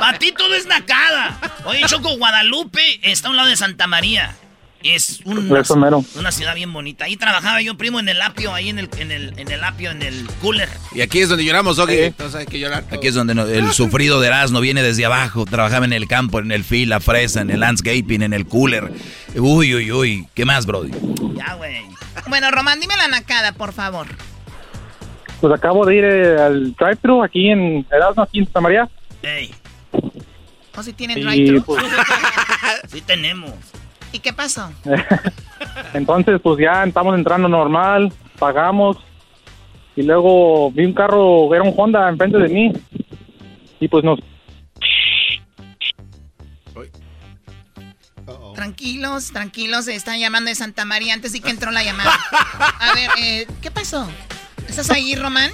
[0.00, 1.38] Para ti todo es nacada.
[1.66, 4.34] Oye, Choco, Guadalupe está a un lado de Santa María.
[4.84, 6.04] Es un- Eso mero.
[6.16, 7.04] una ciudad bien bonita.
[7.04, 9.90] Ahí trabajaba yo, primo, en el apio, ahí en el, en el, en el apio,
[9.90, 10.68] en el cooler.
[10.94, 11.98] Y aquí es donde lloramos, Doggy.
[11.98, 12.84] Entonces hay que llorar.
[12.90, 15.44] Aquí es donde no- el sufrido de Erasmo viene desde abajo.
[15.44, 18.92] Trabajaba en el campo, en el fil, la fresa, en el landscaping, en el cooler.
[19.36, 20.28] Uy, uy, uy.
[20.34, 20.90] ¿Qué más, Brody?
[21.36, 21.82] Ya, güey.
[22.28, 24.06] Bueno, Román, dime la nacada, por favor.
[25.40, 28.88] Pues acabo de ir eh, al drive-thru aquí en Erasmo, aquí en Santa María.
[29.22, 29.52] Ey,
[30.76, 31.64] ¿O si tienen drive-thru?
[31.64, 31.82] pues-
[32.92, 33.50] sí tenemos.
[34.12, 34.70] ¿Y qué pasó?
[35.94, 38.98] Entonces, pues ya estamos entrando normal, pagamos.
[39.96, 42.72] Y luego vi un carro, era un Honda enfrente de mí.
[43.80, 44.18] Y pues nos...
[48.54, 52.12] Tranquilos, tranquilos, están llamando de Santa María antes de que entró la llamada.
[52.78, 54.08] A ver, eh, ¿qué pasó?
[54.68, 55.50] ¿Estás ahí, Román?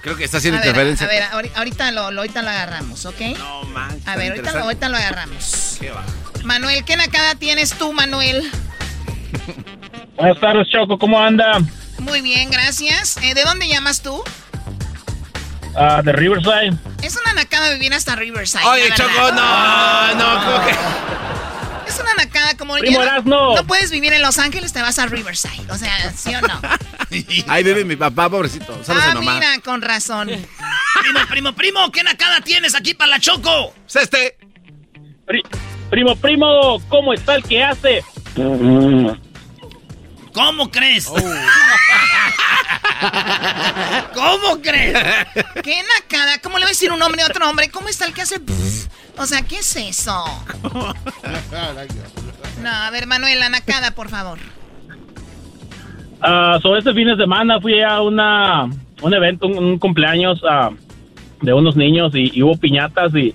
[0.00, 1.06] Creo que está haciendo a ver, interferencia.
[1.06, 3.20] A ver, ahori- ahorita lo, lo- ahorita lo agarramos, ¿ok?
[3.38, 5.76] No, man, A ver, ahorita lo, ahorita lo agarramos.
[5.78, 6.04] ¿Qué va?
[6.44, 8.50] Manuel, ¿qué nacada tienes tú, Manuel?
[10.16, 11.60] Buenas tardes, Choco, ¿cómo anda?
[11.98, 13.16] Muy bien, gracias.
[13.18, 14.22] Eh, ¿De dónde llamas tú?
[15.76, 16.76] Ah, de Riverside.
[17.02, 18.64] Es una nacada vivir hasta Riverside.
[18.64, 20.74] Oye, Choco, no, no, ¿cómo que?
[21.88, 22.74] Es una nacada como...
[22.76, 23.54] Primo ya Erasmo.
[23.56, 25.70] no puedes vivir en Los Ángeles, te vas a Riverside.
[25.70, 26.60] O sea, ¿sí o no?
[27.48, 28.78] Ahí vive mi papá, pobrecito.
[28.88, 29.34] Ah, nomás.
[29.34, 30.28] mira, con razón.
[30.28, 33.74] Primo, primo, primo, ¿qué nacada tienes aquí para la Choco?
[33.94, 34.36] Este.
[35.90, 38.02] Primo, primo, ¿cómo está el que hace?
[40.32, 41.08] ¿Cómo crees?
[41.08, 41.16] Oh.
[44.14, 44.98] ¿Cómo crees?
[45.62, 46.38] ¿Qué nacada?
[46.42, 47.70] ¿Cómo le va a decir un hombre a otro hombre?
[47.70, 48.40] ¿Cómo está el que hace?
[49.18, 50.24] O sea, ¿qué es eso?
[52.62, 54.38] No, a ver, Manuel, la nacada, por favor.
[56.20, 58.70] Ah, sobre este fin de semana fui a una,
[59.02, 60.70] un evento, un, un cumpleaños ah,
[61.40, 63.34] de unos niños y, y hubo piñatas y,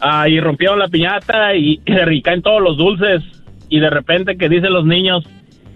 [0.00, 3.22] ah, y rompieron la piñata y, y caen todos los dulces
[3.68, 5.24] y de repente que dicen los niños,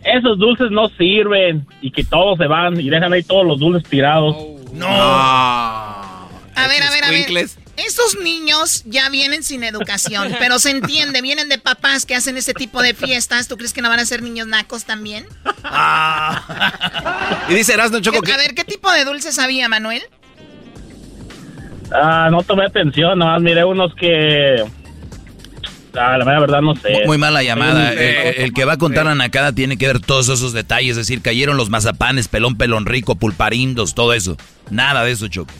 [0.04, 3.88] esos dulces no sirven y que todos se van y dejan ahí todos los dulces
[3.88, 4.36] tirados.
[4.72, 4.86] No.
[4.86, 7.48] A ver, a ver, a ver.
[7.76, 12.54] Estos niños ya vienen sin educación, pero se entiende, vienen de papás que hacen ese
[12.54, 13.48] tipo de fiestas.
[13.48, 15.26] ¿Tú crees que no van a ser niños nacos también?
[15.64, 17.44] Ah.
[17.48, 18.32] y dice Erasmo Choco que...
[18.32, 20.02] A ver, ¿qué tipo de dulces había, Manuel?
[21.94, 24.64] Ah, no tomé atención, nomás miré unos que...
[25.96, 27.02] Ah, la verdad no sé.
[27.06, 27.92] Muy mala llamada.
[27.92, 30.92] El, que va a contar la nacada tiene que ver todos esos detalles.
[30.92, 34.36] Es decir, cayeron los mazapanes, pelón, pelón rico, pulparindos, todo eso.
[34.70, 35.54] Nada de eso, Choco.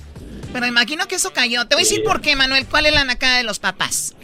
[0.52, 1.66] Pero imagino que eso cayó.
[1.66, 2.66] Te voy a decir por qué, Manuel.
[2.66, 4.16] ¿Cuál es la nacada de los papás?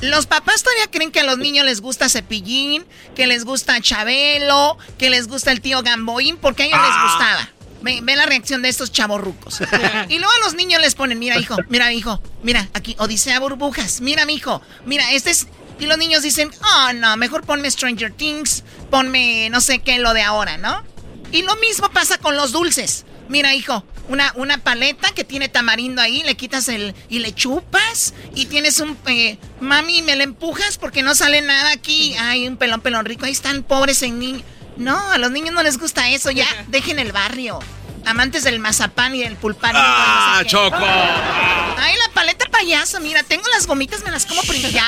[0.00, 2.84] Los papás todavía creen que a los niños les gusta Cepillín,
[3.14, 7.04] que les gusta Chabelo, que les gusta el tío Gamboín, porque a ellos les ah.
[7.04, 7.61] gustaba.
[7.82, 9.60] Ve, la reacción de estos chavorrucos.
[10.08, 14.00] y luego a los niños les ponen, mira hijo, mira hijo, mira aquí, Odisea Burbujas,
[14.00, 15.46] mira mi hijo, mira, este es...
[15.78, 20.14] Y los niños dicen, oh no, mejor ponme Stranger Things, ponme no sé qué, lo
[20.14, 20.84] de ahora, ¿no?
[21.32, 23.04] Y lo mismo pasa con los dulces.
[23.28, 26.94] Mira, hijo, una, una paleta que tiene tamarindo ahí, le quitas el.
[27.08, 28.12] y le chupas.
[28.34, 28.98] Y tienes un.
[29.06, 32.14] Eh, mami, me le empujas porque no sale nada aquí.
[32.18, 33.24] Ay, un pelón, pelón rico.
[33.24, 34.42] Ahí están pobres en niños.
[34.76, 36.30] No, a los niños no les gusta eso.
[36.30, 37.58] Ya, dejen el barrio.
[38.04, 39.72] Amantes del mazapán y del pulpán.
[39.76, 40.76] ¡Ah, Choco!
[40.76, 42.98] Ay, la paleta payaso.
[43.00, 44.70] Mira, tengo las gomitas, me las como primero.
[44.70, 44.86] Ya.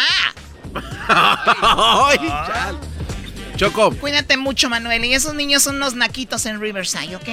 [1.08, 2.18] Ay,
[3.56, 3.92] Choco.
[3.92, 5.04] Cuídate mucho, Manuel.
[5.04, 7.28] Y esos niños son unos naquitos en Riverside, ¿ok?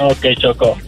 [0.00, 0.78] Ok, Choco.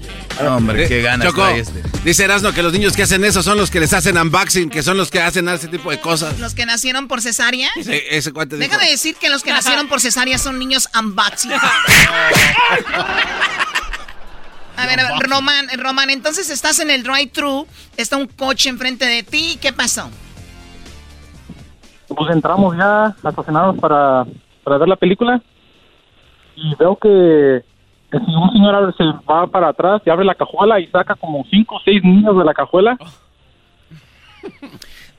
[0.41, 1.83] Hombre, qué ganas Choco, este.
[2.05, 4.83] Dice Erasmo que los niños que hacen eso son los que les hacen unboxing, que
[4.83, 6.39] son los que hacen ese tipo de cosas.
[6.39, 7.69] ¿Los que nacieron por cesárea?
[7.75, 11.53] Sí, ese cuate Deja de decir que los que nacieron por cesárea son niños unboxing.
[14.79, 19.59] A ver, Román, Román, entonces estás en el drive-thru, está un coche enfrente de ti,
[19.61, 20.11] ¿qué pasó?
[22.09, 24.27] Pues entramos ya estacionados para,
[24.63, 25.43] para ver la película
[26.57, 27.65] y veo que
[28.13, 31.81] un señor se va para atrás y abre la cajuela y saca como cinco o
[31.85, 32.97] seis niños de la cajuela.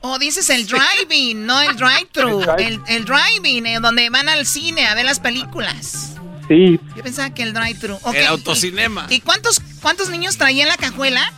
[0.01, 2.41] Oh, dices el driving, no el drive-thru.
[2.59, 6.15] el, el, driving, eh, donde van al cine a ver las películas.
[6.47, 6.79] Sí.
[6.95, 7.97] Yo pensaba que el drive-thru.
[8.13, 9.07] El autocinema.
[9.09, 11.33] ¿Y, cuántos, cuántos niños traía en la cajuela?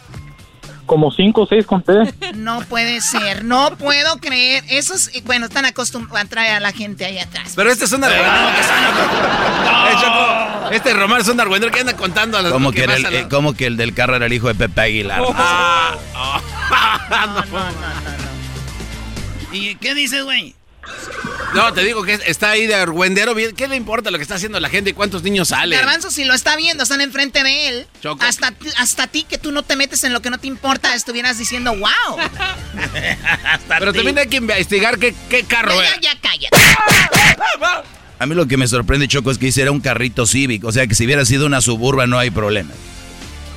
[0.90, 1.94] Como cinco o seis conté.
[2.34, 4.64] No puede ser, no puedo creer.
[4.70, 7.54] Esos, bueno, están acostumbrados a traer a la gente ahí atrás.
[7.56, 8.50] Pero este es un argüendero
[10.72, 13.28] que Este Román es un argüendero que anda contando a los como que, el, eh,
[13.30, 15.22] como que el del carro era el hijo de Pepe Aguilar.
[15.22, 15.32] Oh.
[15.38, 15.96] Ah,
[17.12, 17.70] no, no, no,
[19.52, 20.56] ¿Y qué dices, güey?
[21.54, 23.34] No, te digo que está ahí de argüendero.
[23.56, 25.80] ¿Qué le importa lo que está haciendo la gente y cuántos niños salen?
[25.80, 27.88] Garbanzo, si lo está viendo, están enfrente de él.
[28.20, 31.38] Hasta, hasta ti, que tú no te metes en lo que no te importa, estuvieras
[31.38, 32.18] diciendo, wow.
[33.68, 36.58] Pero también hay que investigar qué, qué carro ya, Ya, cállate.
[38.20, 40.66] A mí lo que me sorprende, Choco, es que hiciera un carrito Civic.
[40.66, 42.72] O sea, que si hubiera sido una suburba no hay problema.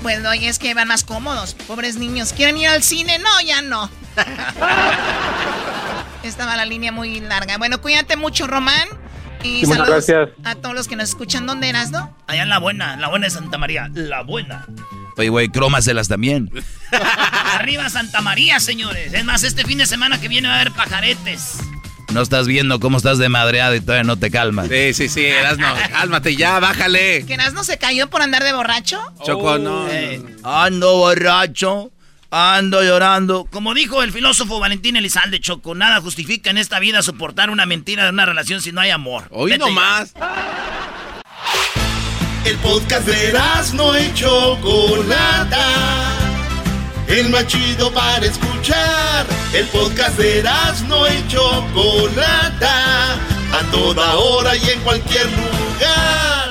[0.02, 1.54] Bueno, y es que van más cómodos.
[1.66, 2.32] Pobres niños.
[2.32, 3.18] ¿Quieren ir al cine?
[3.18, 3.90] No, ya no.
[6.22, 7.58] Estaba la línea muy larga.
[7.58, 8.88] Bueno, cuídate mucho, Román.
[9.42, 10.28] Y saludos gracias.
[10.44, 11.46] a todos los que nos escuchan.
[11.46, 12.16] ¿Dónde eras, no?
[12.28, 13.90] Allá en La Buena, La Buena de Santa María.
[13.92, 14.66] La Buena.
[15.16, 16.50] Oye, güey, crómaselas también.
[17.54, 19.12] Arriba Santa María, señores.
[19.12, 21.58] Es más, este fin de semana que viene va a haber pajaretes.
[22.12, 24.68] No estás viendo cómo estás de madreada y todavía no te calmas.
[24.68, 27.24] Sí, sí, sí, Erasno, cálmate ya, bájale.
[27.26, 29.00] ¿Que Erasno se cayó por andar de borracho?
[29.24, 29.86] Choco, no.
[30.44, 31.90] ando borracho.
[32.34, 33.46] Ando llorando.
[33.50, 38.04] Como dijo el filósofo Valentín Elizalde Choco, nada justifica en esta vida soportar una mentira
[38.04, 39.24] de una relación si no hay amor.
[39.30, 40.14] Hoy no más.
[42.46, 43.38] El podcast de
[43.74, 45.66] no y Chocolata.
[47.06, 49.26] El más chido para escuchar.
[49.52, 50.42] El podcast de
[50.88, 53.12] no y Chocolata.
[53.12, 56.41] A toda hora y en cualquier lugar.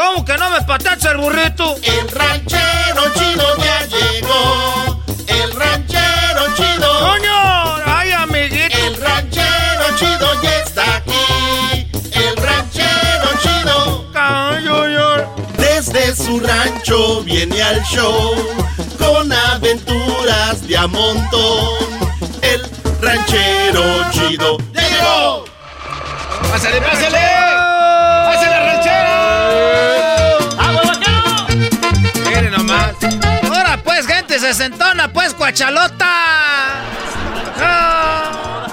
[0.00, 1.76] ¿Cómo que no me patacha el burrito?
[1.82, 5.02] El ranchero chido ya llegó.
[5.26, 7.00] El ranchero chido.
[7.00, 7.76] ¡Coño!
[7.84, 8.78] ¡Ay, amiguito!
[8.78, 11.86] El ranchero chido ya está aquí.
[12.12, 14.10] El ranchero chido.
[14.10, 15.26] ¡Cayo,
[15.58, 18.34] Desde su rancho viene al show.
[18.98, 21.76] Con aventuras de a montón.
[22.40, 22.62] El
[23.02, 25.44] ranchero chido llegó.
[26.50, 27.18] ¡Pásale, pásale!
[27.18, 27.59] ¡Pásale,
[34.54, 36.06] sesentona, pues, cuachalota.
[37.62, 38.66] Ah.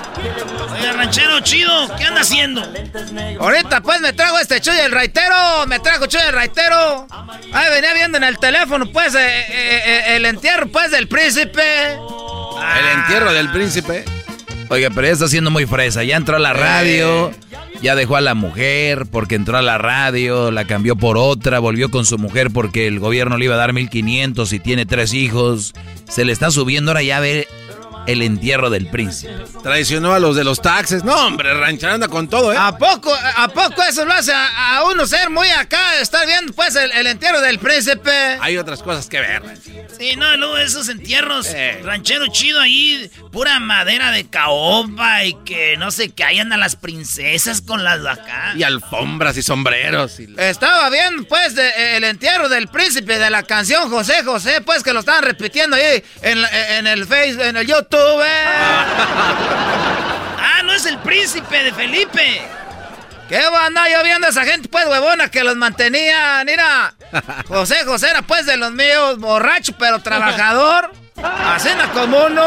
[0.74, 2.64] Oye, ranchero chido, ¿qué anda haciendo?
[3.40, 5.68] Ahorita, pues, me trago este chuy el raitero.
[5.68, 7.08] Me trago chuy el raitero.
[7.54, 11.94] Ahí venía viendo en el teléfono, pues, eh, eh, eh, el entierro, pues, del príncipe.
[11.94, 14.04] El entierro del príncipe.
[14.70, 16.04] Oiga, pero ya está siendo muy fresa.
[16.04, 17.32] Ya entró a la radio.
[17.82, 21.92] Ya dejó a la mujer porque entró a la radio, la cambió por otra, volvió
[21.92, 25.74] con su mujer porque el gobierno le iba a dar 1500 y tiene tres hijos.
[26.10, 27.48] Se le está subiendo ahora ya ve
[28.08, 29.34] el entierro del príncipe.
[29.62, 31.04] Traicionó a los de los taxes.
[31.04, 32.58] No, hombre, ranchar anda con todo, ¿eh?
[32.58, 36.76] ¿A poco, ¿A poco eso lo hace a, uno ser muy acá, estar viendo pues
[36.76, 38.38] el, entierro del príncipe?
[38.40, 39.44] Hay otras cosas que ver,
[39.98, 41.50] Sí, no, luego esos entierros,
[41.84, 46.76] ranchero chido ahí, pura madera de caoba y que no sé, que ahí andan las
[46.76, 48.54] princesas con las de acá.
[48.56, 50.20] Y alfombras y sombreros.
[50.38, 55.00] Estaba viendo pues el entierro del príncipe de la canción José José, pues que lo
[55.02, 56.38] estaban repitiendo ahí en,
[56.78, 57.97] en el Facebook, en el YouTube
[60.40, 62.42] ah, no es el príncipe de Felipe.
[63.30, 66.44] ¿Qué va a andar yo viendo a esa gente, pues, huevona, que los mantenía?
[66.46, 66.94] Mira,
[67.48, 70.92] José José era, pues, de los míos, borracho, pero trabajador.
[71.24, 72.44] A cena como uno.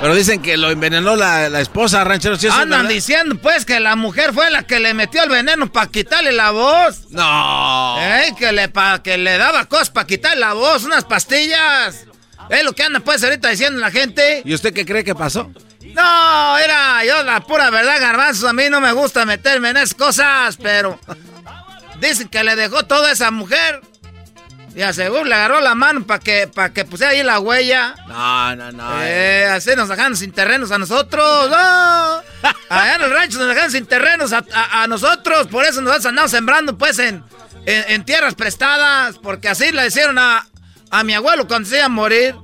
[0.00, 2.36] Pero dicen que lo envenenó la, esposa, ranchero.
[2.52, 6.32] Andan diciendo, pues, que la mujer fue la que le metió el veneno para quitarle
[6.32, 7.10] la voz.
[7.10, 7.96] No.
[8.38, 12.06] que le, pa, que le daba cosas para quitarle la voz, unas pastillas.
[12.48, 14.42] Es lo que anda pues ahorita diciendo la gente.
[14.44, 15.50] ¿Y usted qué cree que pasó?
[15.94, 18.48] No, era yo la pura verdad, garbanzos.
[18.48, 20.98] A mí no me gusta meterme en esas cosas, pero
[22.00, 23.80] dicen que le dejó toda esa mujer.
[24.74, 27.94] Y aseguro le agarró la mano para que, para que pusiera ahí la huella.
[28.08, 29.04] No, no, no.
[29.04, 31.48] Eh, así nos dejaron sin terrenos a nosotros.
[31.48, 31.56] No.
[32.68, 35.46] Allá en el rancho nos dejaron sin terrenos a, nosotros.
[35.46, 37.22] Por eso nos andamos sembrando pues en,
[37.66, 39.16] en, tierras prestadas.
[39.18, 40.44] Porque así le hicieron a,
[40.94, 42.36] a mi abuelo cuando se iba a morir.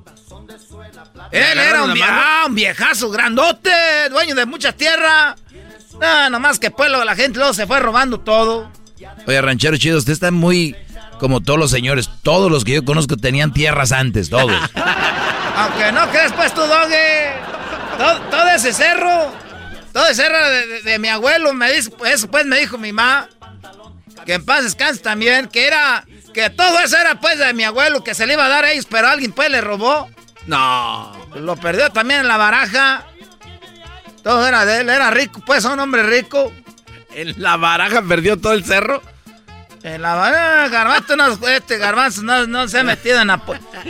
[1.31, 3.71] Él era un, ah, un, viejazo grandote,
[4.11, 5.37] dueño de mucha tierra.
[6.03, 8.71] Ah, nomás que pueblo, la gente luego se fue robando todo.
[9.27, 10.75] Oye, ranchero chido, usted está muy
[11.21, 12.11] como todos los señores.
[12.23, 14.51] Todos los que yo conozco tenían tierras antes, todos.
[15.57, 17.33] Aunque no crees, pues tú, doge.
[18.31, 19.31] Todo, ese cerro,
[19.93, 20.39] todo ese cerro
[20.85, 23.29] de, mi abuelo, me dice, eso pues me dijo mi mamá,
[24.25, 28.03] que en paz descanse también, que era que todo eso era pues de mi abuelo
[28.05, 30.09] que se le iba a dar a ellos, pero alguien pues le robó.
[30.47, 31.13] No.
[31.35, 33.07] Lo perdió también en la baraja.
[34.23, 36.53] Todo era de él, era rico, pues un hombre rico.
[37.13, 39.03] ¿En la baraja perdió todo el cerro?
[39.83, 43.41] En la baraja, Garbanzo no, este Garbanzo no, se ha metido en la...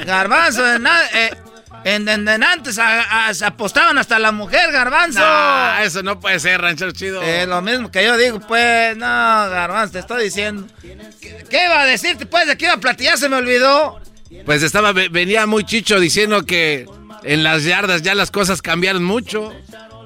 [0.06, 1.36] Garbanzo, eh,
[1.84, 5.20] en, en, antes se apostaban hasta la mujer, garbanzo.
[5.20, 7.22] No, eso no puede ser, ranchero chido.
[7.46, 10.66] Lo mismo que yo digo, pues, no, garbanzo, te estoy diciendo.
[10.80, 13.18] ¿Qué, iba a decirte, pues, de qué iba a platicar?
[13.18, 14.00] Se me olvidó.
[14.44, 16.86] Pues estaba, venía muy chicho diciendo que
[17.24, 19.52] en las yardas ya las cosas cambiaron mucho.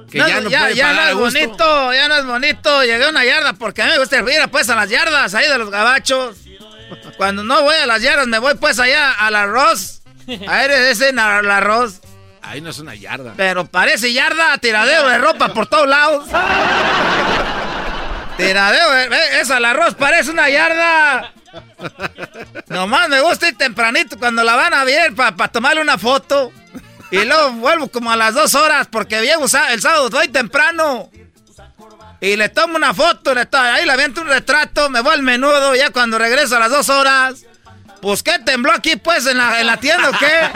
[0.09, 2.83] Que ya no, ya, ya no es bonito, ya no es bonito.
[2.83, 5.47] Llegué a una yarda porque a mí me gusta ir pues a las yardas ahí
[5.47, 6.37] de los gabachos.
[7.17, 10.01] Cuando no voy a las yardas me voy pues allá al arroz.
[10.47, 12.01] Ahí ese el arroz.
[12.41, 13.33] Ahí no es una yarda.
[13.35, 16.29] Pero parece yarda, tiradeo de ropa por todos lados.
[18.37, 21.33] tiradeo, de, esa el arroz parece una yarda.
[22.67, 26.51] Nomás me gusta ir tempranito cuando la van a ver para tomarle una foto.
[27.11, 31.09] Y luego vuelvo como a las dos horas porque llego el sábado voy temprano.
[32.21, 35.75] Y le tomo una foto, le ahí le aviento un retrato, me voy al menudo,
[35.75, 37.45] ya cuando regreso a las dos horas.
[38.01, 40.49] Pues qué tembló aquí pues en la, en la tienda o qué.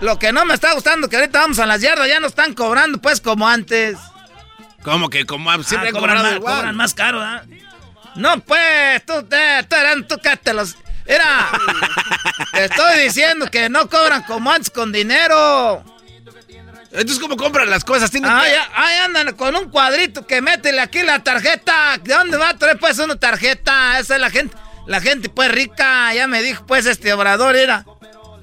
[0.00, 2.54] Lo que no me está gustando que ahorita vamos a las yardas, ya no están
[2.54, 3.98] cobrando pues como antes.
[4.82, 7.42] ¿Cómo que como siempre ah, cobran, más, cobran más caro, ¿ah?
[8.14, 10.76] No, pues, tú, eh, tú, tú, tú los...
[11.06, 11.48] Era,
[12.52, 15.82] te estoy diciendo que no cobran como antes con dinero.
[16.90, 18.10] Entonces, ¿cómo compran las cosas?
[18.24, 18.42] Ah,
[18.74, 21.98] ahí andan con un cuadrito que métele aquí la tarjeta.
[22.02, 23.98] ¿De dónde va a traer pues una tarjeta?
[23.98, 24.56] Esa es la gente.
[24.88, 27.84] La gente pues rica, ya me dijo pues este obrador, era,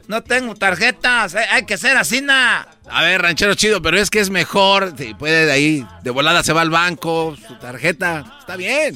[0.07, 2.67] no tengo tarjetas, hay que ser así, na.
[2.87, 6.53] A ver, ranchero chido, pero es que es mejor, puede de ahí, de volada se
[6.53, 8.95] va al banco, su tarjeta, está bien.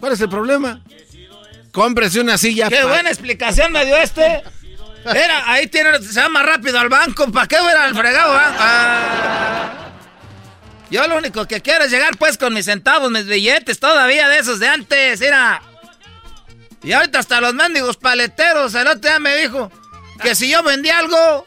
[0.00, 0.82] ¿Cuál es el problema?
[1.72, 2.70] Cómprese una silla.
[2.70, 4.42] Qué buena explicación me dio este.
[5.04, 9.90] Era, ahí tiene, se va más rápido al banco, ¿para qué voy al fregado ah.
[10.90, 14.38] Yo lo único que quiero es llegar pues con mis centavos, mis billetes, todavía de
[14.38, 15.60] esos de antes, era...
[16.82, 19.70] Y ahorita hasta los mendigos paleteros, el otro día me dijo
[20.22, 21.44] que si yo vendía algo.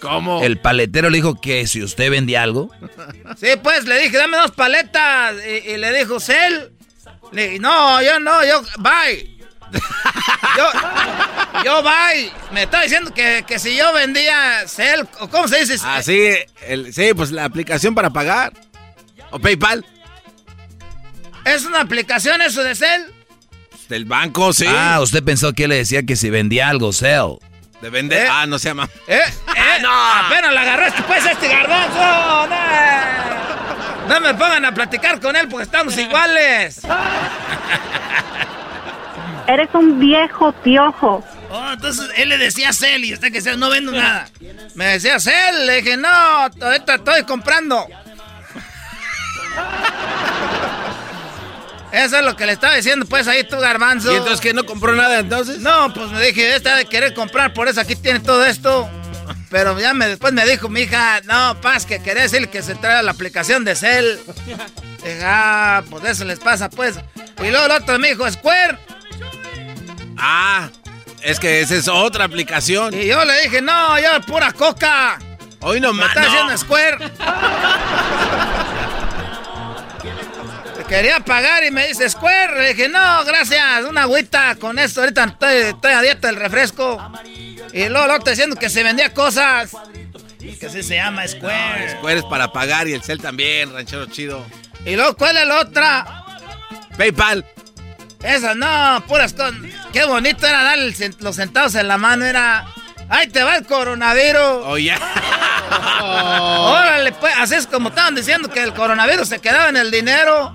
[0.00, 0.42] ¿Cómo?
[0.42, 2.70] El paletero le dijo que si usted vendía algo.
[3.38, 5.34] Sí, pues le dije, dame dos paletas.
[5.64, 6.72] Y, le dijo, Cel.
[7.30, 9.38] Le no, yo no, yo, bye.
[10.56, 10.64] yo,
[11.64, 12.30] yo, bye.
[12.52, 15.76] Me está diciendo que, si yo vendía Cel, ¿cómo se dice?
[15.82, 16.34] Ah, sí,
[16.92, 18.52] sí, pues la aplicación para pagar.
[19.30, 19.86] O PayPal.
[21.44, 23.11] ¿Es una aplicación eso de Cel?
[23.92, 24.64] Del banco, sí.
[24.66, 27.36] Ah, usted pensó que le decía que si vendía algo, sell.
[27.82, 28.24] ¿De vender?
[28.24, 28.28] ¿Eh?
[28.30, 28.88] Ah, no se llama.
[29.06, 29.20] ¿Eh?
[29.54, 29.82] ¿Eh?
[29.82, 29.90] no.
[29.92, 32.48] Apenas la agarraste pues este garbanzo.
[32.48, 34.08] No.
[34.08, 36.80] No me pongan a platicar con él porque estamos iguales.
[39.46, 41.22] Eres un viejo piojo.
[41.50, 44.26] Oh, entonces él le decía a Cel y usted que sea, no vendo nada.
[44.74, 47.86] Me decía Cel, le dije, no, ahorita estoy comprando.
[51.92, 54.12] Eso es lo que le estaba diciendo, pues ahí tú, Garbanzo.
[54.12, 55.58] ¿Y entonces que no compró nada entonces?
[55.58, 58.88] No, pues me dije, esta de querer comprar, por eso aquí tiene todo esto.
[59.50, 62.74] Pero ya me, después me dijo mi hija, no, Paz, que quería decir que se
[62.74, 64.18] trae la aplicación de Cell.
[65.04, 66.96] Dije, ah, pues eso les pasa, pues.
[67.42, 68.78] Y luego el otro me dijo, Square.
[70.16, 70.70] Ah,
[71.20, 72.94] es que esa es otra aplicación.
[72.94, 75.18] Y yo le dije, no, yo pura coca.
[75.60, 76.98] Hoy no Me está haciendo Square.
[80.92, 82.60] Quería pagar y me dice Square.
[82.60, 85.00] Le dije, no, gracias, una agüita con esto.
[85.00, 87.00] Ahorita estoy, estoy a dieta del refresco.
[87.72, 89.74] Y luego lo estoy diciendo que se vendía cosas.
[90.60, 91.96] Que así se llama Square.
[91.96, 94.44] Square es para pagar y el cel también, ranchero chido.
[94.84, 96.24] Y luego, ¿cuál es la otra?
[96.98, 97.46] PayPal.
[98.22, 99.54] Esa no, puras cosas.
[99.94, 100.78] Qué bonito era dar
[101.20, 102.26] los centavos en la mano.
[102.26, 102.66] Era.
[103.14, 104.64] ¡Ay, te va el coronavirus!
[104.64, 104.96] Oh, ya.
[106.00, 110.54] Órale, pues, así es como estaban diciendo que el coronavirus se quedaba en el dinero.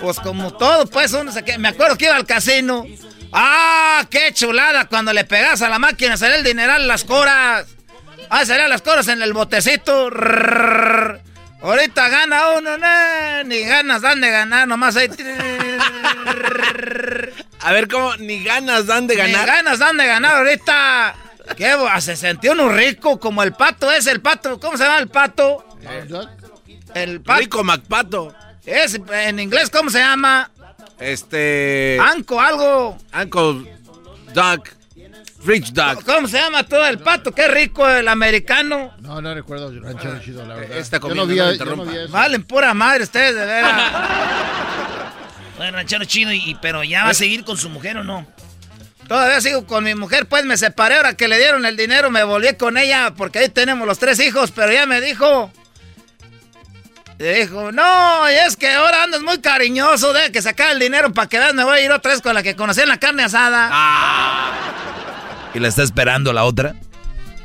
[0.00, 1.58] Pues como todo, pues uno se queda.
[1.58, 2.86] Me acuerdo que iba al casino.
[3.32, 4.84] ¡Ah, qué chulada!
[4.84, 7.66] Cuando le pegas a la máquina salía el dineral las coras.
[8.30, 10.08] Ah, salían las coras en el botecito.
[11.60, 15.10] Ahorita gana uno, no, ni ganas dan de ganar, nomás ahí.
[17.62, 18.14] A ver, ¿cómo?
[18.18, 19.40] Ni ganas dan de ganar.
[19.40, 21.25] Ni ganas dan de ganar ahorita.
[21.54, 21.74] ¿Qué?
[22.00, 24.58] Se sintió uno rico como el pato ese, el pato.
[24.58, 25.64] ¿Cómo se llama el pato?
[26.94, 27.40] El pato.
[27.40, 28.34] Rico MacPato.
[28.64, 30.50] Es, en inglés, ¿cómo se llama?
[30.98, 31.98] Este.
[32.00, 32.98] Anco, algo.
[33.14, 33.72] Uncle
[34.32, 34.76] Duck.
[35.44, 36.02] Rich Duck.
[36.04, 37.32] ¿Cómo se llama todo el pato?
[37.32, 38.92] Qué rico el americano.
[38.98, 41.00] No, no recuerdo ranchero chido, la verdad.
[41.00, 42.12] Yo no vi, no me yo no vi eso.
[42.12, 43.92] Valen pura madre ustedes, de veras.
[45.56, 48.26] bueno, ranchero chido, y, pero ya va a seguir con su mujer o no?
[49.06, 52.24] Todavía sigo con mi mujer, pues me separé ahora que le dieron el dinero, me
[52.24, 55.52] volví con ella porque ahí tenemos los tres hijos, pero ya me dijo.
[57.18, 61.12] Le dijo, no, y es que ahora andas muy cariñoso, de que sacar el dinero
[61.14, 62.98] para que veas, me voy a ir otra vez con la que conocí en la
[62.98, 63.70] carne asada.
[65.54, 66.74] ¿Y la está esperando la otra?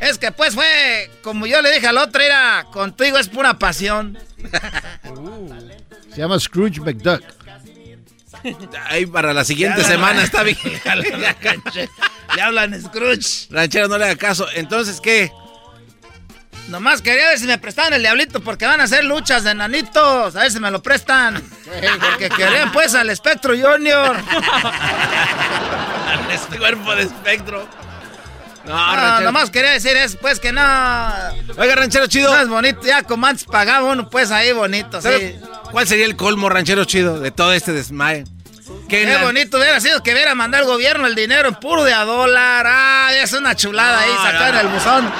[0.01, 4.17] Es que pues fue, como yo le dije al otro, era, contigo es pura pasión.
[6.11, 7.23] Se llama Scrooge McDuck.
[8.89, 10.57] Ahí para la siguiente semana está bien.
[12.35, 13.47] Le hablan Scrooge.
[13.49, 14.47] Ranchero, no le haga caso.
[14.53, 15.31] Entonces, ¿qué?
[16.69, 20.35] Nomás quería ver si me prestaban el diablito porque van a hacer luchas de nanitos.
[20.35, 21.43] A ver si me lo prestan.
[21.65, 24.15] Porque querían pues al Espectro Junior.
[26.31, 27.68] este cuerpo de espectro.
[28.65, 29.21] No, No, ranchero.
[29.31, 30.61] nomás quería decir eso, pues que no.
[31.57, 32.33] Oiga, ranchero chido.
[32.33, 35.07] No es bonito, ya como antes pagaba uno, pues ahí bonito, sí.
[35.07, 35.39] ¿Sabe
[35.71, 38.25] ¿Cuál sería el colmo, ranchero chido, de todo este desmaye?
[38.88, 42.03] Qué bonito hubiera sido que hubiera mandado el gobierno el dinero en puro de a
[42.05, 42.65] dólar.
[42.67, 44.73] Ah, es una chulada ahí, No, sacar no, el no.
[44.73, 45.11] buzón.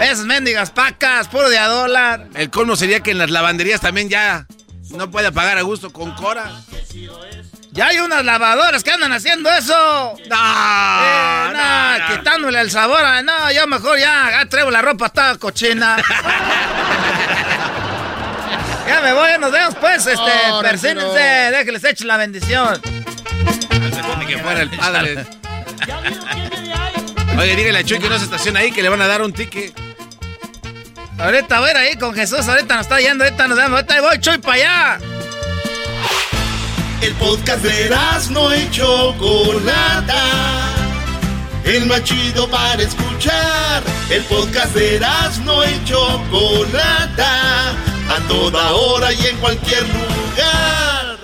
[0.00, 2.28] Esas mendigas pacas, puro de a dólar.
[2.34, 4.46] El colmo sería que en las lavanderías también ya
[4.90, 6.50] no pueda pagar a gusto con Cora.
[7.72, 10.14] Ya hay unas lavadoras que andan haciendo eso.
[10.28, 12.06] No, Eh, no, no, no.
[12.16, 13.02] quitándole el sabor.
[13.02, 15.96] a- No, yo mejor ya, traigo la ropa toda cochina.
[18.86, 20.06] ya me voy, ya nos vemos pues.
[20.06, 20.20] Este,
[20.50, 22.80] Oh, persínense, déjenles echen la bendición.
[24.18, 25.24] Ni que fuera el padre.
[27.38, 29.32] Oye, dígale a Chuy que no se estaciona ahí, que le van a dar un
[29.32, 29.72] ticket.
[31.18, 33.94] Ahorita voy a ir ahí con Jesús, ahorita nos está yendo, ahorita nos vemos, ahorita
[33.94, 34.98] ahí voy, Chuy, para allá.
[37.02, 37.90] El podcast de
[38.30, 40.22] no y Chocolata.
[41.64, 43.82] El más chido para escuchar.
[44.08, 45.00] El podcast de
[45.44, 47.70] no y Chocolata.
[48.08, 51.18] A toda hora y en cualquier lugar.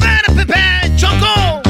[0.00, 0.96] ¡Para, Pepe!
[0.96, 1.60] ¡Choco!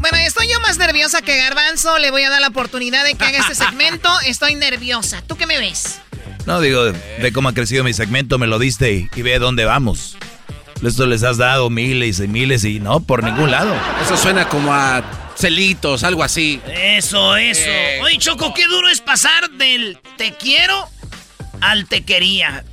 [0.00, 1.98] Bueno, estoy yo más nerviosa que Garbanzo.
[1.98, 4.08] Le voy a dar la oportunidad de que haga este segmento.
[4.24, 5.20] Estoy nerviosa.
[5.26, 5.98] ¿Tú qué me ves?
[6.46, 9.64] No, digo, ve cómo ha crecido mi segmento, me lo diste y, y ve dónde
[9.64, 10.16] vamos.
[10.84, 13.74] Esto les has dado miles y miles y no, por ningún lado.
[14.04, 15.02] Eso suena como a
[15.36, 16.60] celitos, algo así.
[16.66, 17.68] Eso, eso.
[17.68, 18.00] Eh.
[18.02, 20.88] Oye, Choco, qué duro es pasar del te quiero
[21.60, 22.64] al te quería.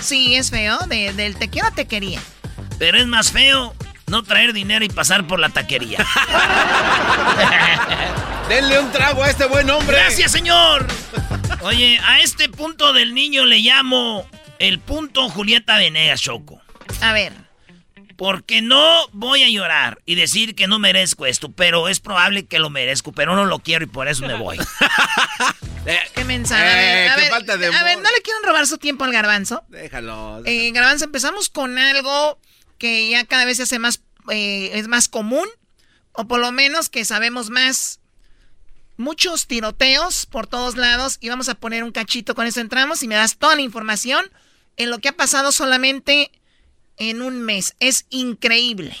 [0.00, 0.78] Sí, es feo.
[0.88, 2.20] De- del te quiero a te quería.
[2.78, 3.74] Pero es más feo
[4.06, 5.98] no traer dinero y pasar por la taquería.
[8.48, 9.96] Denle un trago a este buen hombre.
[9.96, 10.86] Gracias, señor.
[11.62, 14.26] Oye, a este punto del niño le llamo
[14.58, 16.60] el punto Julieta Venegas, Choco.
[17.04, 17.34] A ver.
[18.16, 22.58] Porque no voy a llorar y decir que no merezco esto, pero es probable que
[22.58, 24.56] lo merezco, pero no lo quiero y por eso me voy.
[26.14, 26.62] qué mensaje.
[26.62, 27.16] a ver, a,
[27.56, 29.64] ver, a ver, no le quieren robar su tiempo al garbanzo.
[29.68, 30.42] Déjalo.
[30.46, 32.38] Eh, garbanzo, empezamos con algo
[32.78, 34.00] que ya cada vez se hace más,
[34.30, 35.48] eh, es más común,
[36.12, 38.00] o por lo menos que sabemos más.
[38.96, 43.08] Muchos tiroteos por todos lados y vamos a poner un cachito con eso entramos y
[43.08, 44.30] me das toda la información
[44.76, 46.30] en lo que ha pasado solamente
[46.98, 47.74] en un mes.
[47.80, 48.92] Es increíble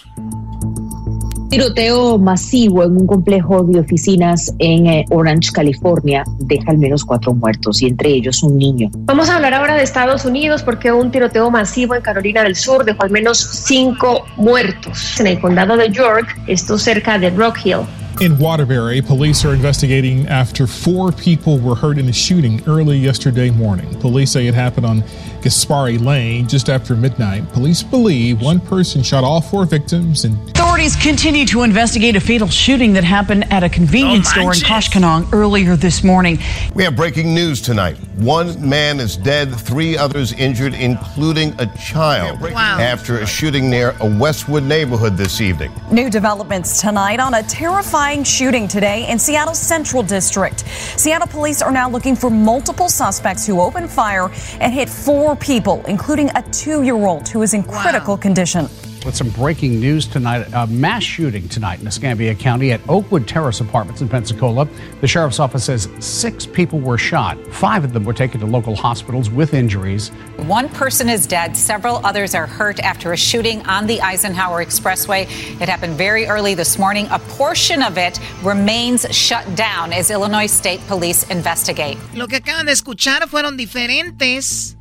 [1.54, 7.32] tiroteo masivo en un complejo de oficinas en eh, Orange, California, deja al menos cuatro
[7.32, 8.90] muertos y entre ellos un niño.
[9.04, 12.84] Vamos a hablar ahora de Estados Unidos porque un tiroteo masivo en Carolina del Sur
[12.84, 17.86] dejó al menos cinco muertos en el condado de York, esto cerca de Rock Hill.
[18.20, 23.50] In Waterbury, police are investigating after four people were hurt in a shooting early yesterday
[23.50, 23.88] morning.
[24.00, 25.02] Police say it happened on
[25.44, 27.46] Gaspari Lane just after midnight.
[27.52, 30.34] Police believe one person shot all four victims and
[30.64, 35.30] Authorities continue to investigate a fatal shooting that happened at a convenience store in Koshkonong
[35.32, 36.38] earlier this morning.
[36.74, 37.96] We have breaking news tonight.
[38.16, 42.78] One man is dead, three others injured, including a child, Wow.
[42.80, 45.70] after a shooting near a Westwood neighborhood this evening.
[45.92, 50.64] New developments tonight on a terrifying shooting today in Seattle's Central District.
[50.96, 54.30] Seattle police are now looking for multiple suspects who opened fire
[54.60, 58.68] and hit four people, including a two year old who is in critical condition.
[59.04, 63.60] With some breaking news tonight, a mass shooting tonight in Escambia County at Oakwood Terrace
[63.60, 64.66] Apartments in Pensacola.
[65.02, 67.36] The sheriff's office says six people were shot.
[67.48, 70.08] Five of them were taken to local hospitals with injuries.
[70.46, 71.54] One person is dead.
[71.54, 75.24] Several others are hurt after a shooting on the Eisenhower Expressway.
[75.60, 77.06] It happened very early this morning.
[77.10, 81.98] A portion of it remains shut down as Illinois State Police investigate.
[82.14, 84.76] Lo que acaban de escuchar fueron diferentes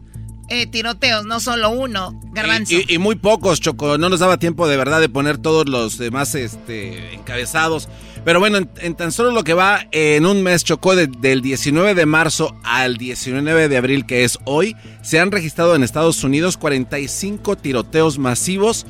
[0.49, 2.19] eh, tiroteos, no solo uno.
[2.31, 2.75] Garbanzo.
[2.87, 3.97] Y, muy pocos, Choco.
[3.97, 7.89] No nos daba tiempo de verdad de poner todos los demás este, encabezados.
[8.25, 11.93] Pero bueno, en, tan solo lo que va en un mes, Chocó, de- del 19
[11.95, 16.55] de marzo al 19 de abril, que es hoy, se han registrado en Estados Unidos
[16.57, 18.85] 45 tiroteos masivos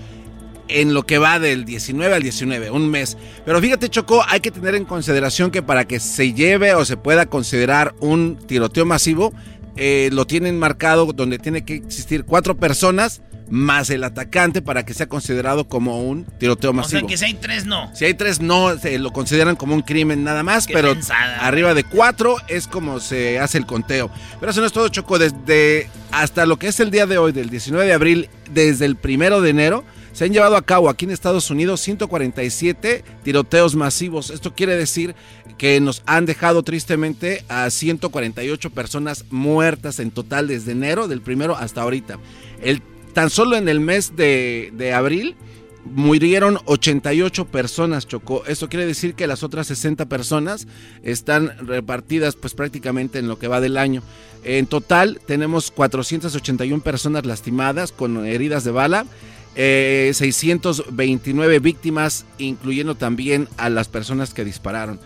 [0.70, 3.18] en lo que va del 19 al 19, un mes.
[3.46, 6.96] Pero fíjate, Chocó, hay que tener en consideración que para que se lleve o se
[6.98, 9.34] pueda considerar un tiroteo masivo,
[9.76, 14.94] eh, lo tienen marcado donde tiene que existir cuatro personas más el atacante para que
[14.94, 17.02] sea considerado como un tiroteo O masivo.
[17.02, 17.94] sea que si hay tres, no.
[17.94, 21.46] Si hay tres, no se lo consideran como un crimen nada más, Qué pero pensada.
[21.46, 24.10] arriba de cuatro es como se hace el conteo.
[24.40, 25.20] Pero eso no es todo, Choco.
[25.20, 28.96] Desde hasta lo que es el día de hoy, del 19 de abril, desde el
[28.96, 29.84] primero de enero,
[30.14, 34.30] se han llevado a cabo aquí en Estados Unidos 147 tiroteos masivos.
[34.30, 35.16] Esto quiere decir
[35.58, 41.56] que nos han dejado tristemente a 148 personas muertas en total desde enero, del primero
[41.56, 42.20] hasta ahorita.
[42.62, 42.82] El,
[43.14, 45.36] tan solo en el mes de, abril
[45.84, 48.44] murieron 88 personas, Chocó.
[48.46, 50.68] Esto quiere decir que las otras 60 personas
[51.02, 54.04] están repartidas pues prácticamente en lo que va del año.
[54.44, 59.06] En total tenemos 481 personas lastimadas con heridas de bala.
[59.56, 65.00] Eh, 629 víctimas, incluyendo también a las personas que dispararon.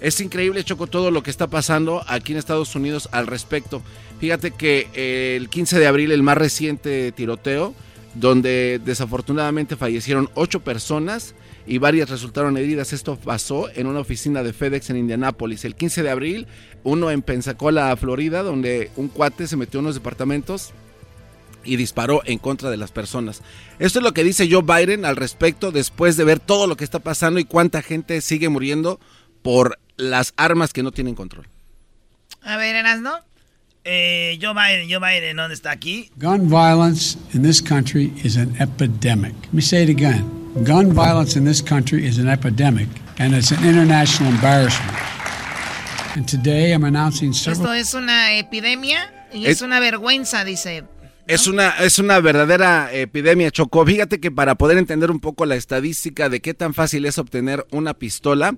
[0.00, 3.82] Es increíble, Choco, todo lo que está pasando aquí en Estados Unidos al respecto.
[4.18, 7.74] Fíjate que eh, el 15 de abril, el más reciente tiroteo,
[8.14, 11.34] donde desafortunadamente fallecieron ocho personas
[11.66, 12.92] y varias resultaron heridas.
[12.92, 15.64] Esto pasó en una oficina de FedEx en Indianápolis.
[15.64, 16.46] El 15 de abril,
[16.82, 20.72] uno en Pensacola, Florida, donde un cuate se metió en unos departamentos
[21.64, 23.42] y disparó en contra de las personas.
[23.78, 26.84] Esto es lo que dice Joe Biden al respecto después de ver todo lo que
[26.84, 29.00] está pasando y cuánta gente sigue muriendo
[29.42, 31.46] por las armas que no tienen control.
[32.42, 33.12] A ver, Erasno.
[33.84, 36.08] Eh, Joe Biden, Joe Biden, ¿dónde está aquí?
[36.16, 39.34] Gun violence in this country is an epidemic.
[39.46, 40.24] Let me say it again.
[40.64, 42.86] Gun violence in this country is an epidemic,
[43.18, 44.92] and it's an international embarrassment.
[46.14, 47.74] And today I'm announcing several.
[47.74, 50.84] Esto es una epidemia y Es- es una vergüenza, dice.
[51.28, 53.86] Es una, es una verdadera epidemia, Chocó.
[53.86, 57.64] Fíjate que para poder entender un poco la estadística de qué tan fácil es obtener
[57.70, 58.54] una pistola,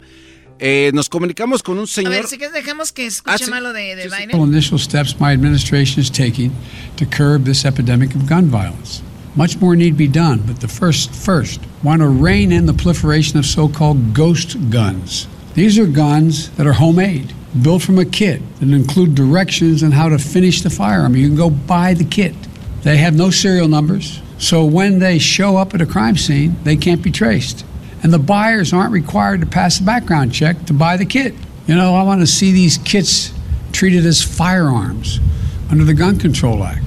[0.59, 2.13] eh, nos comunicamos con un A señor...
[2.13, 3.51] ver, si quieres dejemos que escuche Ah, sí.
[3.51, 4.41] más lo de, de Biden.
[4.41, 6.53] initial steps my administration is taking
[6.97, 9.03] to curb this epidemic of gun violence.
[9.37, 13.37] Much more need be done, but the first first want to rein in the proliferation
[13.39, 15.27] of so-called ghost guns.
[15.55, 20.09] These are guns that are homemade, built from a kit that include directions on how
[20.09, 21.15] to finish the firearm.
[21.17, 22.35] You can go buy the kit.
[22.85, 26.77] They have no serial numbers, so when they show up at a crime scene, they
[26.77, 27.65] can't be traced.
[28.03, 31.35] And the buyers aren't required to pass a background check to buy the kit.
[31.67, 33.33] You know, I want to see these kits
[33.73, 35.19] treated as firearms
[35.71, 36.85] under the Gun Control Act,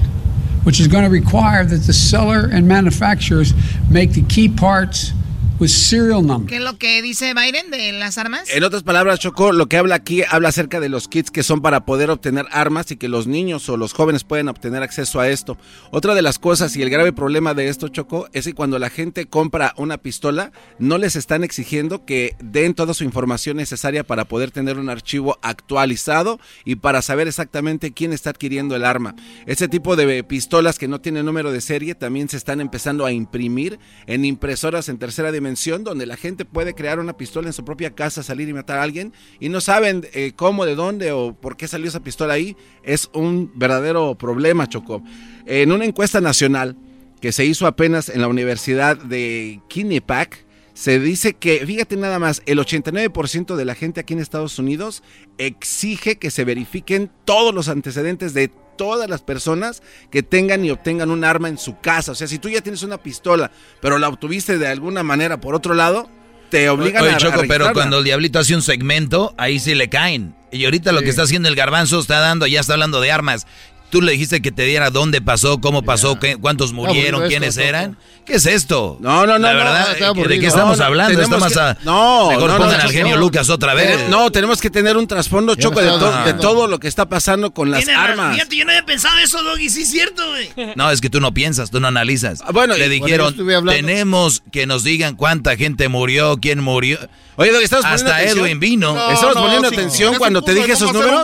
[0.62, 3.52] which is going to require that the seller and manufacturers
[3.90, 5.12] make the key parts
[5.58, 6.48] with serial numbers.
[6.48, 8.48] ¿Qué es lo que dice Biden de las armas?
[8.50, 11.60] En otras palabras, Choco, lo que habla aquí habla acerca de los kits que son
[11.60, 15.28] para poder obtener armas y que los niños o los jóvenes pueden obtener acceso a
[15.28, 15.58] esto.
[15.90, 18.90] Otra de las cosas y el grave problema de esto, Choco, es que cuando la
[18.90, 24.26] gente compra una pistola, no les están exigiendo que den toda su información necesaria para
[24.26, 29.16] poder tener un archivo actualizado y para saber exactamente quién está adquiriendo el arma.
[29.46, 33.12] Ese tipo de pistolas que no tienen número de serie también se están empezando a
[33.12, 35.47] imprimir en impresoras en tercera dimensión
[35.84, 38.82] donde la gente puede crear una pistola en su propia casa, salir y matar a
[38.82, 42.56] alguien y no saben eh, cómo, de dónde o por qué salió esa pistola ahí,
[42.82, 45.02] es un verdadero problema, Choco.
[45.46, 46.76] En una encuesta nacional
[47.20, 52.40] que se hizo apenas en la Universidad de Quinnipiac, se dice que, fíjate nada más,
[52.46, 55.02] el 89% de la gente aquí en Estados Unidos
[55.36, 61.10] exige que se verifiquen todos los antecedentes de todas las personas que tengan y obtengan
[61.10, 62.12] un arma en su casa.
[62.12, 63.50] O sea, si tú ya tienes una pistola,
[63.82, 66.08] pero la obtuviste de alguna manera por otro lado,
[66.48, 67.72] te obligan Oye, a, a Choco, pero registrarla.
[67.74, 70.34] cuando el diablito hace un segmento, ahí sí le caen.
[70.50, 73.46] Y ahorita lo que está haciendo el garbanzo está dando, ya está hablando de armas.
[73.90, 77.62] Tú le dijiste que te diera dónde pasó, cómo pasó, qué- cuántos murieron, quiénes esto,
[77.62, 77.96] eran.
[78.26, 78.98] ¿Qué es esto?
[79.00, 79.88] No, no, no, La no, verdad,
[80.28, 81.22] ¿de qué estamos No, hablando?
[81.22, 81.78] Estamos que- a...
[81.84, 83.20] No, Mejor no, no, pongan no, al genio no.
[83.22, 83.98] Lucas otra vez.
[84.00, 87.08] Eh, No, tenemos que tener un trasfondo choco de, to- de todo lo que está
[87.08, 88.34] pasando con las armas.
[88.34, 90.50] Fíjate, yo no había pensado eso, Doggy, sí es cierto, güey.
[90.76, 92.42] No, es que tú no piensas, tú no analizas.
[92.52, 96.98] bueno, le dijeron, bueno, tenemos que nos digan cuánta gente murió, quién murió.
[97.36, 98.46] Oye, Doggy, estamos poniendo Hasta atención.
[98.46, 98.94] Edwin vino.
[98.94, 101.22] No, Estamos no, poniendo atención cuando te dije esos números.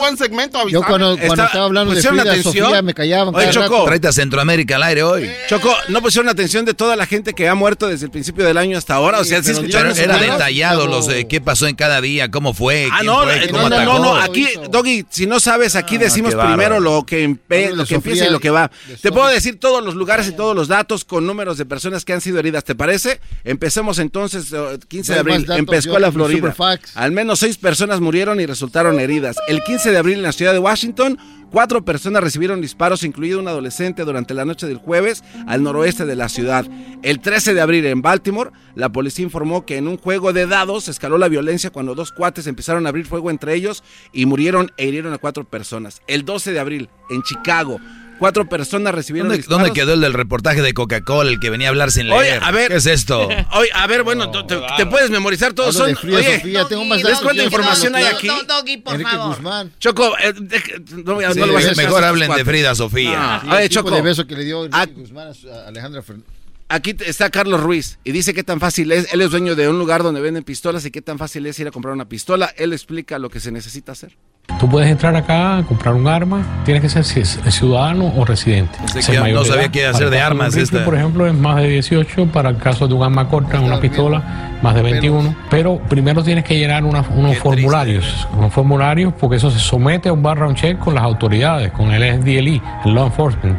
[0.71, 2.01] Yo cuando, estaba hablando de
[2.63, 2.85] atención.
[2.85, 3.35] Me callaban.
[3.35, 3.61] Oye, Choco.
[3.67, 3.85] rato.
[3.87, 5.31] Tráete a Centroamérica al aire hoy.
[5.49, 8.57] Choco, no pusieron atención de toda la gente que ha muerto desde el principio del
[8.59, 9.21] año hasta ahora.
[9.21, 12.55] O sea, sí Pero escucharon era detallado los de qué pasó en cada día, cómo
[12.55, 13.93] fue, Ah, quién no, fue, eh, cómo no, no, atacó.
[13.99, 16.57] no, no, aquí, Doggy, si no sabes, aquí decimos qué bárbaro.
[16.57, 18.71] primero lo que, empe- Hablo lo de que empieza y lo que va.
[18.89, 22.05] de Te puedo decir todos los lugares y todos los datos con números de personas
[22.05, 23.21] que han sido heridas, ¿te parece?
[23.45, 26.55] Empecemos entonces, eh, 15 de Dale más abril, en Pescola, Florida.
[26.95, 29.37] Al menos seis personas murieron y resultaron heridas.
[29.49, 31.19] El 15 de abril en la ciudad de Washington,
[31.55, 36.17] cuatro personas recibieron disparos, incluido un adolescente, durante la noche del jueves al noroeste de
[36.17, 36.67] la ciudad.
[37.05, 40.89] El 13 de abril en Baltimore, la policía informó que en un juego de dados
[40.89, 44.89] escaló la violencia cuando dos cuates empezaron a abrir fuego entre ellos y murieron e
[44.89, 46.03] hirieron a cuatro personas.
[46.09, 47.79] El 12 de abril en Chicago,
[48.19, 49.59] cuatro personas recibieron ¿Dónde, disparos.
[49.67, 52.21] dónde quedó el del reportaje de Coca-Cola, el que venía a hablar sin leer?
[52.21, 52.69] Oye, a ver.
[52.69, 53.29] ¿Qué es esto?
[53.53, 55.75] Oye, a ver, bueno, tú- te, te puedes memorizar todos.
[55.75, 58.77] Son, Frida oye, Sofía, tengo más ¿ves cuánta información hay No, aquí?
[58.79, 59.37] Por favor.
[59.37, 59.73] Guzmán.
[59.79, 60.33] Choco, eh,
[61.05, 62.45] no, a- Sí, no lo voy a hacer mejor a hablen de.
[62.45, 63.13] Frida Sofía.
[63.17, 65.69] Ah, Sí, oye, el Choco, de beso que le dio Ah, Enrique Guzmán a a
[65.69, 66.34] Alejandra Fernández.
[66.69, 69.13] Aquí está Carlos Ruiz y dice qué tan fácil es.
[69.13, 71.69] Él es dueño de un lugar donde venden pistolas y qué tan fácil es ir
[71.69, 72.51] a comprar una pistola.
[72.57, 74.17] Él explica lo que se necesita hacer.
[74.61, 78.77] Tú puedes entrar acá a comprar un arma, tienes que ser ci- ciudadano o residente.
[79.07, 80.85] Que no sabía qué hacer de armas rifle, esta.
[80.85, 84.59] Por ejemplo, es más de 18, para el caso de un arma corta, una pistola,
[84.63, 85.35] más de 21.
[85.49, 90.13] Pero primero tienes que llenar una- unos formularios, unos formularios porque eso se somete a
[90.13, 93.59] un background check con las autoridades, con el SDLE, el Law Enforcement.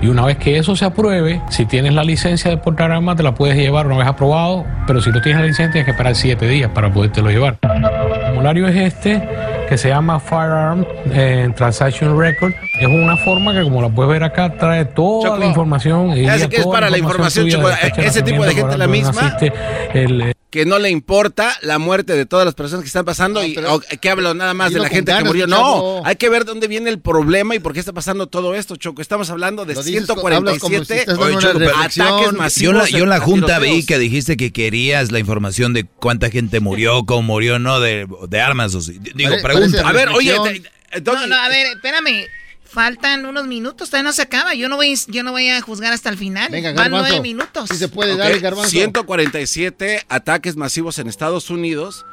[0.00, 3.22] Y una vez que eso se apruebe, si tienes la licencia de portar armas, te
[3.22, 6.14] la puedes llevar una vez aprobado, pero si no tienes la licencia, tienes que esperar
[6.14, 7.58] 7 días para podértelo llevar.
[7.62, 9.22] El formulario es este,
[9.68, 12.52] que se llama Firearm eh, Transaction Record.
[12.80, 16.16] Es una forma que, como la puedes ver acá, trae toda la información.
[16.16, 17.48] y ya sé guía que es para la información,
[17.96, 19.12] Ese tipo de gente la misma.
[19.12, 19.52] naciste,
[19.94, 23.56] el, Que no le importa la muerte de todas las personas que están pasando y
[23.56, 25.46] o, que hablo nada más de la gente que murió.
[25.46, 28.74] No, hay que ver dónde viene el problema y por qué está pasando todo esto,
[28.74, 29.00] Choco.
[29.00, 32.26] Estamos hablando de Lo dices co- hablas como si 147 estás dando Oye, Choco, ataques
[32.26, 32.74] Yo masivos.
[32.74, 36.30] en la, yo en la junta vi que dijiste que querías la información de cuánta
[36.30, 38.74] gente murió, cómo murió, no de, de armas.
[38.74, 38.98] O sí.
[39.14, 39.88] Digo, pregunta.
[39.88, 42.26] A ver, oye, te- Doggy, No, no, a ver, espérame.
[42.72, 44.54] Faltan unos minutos, todavía no se acaba.
[44.54, 46.50] Yo no voy, yo no voy a juzgar hasta el final.
[46.52, 47.68] Venga, Van nueve minutos.
[47.68, 48.70] Si se puede, Ok, darle, Garbanzo.
[48.70, 52.06] 147 ataques masivos en Estados Unidos.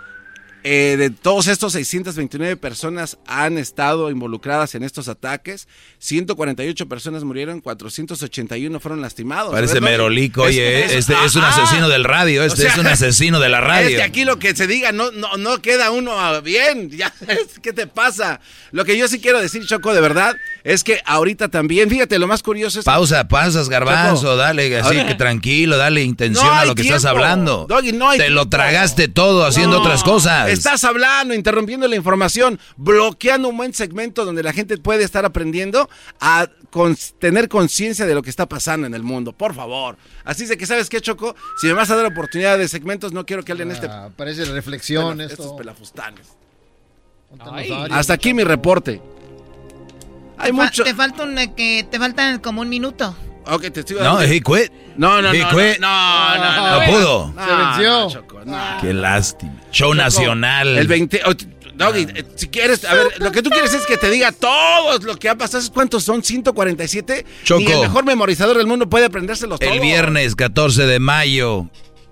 [0.69, 5.69] Eh, de todos estos 629 personas han estado involucradas en estos ataques.
[5.99, 9.53] 148 personas murieron, 481 fueron lastimados.
[9.53, 12.87] Parece merolico, oye, es- este es un asesino del radio, este o sea, es un
[12.87, 13.97] asesino de la Es radio.
[13.97, 16.89] que aquí lo que se diga no, no, no queda uno bien.
[16.97, 18.41] Ya, es- ¿Qué te pasa?
[18.71, 20.35] Lo que yo sí quiero decir, Choco, de verdad,
[20.65, 24.35] es que ahorita también, fíjate, lo más curioso es Pausa, pausas, garbanzo, Choco.
[24.35, 27.67] dale así que tranquilo, dale intención No a lo que estás hablando.
[27.69, 30.49] Doggy, no hay Te lo tragaste todo haciendo No, otras cosas.
[30.57, 35.89] Estás hablando, interrumpiendo la información, bloqueando un buen segmento donde la gente puede estar aprendiendo
[36.19, 39.33] a con- tener conciencia de lo que está pasando en el mundo.
[39.33, 39.97] Por favor.
[40.23, 41.35] Así es de que, ¿sabes qué, Choco?
[41.61, 43.87] Si me vas a dar oportunidad de segmentos, no quiero que este.
[43.89, 45.33] Ah, parece reflexión esto.
[45.43, 46.27] estos pelafustanes.
[47.39, 47.71] Ay.
[47.91, 49.01] Hasta aquí mi reporte.
[50.37, 50.83] Hay Fa- mucho.
[50.83, 53.15] Te falta un, eh, que te faltan como un minuto.
[53.49, 54.01] Ok, testigo.
[54.01, 54.71] No, he quit.
[54.97, 55.79] No, no, He no, quit.
[55.79, 56.85] no, no, no, No no.
[56.91, 57.33] pudo.
[57.37, 57.89] Se venció.
[57.99, 58.57] no, Choco, no.
[58.81, 59.53] Qué lástima.
[59.71, 60.77] Show Choco, nacional.
[60.77, 61.21] El 20.
[61.25, 61.31] oh,
[61.75, 64.97] Doggy, eh, si quieres, a ver, lo que tú quieres es que te diga todo
[64.99, 65.63] lo que ha pasado.
[65.73, 66.23] ¿Cuántos son?
[66.23, 67.23] 147.
[67.43, 67.59] Choco.
[67.61, 69.81] Ni el mejor memorizador del mundo puede aprendérselos El todos.
[69.81, 71.67] viernes 14 de mayo,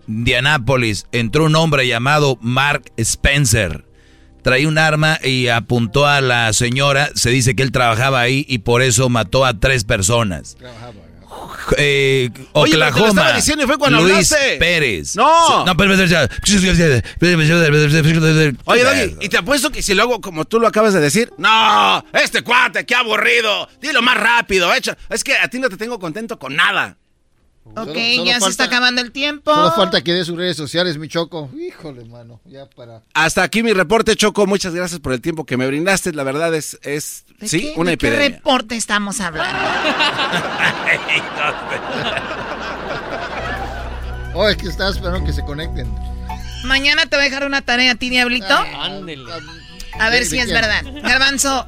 [0.08, 3.86] Indianápolis, entró un hombre llamado Mark Spencer.
[4.44, 7.10] Traía un arma y apuntó a la señora.
[7.16, 10.56] Se dice que él trabajaba ahí y por eso mató a tres personas.
[11.78, 13.08] Eh, Oye, pero te lo Oklahoma.
[13.10, 14.58] estaba diciendo y fue cuando Luis hablaste.
[14.58, 15.16] Pérez.
[15.16, 15.66] No.
[15.66, 15.94] No, pero,
[18.66, 21.32] Oye, Doggy, y te apuesto que si lo hago como tú lo acabas de decir,
[21.38, 24.98] no, este cuate, qué aburrido, dilo más rápido, echa.
[25.10, 26.98] Es que a ti no te tengo contento con nada.
[27.68, 29.54] Ok, Solo- solo ya se está acabando el tiempo.
[29.54, 31.50] Solo falta que dé sus redes sociales, mi choco.
[31.58, 32.40] Híjole, mano.
[32.46, 33.02] Ya para.
[33.14, 34.46] Hasta aquí mi reporte, Choco.
[34.46, 36.14] Muchas gracias por el tiempo que me brindaste.
[36.14, 39.58] La verdad es, es ¿De sí, qué- una de qué reporte estamos hablando?
[44.38, 45.90] Oh, es que estaba esperando que se conecten.
[46.66, 48.54] Mañana te voy a dejar una tarea a ti, Diablito.
[48.80, 49.24] Ándele.
[49.98, 50.84] A ver ¿De- si es verdad.
[51.04, 51.66] Garbanzo,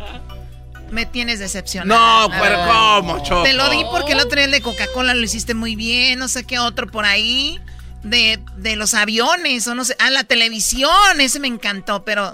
[0.92, 2.30] me tienes decepcionado.
[2.30, 2.68] No, pero ver.
[2.68, 3.44] ¿cómo, Choco?
[3.44, 6.28] Te lo di porque el otro día el de Coca-Cola lo hiciste muy bien, no
[6.28, 7.60] sé qué otro por ahí.
[8.04, 9.96] De, de los aviones, o no sé.
[10.00, 12.32] Ah, la televisión, ese me encantó, pero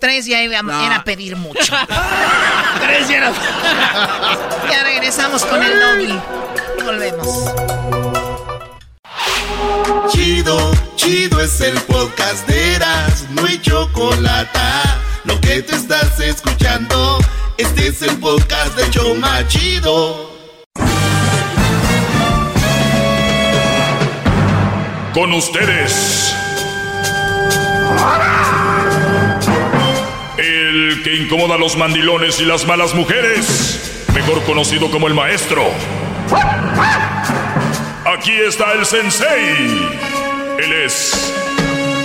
[0.00, 0.84] tres ya iba- No.
[0.84, 1.60] era pedir mucho.
[2.82, 3.32] tres ya era.
[4.70, 6.20] ya regresamos con el doggy.
[6.84, 7.52] Volvemos.
[10.12, 14.58] Chido, chido es el podcast de Eras, no hay chocolate.
[15.24, 16.63] Lo que te estás escuchando,
[17.64, 20.30] este es el de Choma Chido.
[25.12, 26.34] Con ustedes.
[30.36, 35.64] El que incomoda a los mandilones y las malas mujeres, mejor conocido como el maestro.
[38.04, 39.90] Aquí está el sensei.
[40.58, 41.32] Él es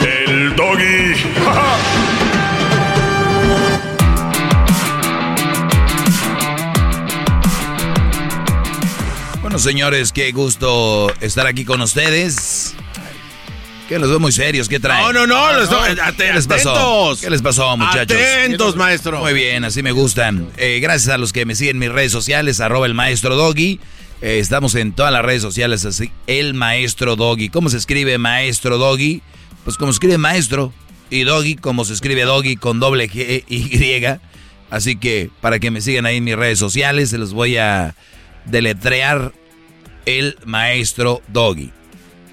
[0.01, 1.15] el doggy.
[9.59, 12.75] Bueno, señores, qué gusto estar aquí con ustedes.
[13.89, 15.01] Que los veo muy serios, ¿qué traen?
[15.03, 16.69] No, no, no, los do- ¿Qué ate- les pasó?
[16.71, 17.19] atentos.
[17.19, 18.17] ¿Qué les pasó, muchachos?
[18.17, 19.19] Atentos, maestro.
[19.19, 20.47] Muy bien, así me gustan.
[20.55, 23.81] Eh, gracias a los que me siguen en mis redes sociales, arroba el maestro Doggy.
[24.21, 27.49] Eh, estamos en todas las redes sociales así, el maestro Doggy.
[27.49, 29.21] ¿Cómo se escribe maestro Doggy?
[29.65, 30.71] Pues como se escribe maestro
[31.09, 34.19] y Doggy, como se escribe Doggy con doble G Y.
[34.69, 37.93] Así que para que me sigan ahí en mis redes sociales, se los voy a
[38.45, 39.33] deletrear
[40.09, 41.71] el maestro Doggy.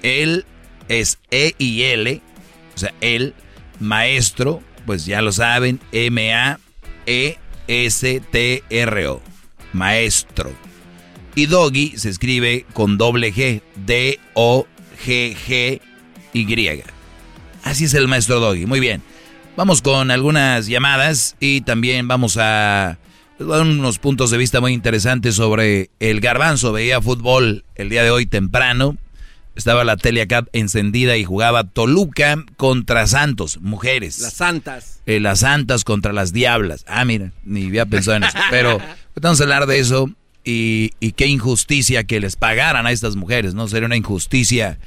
[0.01, 0.45] Él
[0.87, 2.21] es E y L,
[2.75, 3.35] o sea, el
[3.79, 6.61] maestro, pues ya lo saben, M-A-E-S-T-R-O,
[9.73, 10.51] maestro.
[11.35, 14.63] Y Doggy se escribe con doble G, D-O-G-G-Y.
[17.63, 19.03] Así es el maestro Doggy, muy bien.
[19.55, 22.97] Vamos con algunas llamadas y también vamos a
[23.39, 26.71] unos puntos de vista muy interesantes sobre el garbanzo.
[26.71, 28.97] Veía fútbol el día de hoy temprano.
[29.55, 34.19] Estaba la tele acá encendida y jugaba Toluca contra Santos, mujeres.
[34.19, 35.01] Las santas.
[35.07, 36.85] Eh, las santas contra las diablas.
[36.87, 38.37] Ah, mira, ni había pensado en eso.
[38.51, 38.79] Pero
[39.19, 40.11] vamos a hablar de eso
[40.43, 43.67] y, y qué injusticia que les pagaran a estas mujeres, ¿no?
[43.67, 44.77] Sería una injusticia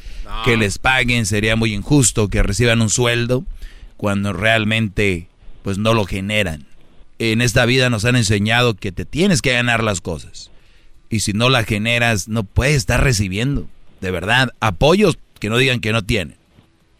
[0.44, 3.44] que les paguen, sería muy injusto que reciban un sueldo
[3.96, 5.26] cuando realmente
[5.62, 6.69] pues no lo generan.
[7.22, 10.50] En esta vida nos han enseñado que te tienes que ganar las cosas.
[11.10, 13.68] Y si no la generas, no puedes estar recibiendo.
[14.00, 16.36] De verdad, apoyos que no digan que no tienen.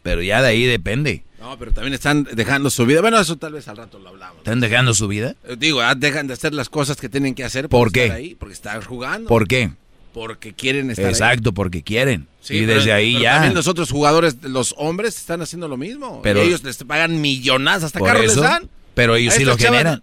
[0.03, 1.25] Pero ya de ahí depende.
[1.41, 3.01] No, pero también están dejando su vida.
[3.01, 4.37] Bueno, eso tal vez al rato lo hablamos.
[4.39, 5.37] ¿Están dejando su vida?
[5.49, 8.13] Eh, Digo, ah, dejan de hacer las cosas que tienen que hacer ¿Por estar qué?
[8.13, 9.27] ahí, porque están jugando.
[9.27, 9.71] ¿Por qué?
[10.13, 11.11] Porque quieren estar ahí.
[11.13, 12.27] Exacto, porque quieren.
[12.43, 13.33] Sí, y pero- desde ahí pero ya.
[13.37, 16.21] También los otros jugadores, los hombres, están haciendo lo mismo.
[16.23, 18.69] Pero- y ellos les pagan millonadas, hasta carros les dan.
[18.93, 20.03] pero ellos sí lo generan.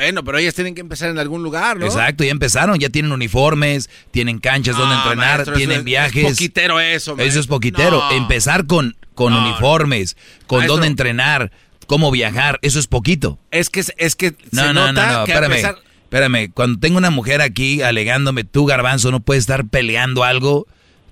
[0.00, 1.84] Bueno, pero ellas tienen que empezar en algún lugar, ¿no?
[1.86, 5.84] Exacto, ya empezaron, ya tienen uniformes, tienen canchas donde No, entrenar, maestro, eso tienen es-
[5.84, 6.24] viajes.
[6.24, 7.98] es poquitero eso, Eso es poquitero.
[7.98, 8.10] No.
[8.12, 10.16] Empezar con, con No, uniformes,
[10.46, 10.74] con Maestro.
[10.76, 11.52] dónde entrenar,
[11.86, 13.38] cómo viajar, eso es poquito.
[13.50, 15.76] Es que, es que No, se no, nota no, no, que espérame.
[16.04, 20.66] Espérame, cuando tengo una mujer aquí alegándome, tú garbanzo, no puedes estar peleando algo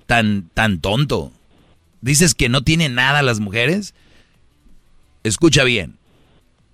[0.07, 1.31] tan, tan tonto.
[2.01, 3.93] Dices que no tienen nada las mujeres.
[5.23, 5.98] Escucha bien.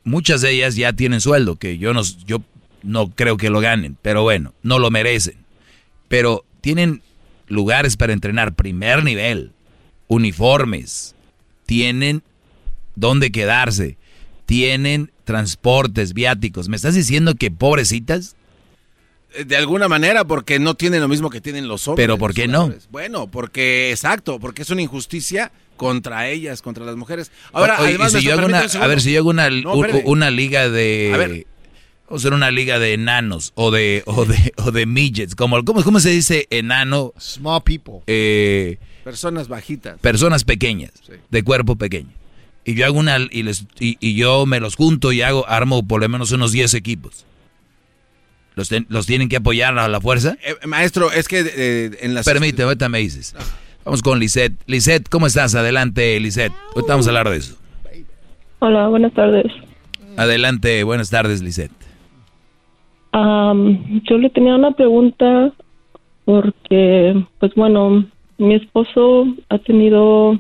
[0.05, 2.41] Muchas de ellas ya tienen sueldo, que yo no, yo
[2.83, 5.35] no creo que lo ganen, pero bueno, no lo merecen.
[6.07, 7.01] Pero tienen
[7.47, 9.51] lugares para entrenar, primer nivel,
[10.07, 11.15] uniformes,
[11.65, 12.23] tienen
[12.95, 13.97] dónde quedarse,
[14.45, 16.69] tienen transportes, viáticos.
[16.69, 18.35] ¿Me estás diciendo que pobrecitas?
[19.43, 22.03] de alguna manera porque no tienen lo mismo que tienen los hombres.
[22.03, 22.73] Pero ¿por qué no?
[22.89, 27.31] Bueno, porque exacto, porque es una injusticia contra ellas, contra las mujeres.
[27.53, 29.49] Ahora, Oye, además, y si ¿me yo hago una, a ver, si yo hago una,
[29.49, 29.73] No,
[30.05, 31.11] una liga de...
[31.13, 31.47] A ver.
[32.07, 35.33] Vamos a hacer una liga de enanos o de, o de, o de midgets.
[35.35, 37.13] Como, ¿cómo, ¿Cómo se dice enano?
[37.19, 38.01] Small people.
[38.05, 39.99] Eh, Personas bajitas.
[39.99, 40.91] personas pequeñas,
[41.31, 42.09] de cuerpo pequeño.
[42.63, 45.87] Y yo hago una y, les, y, y yo me los junto y hago armo
[45.87, 47.25] por lo menos unos 10 equipos.
[48.55, 50.37] ¿Los, ten- los tienen que apoyar a la fuerza?
[50.43, 52.25] Eh, maestro, es que eh, en las...
[52.25, 53.35] Permíteme, ahorita me dices.
[53.85, 54.55] Vamos con Lisette.
[54.65, 55.53] Lisette, ¿cómo estás?
[55.53, 56.51] Adelante, Lisette.
[56.75, 57.55] Ahorita vamos a hablar de eso.
[58.59, 59.45] Hola, buenas tardes.
[60.17, 61.71] Adelante, buenas tardes, Lisette.
[63.11, 65.51] Am, yo le tenía una pregunta
[66.25, 68.05] porque, pues bueno,
[68.39, 70.35] mi esposo ha tenido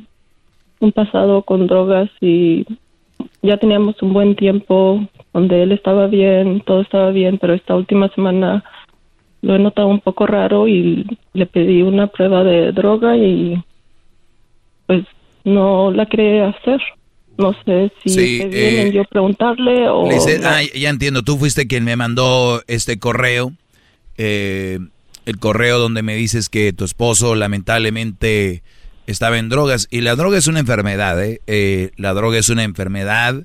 [0.79, 2.65] un pasado con drogas y
[3.43, 8.09] ya teníamos un buen tiempo donde él estaba bien, todo estaba bien, pero esta última
[8.09, 8.63] semana
[9.45, 13.63] lo he notado un poco raro y le pedí una prueba de droga y
[14.87, 15.05] pues
[15.43, 16.81] no la quería hacer.
[17.37, 20.09] No sé si Sí, esté bien en eh, yo preguntarle o...
[20.43, 23.51] Ah, ya entiendo, tú fuiste quien me mandó este correo,
[24.17, 24.79] eh,
[25.27, 28.63] el correo donde me dices que tu esposo lamentablemente
[29.05, 31.41] estaba en drogas y la droga es una enfermedad, ¿eh?
[31.45, 33.43] Eh, la droga es una enfermedad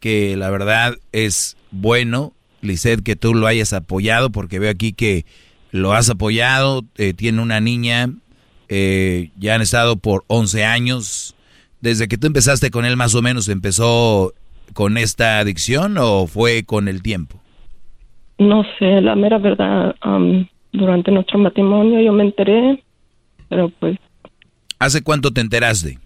[0.00, 5.24] que la verdad es bueno, Lisette, que tú lo hayas apoyado porque veo aquí que
[5.70, 8.10] lo has apoyado, eh, tiene una niña,
[8.68, 11.34] eh, ya han estado por 11 años.
[11.80, 14.32] Desde que tú empezaste con él más o menos, ¿empezó
[14.72, 17.40] con esta adicción o fue con el tiempo?
[18.38, 19.94] No sé, la mera verdad,
[20.72, 22.82] durante nuestro matrimonio yo me enteré,
[23.48, 23.98] pero pues
[24.82, 25.96] ¿Hace cuánto te enteraste?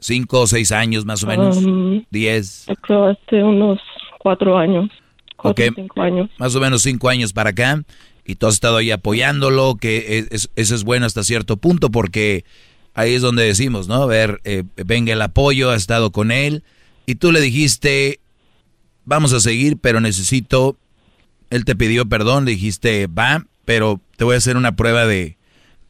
[0.00, 1.64] ¿Cinco o seis años más o menos?
[2.10, 2.66] ¿Diez?
[2.82, 3.78] creo hace unos
[4.18, 4.90] cuatro años,
[5.36, 6.30] cuatro cinco años.
[6.38, 7.82] Más o menos cinco años para acá.
[8.24, 11.90] Y tú has estado ahí apoyándolo, que es- es- eso es bueno hasta cierto punto
[11.90, 12.44] porque
[12.94, 14.02] ahí es donde decimos, ¿no?
[14.02, 16.62] A ver, eh, venga el apoyo, has estado con él.
[17.06, 18.20] Y tú le dijiste,
[19.04, 20.76] vamos a seguir, pero necesito...
[21.50, 25.38] Él te pidió perdón, le dijiste, va, pero te voy a hacer una prueba de,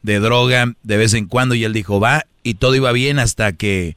[0.03, 1.57] de droga de vez en cuando.
[1.57, 3.97] Y él dijo, va, y todo iba bien hasta que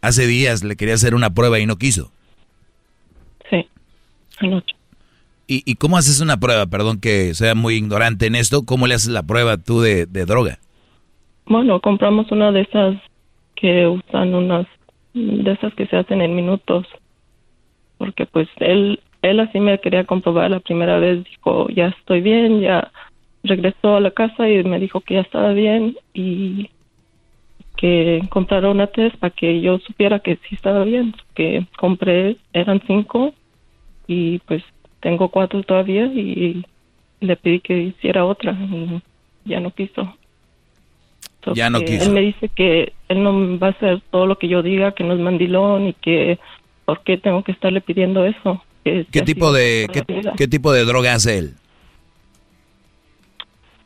[0.00, 2.12] hace días le quería hacer una prueba y no quiso.
[5.46, 6.66] ¿Y, y cómo haces una prueba?
[6.66, 8.64] Perdón que sea muy ignorante en esto.
[8.64, 10.58] ¿Cómo le haces la prueba tú de, de droga?
[11.46, 12.96] Bueno, compramos una de esas
[13.56, 14.66] que usan unas
[15.14, 16.86] de esas que se hacen en minutos,
[17.98, 22.60] porque pues él él así me quería comprobar la primera vez, dijo ya estoy bien,
[22.60, 22.90] ya
[23.44, 26.70] regresó a la casa y me dijo que ya estaba bien y
[27.76, 32.80] que comprara una test para que yo supiera que sí estaba bien, que compré eran
[32.86, 33.34] cinco
[34.12, 34.62] y pues
[35.00, 36.64] tengo cuatro todavía y
[37.20, 39.00] le pedí que hiciera otra y
[39.44, 40.16] ya no quiso.
[41.54, 42.04] Ya no quiso.
[42.04, 45.02] Él me dice que él no va a hacer todo lo que yo diga, que
[45.02, 46.38] no es mandilón y que
[46.84, 48.62] por qué tengo que estarle pidiendo eso.
[48.84, 49.88] Que ¿Qué tipo de
[50.36, 51.54] qué tipo de droga hace él?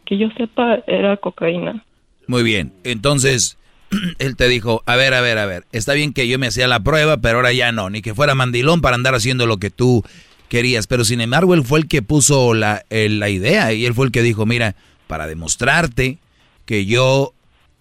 [0.04, 1.84] Que yo sepa era cocaína.
[2.26, 2.72] Muy bien.
[2.84, 3.58] Entonces,
[4.18, 6.68] él te dijo, a ver, a ver, a ver, está bien que yo me hacía
[6.68, 9.70] la prueba, pero ahora ya no, ni que fuera mandilón para andar haciendo lo que
[9.70, 10.04] tú
[10.48, 10.86] querías.
[10.86, 14.12] Pero sin embargo, él fue el que puso la, la idea y él fue el
[14.12, 14.76] que dijo, mira,
[15.06, 16.18] para demostrarte
[16.64, 17.32] que yo,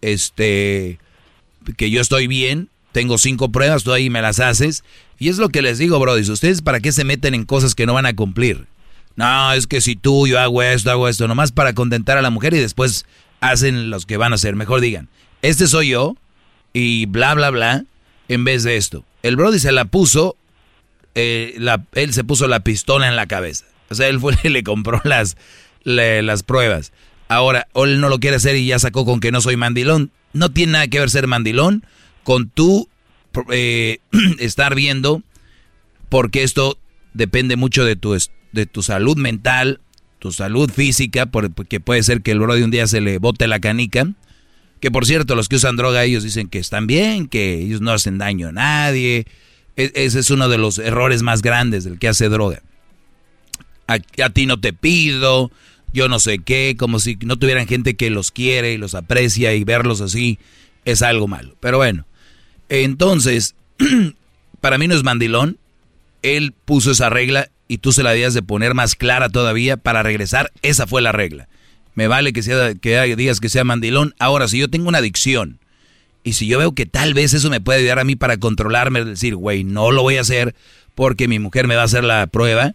[0.02, 1.00] este,
[1.78, 4.84] que yo estoy bien, tengo cinco pruebas, tú ahí me las haces.
[5.18, 7.86] Y es lo que les digo, Brody, ustedes para qué se meten en cosas que
[7.86, 8.68] no van a cumplir.
[9.16, 12.30] No, es que si tú, yo hago esto, hago esto, nomás para contentar a la
[12.30, 13.06] mujer y después
[13.40, 14.56] hacen los que van a hacer.
[14.56, 15.10] Mejor digan,
[15.50, 16.16] este soy yo
[16.74, 17.86] y bla, bla, bla,
[18.28, 19.04] en vez de esto.
[19.24, 20.36] El Brody se la puso,
[21.16, 23.66] eh, la- él se puso la pistola en la cabeza.
[23.90, 25.38] O sea, él fue le compró las,
[25.84, 26.92] las pruebas.
[27.28, 30.12] Ahora, o él no lo quiere hacer y ya sacó con que no soy mandilón.
[30.34, 31.84] No tiene nada que ver ser mandilón
[32.24, 32.90] con tú
[33.52, 34.00] eh,
[34.40, 35.22] estar viendo,
[36.10, 36.78] porque esto
[37.14, 38.18] depende mucho de tu,
[38.52, 39.80] de tu salud mental,
[40.20, 43.18] tu salud física, por- porque puede ser que el bro de un día se le
[43.20, 44.08] bote la canica.
[44.80, 47.92] Que por cierto, los que usan droga, ellos dicen que están bien, que ellos no
[47.92, 49.26] hacen daño a nadie.
[49.78, 52.62] E- ese es uno de los errores más grandes del que hace droga.
[53.88, 55.52] A, a ti no te pido,
[55.94, 59.54] yo no sé qué, como si no tuvieran gente que los quiere y los aprecia
[59.54, 60.40] y verlos así
[60.86, 61.56] es algo malo.
[61.60, 62.06] Pero bueno,
[62.70, 63.56] entonces,
[64.62, 65.58] para mí no es mandilón.
[66.22, 70.04] Él puso esa regla y tú se la debías de poner más clara todavía para
[70.04, 70.52] regresar.
[70.62, 71.48] Esa fue la regla.
[71.96, 74.14] Me vale que, sea, que digas que sea mandilón.
[74.20, 75.60] Ahora, si yo tengo una adicción
[76.24, 79.04] y si yo veo que tal vez eso me puede ayudar a mí para controlarme,
[79.04, 80.56] decir, güey, no lo voy a hacer
[80.94, 82.74] porque mi mujer me va a hacer la prueba,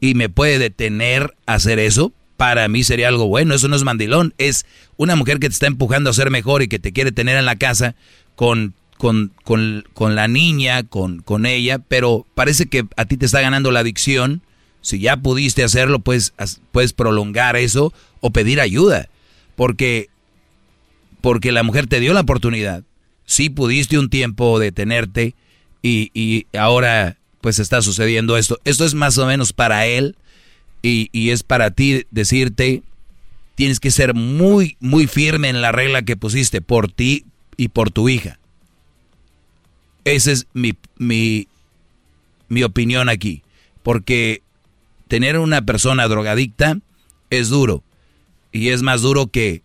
[0.00, 3.54] y me puede detener a hacer eso, para mí sería algo bueno.
[3.54, 4.64] Eso no es mandilón, es
[4.96, 7.44] una mujer que te está empujando a ser mejor y que te quiere tener en
[7.44, 7.94] la casa
[8.34, 13.26] con, con, con, con la niña, con, con ella, pero parece que a ti te
[13.26, 14.42] está ganando la adicción.
[14.80, 16.32] Si ya pudiste hacerlo, pues
[16.72, 19.08] puedes prolongar eso o pedir ayuda.
[19.56, 20.08] Porque,
[21.20, 22.82] porque la mujer te dio la oportunidad.
[23.26, 25.34] Sí pudiste un tiempo detenerte
[25.82, 28.58] y, y ahora pues está sucediendo esto.
[28.64, 30.16] Esto es más o menos para él
[30.82, 32.82] y, y, es para ti decirte,
[33.54, 37.26] tienes que ser muy, muy firme en la regla que pusiste por ti
[37.56, 38.38] y por tu hija.
[40.04, 41.48] Esa es mi, mi,
[42.48, 43.42] mi opinión aquí.
[43.82, 44.42] Porque
[45.10, 46.78] tener una persona drogadicta
[47.30, 47.82] es duro.
[48.52, 49.62] Y es más duro que,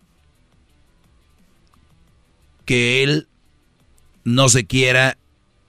[2.64, 3.28] que él
[4.24, 5.16] no se quiera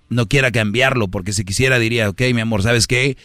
[0.09, 3.17] no quiera cambiarlo, porque si quisiera diría, ok, mi amor, ¿sabes qué?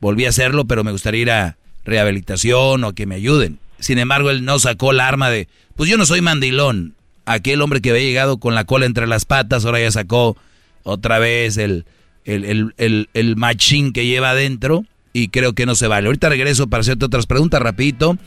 [0.00, 3.58] Volví a hacerlo, pero me gustaría ir a rehabilitación o que me ayuden.
[3.80, 6.94] Sin embargo, él no sacó la arma de, pues yo no soy mandilón.
[7.24, 10.36] Aquel hombre que había llegado con la cola entre las patas, ahora ya sacó
[10.82, 11.86] otra vez el,
[12.26, 14.84] el, el, el, machín que lleva adentro
[15.16, 16.08] y creo que no se vale.
[16.08, 18.18] Ahorita regreso para hacerte otras preguntas rapidito.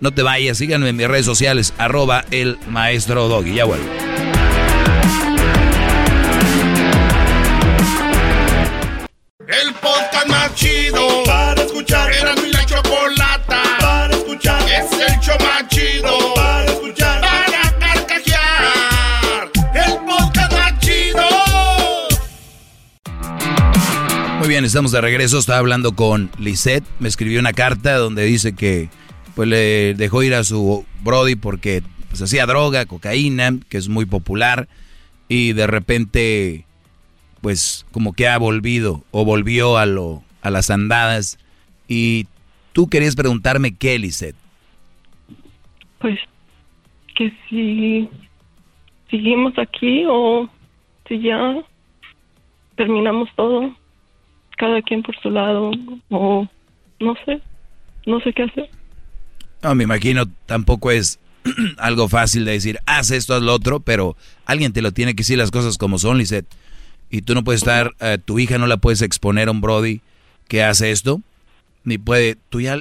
[0.00, 3.52] No te vayas, síganme en mis redes sociales, arroba el maestro Doggy.
[3.52, 3.84] Ya vuelvo.
[9.46, 12.10] El podcast más chido para escuchar.
[12.14, 14.62] Era mi la chocolata para escuchar.
[14.70, 16.57] Es el show más chido para
[24.48, 25.38] Muy bien, estamos de regreso.
[25.38, 26.82] Estaba hablando con Lisette.
[27.00, 28.88] Me escribió una carta donde dice que
[29.36, 34.06] pues le dejó ir a su Brody porque pues, hacía droga, cocaína, que es muy
[34.06, 34.66] popular.
[35.28, 36.64] Y de repente
[37.42, 41.38] pues como que ha volvido o volvió a lo a las andadas
[41.86, 42.26] y
[42.72, 44.36] tú querías preguntarme qué, Lisette.
[45.98, 46.18] Pues
[47.16, 48.08] que si
[49.10, 50.48] seguimos aquí o
[51.06, 51.54] si ya
[52.76, 53.76] terminamos todo,
[54.58, 55.70] cada quien por su lado
[56.10, 56.46] o
[57.00, 57.40] no sé,
[58.06, 58.70] no sé qué hacer.
[59.62, 61.18] No, me imagino tampoco es
[61.78, 65.22] algo fácil de decir, haz esto, haz lo otro, pero alguien te lo tiene que
[65.22, 66.46] decir las cosas como son, Lisette
[67.10, 70.00] y tú no puedes estar, eh, tu hija no la puedes exponer a un Brody
[70.46, 71.22] que hace esto,
[71.84, 72.80] ni puede, tú ya,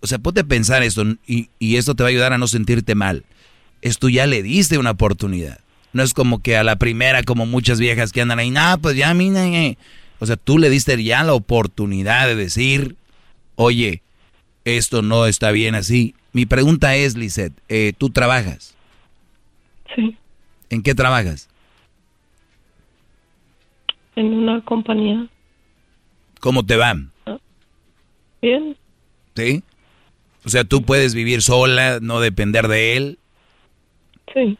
[0.00, 2.46] o sea, ponte a pensar esto y, y esto te va a ayudar a no
[2.46, 3.24] sentirte mal.
[3.82, 5.60] Esto ya le diste una oportunidad.
[5.92, 8.96] No es como que a la primera, como muchas viejas que andan ahí, no, pues
[8.96, 9.44] ya, mira,
[10.18, 12.96] o sea, tú le diste ya la oportunidad de decir,
[13.56, 14.02] oye,
[14.64, 16.14] esto no está bien así.
[16.32, 18.74] Mi pregunta es, Lisette, eh, ¿tú trabajas?
[19.94, 20.16] Sí.
[20.70, 21.48] ¿En qué trabajas?
[24.18, 25.28] en una compañía.
[26.40, 26.94] ¿Cómo te va?
[28.42, 28.76] Bien.
[29.36, 29.62] ¿Sí?
[30.44, 33.18] O sea, tú puedes vivir sola, no depender de él.
[34.34, 34.58] Sí.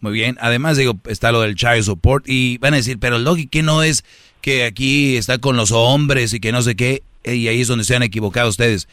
[0.00, 0.36] Muy bien.
[0.40, 3.82] Además, digo, está lo del child support y van a decir, pero Logi, ¿qué no
[3.82, 4.04] es
[4.40, 7.02] que aquí está con los hombres y que no sé qué?
[7.24, 8.88] Y ahí es donde se han equivocado ustedes.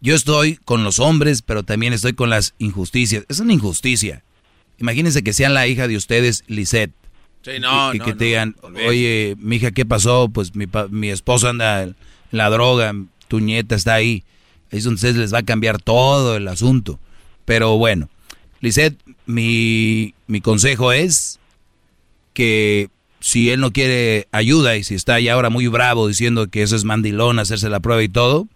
[0.00, 3.24] Yo estoy con los hombres, pero también estoy con las injusticias.
[3.28, 4.22] Es una injusticia.
[4.78, 6.92] Imagínense que sean la hija de ustedes, Lisette
[7.92, 8.56] y, que te digan,
[8.86, 10.28] oye, mija, ¿qué pasó?
[10.28, 11.96] Pues mi, mi esposo anda en
[12.30, 12.94] la droga,
[13.28, 14.22] tu nieta está ahí.
[14.70, 16.98] Entonces les va a cambiar todo el asunto.
[17.44, 18.08] Pero bueno,
[18.60, 18.96] Lisette,
[19.26, 21.40] mi, mi consejo es
[22.32, 22.88] que
[23.22, 26.74] si él no quiere ayuda y si está ya ahora muy bravo diciendo que eso
[26.74, 28.48] es mandilón, hacerse la prueba y todo,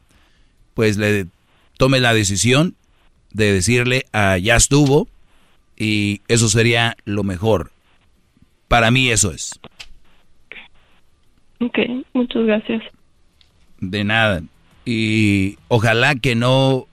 [0.75, 1.27] pues le
[1.79, 2.75] tome la decisión
[3.33, 5.07] de decirle, ah, ya estuvo,
[5.77, 7.71] y eso sería lo mejor.
[8.67, 9.53] Para mí eso es.
[11.61, 11.79] Ok,
[12.13, 12.83] muchas gracias.
[13.79, 14.43] De nada.
[14.85, 16.89] Y ojalá que no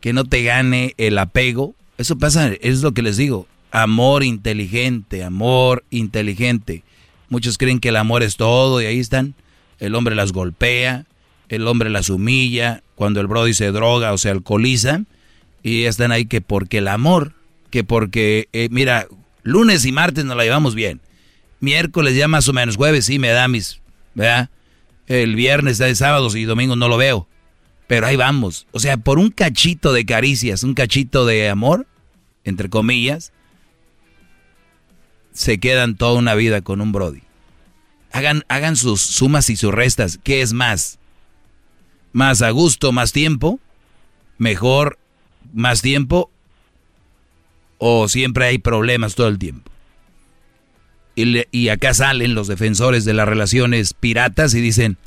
[0.00, 1.74] que no te gane el apego.
[1.98, 3.48] Eso pasa, es lo que les digo.
[3.72, 6.84] Amor inteligente, amor inteligente.
[7.28, 9.34] Muchos creen que el amor es todo y ahí están.
[9.78, 11.06] El hombre las golpea,
[11.48, 15.02] el hombre las humilla, cuando el brody se droga o se alcoholiza,
[15.62, 17.34] y están ahí que porque el amor,
[17.70, 19.06] que porque, eh, mira,
[19.42, 21.00] lunes y martes nos la llevamos bien
[21.60, 23.80] miércoles ya más o menos, jueves sí me da mis,
[24.14, 24.50] ¿verdad?
[25.06, 27.28] El viernes, de sábados y domingos no lo veo.
[27.86, 28.66] Pero ahí vamos.
[28.72, 31.86] O sea, por un cachito de caricias, un cachito de amor,
[32.44, 33.32] entre comillas,
[35.36, 37.22] se quedan toda una vida con un Brody.
[38.10, 40.18] Hagan, hagan sus sumas y sus restas.
[40.24, 40.98] ¿Qué es más?
[42.12, 43.60] ¿Más a gusto, más tiempo?
[44.38, 44.98] ¿Mejor,
[45.52, 46.30] más tiempo?
[47.78, 49.70] ¿O siempre hay problemas todo el tiempo?
[51.14, 54.98] Y, acá salen los defensores de las relaciones piratas y dicen,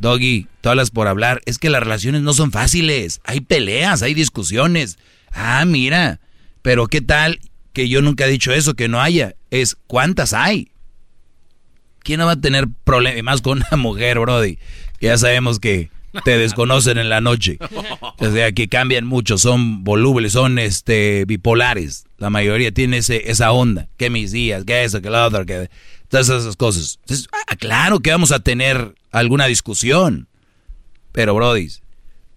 [0.00, 1.40] Doggy, tú hablas por hablar.
[1.46, 3.20] Es que las relaciones no son fáciles.
[3.24, 4.98] Hay peleas, hay discusiones.
[5.32, 6.18] Ah, mira.
[6.62, 7.38] Pero ¿qué tal
[7.78, 9.36] que yo nunca he dicho eso, que no haya?
[9.52, 10.72] Es ¿cuántas hay?
[12.00, 14.58] ¿Quién no va a tener problemas más con una mujer, Brody?
[15.00, 15.92] Ya sabemos que
[16.24, 17.58] te desconocen en la noche.
[18.20, 22.06] O sea, que cambian mucho, son volubles, son este bipolares.
[22.16, 23.86] La mayoría tiene ese, esa onda.
[23.96, 25.70] Que mis días, que eso, que lo otro, que
[26.08, 26.98] todas esas cosas.
[27.02, 30.26] Entonces, ah, claro que vamos a tener alguna discusión.
[31.12, 31.68] Pero, Brody,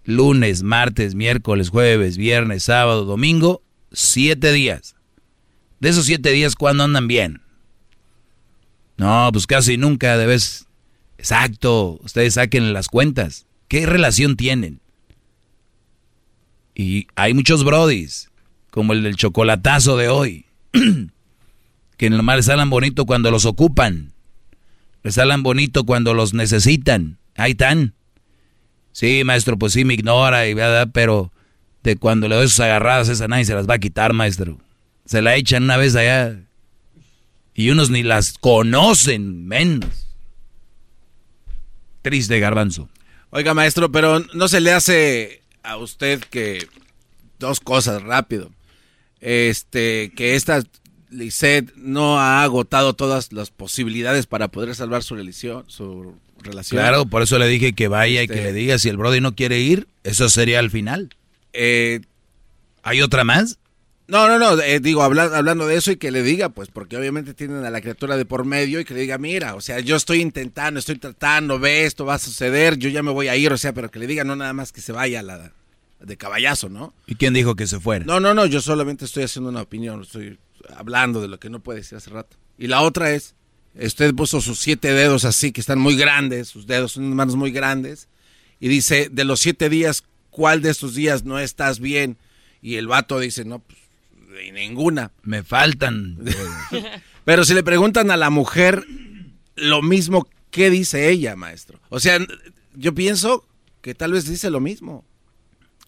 [0.04, 4.94] lunes, martes, miércoles, jueves, viernes, sábado, domingo, siete días.
[5.82, 7.40] De esos siete días, ¿cuándo andan bien?
[8.98, 10.68] No, pues casi nunca debes.
[11.18, 13.46] Exacto, ustedes saquen las cuentas.
[13.66, 14.80] ¿Qué relación tienen?
[16.76, 18.30] Y hay muchos brodis,
[18.70, 20.46] como el del chocolatazo de hoy,
[21.96, 24.12] que nomás les salen bonito cuando los ocupan.
[25.02, 27.18] Les salen bonito cuando los necesitan.
[27.34, 27.92] Ahí están.
[28.92, 31.32] Sí, maestro, pues sí me ignora, y verdad, pero
[31.82, 34.60] de cuando le doy sus agarradas, esa nadie se las va a quitar, maestro.
[35.04, 36.38] Se la echan una vez allá.
[37.54, 40.06] Y unos ni las conocen, menos.
[42.02, 42.88] Triste, garbanzo.
[43.30, 46.66] Oiga, maestro, pero no se le hace a usted que
[47.38, 48.50] dos cosas rápido.
[49.20, 50.62] Este, que esta
[51.10, 56.80] Lisette no ha agotado todas las posibilidades para poder salvar su relación, su relación.
[56.80, 59.20] Claro, por eso le dije que vaya y que Este- le diga si el Brody
[59.20, 61.14] no quiere ir, eso sería el final.
[61.52, 62.00] Eh,
[62.82, 63.58] ¿Hay otra más?
[64.12, 66.98] No, no, no, eh, digo, habla- hablando de eso y que le diga, pues, porque
[66.98, 69.80] obviamente tienen a la criatura de por medio y que le diga, mira, o sea,
[69.80, 73.36] yo estoy intentando, estoy tratando, ve, esto va a suceder, yo ya me voy a
[73.36, 75.54] ir, o sea, pero que le diga no nada más que se vaya la
[75.98, 76.92] de caballazo, ¿no?
[77.06, 78.04] ¿Y quién dijo que se fuera?
[78.04, 80.38] No, no, no, yo solamente estoy haciendo una opinión, estoy
[80.76, 82.36] hablando de lo que no puede decir hace rato.
[82.58, 83.34] Y la otra es,
[83.80, 87.36] usted puso sus siete dedos así, que están muy grandes, sus dedos son unas manos
[87.36, 88.08] muy grandes,
[88.60, 92.18] y dice, de los siete días, ¿cuál de estos días no estás bien?
[92.60, 93.78] Y el vato dice, no, pues,
[94.52, 95.10] ninguna.
[95.22, 96.18] Me faltan.
[97.24, 98.84] Pero si le preguntan a la mujer
[99.56, 101.78] lo mismo, ¿qué dice ella, maestro?
[101.88, 102.18] O sea,
[102.74, 103.44] yo pienso
[103.80, 105.04] que tal vez dice lo mismo.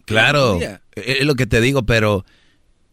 [0.04, 0.82] Claro, día.
[0.94, 2.24] es lo que te digo, pero...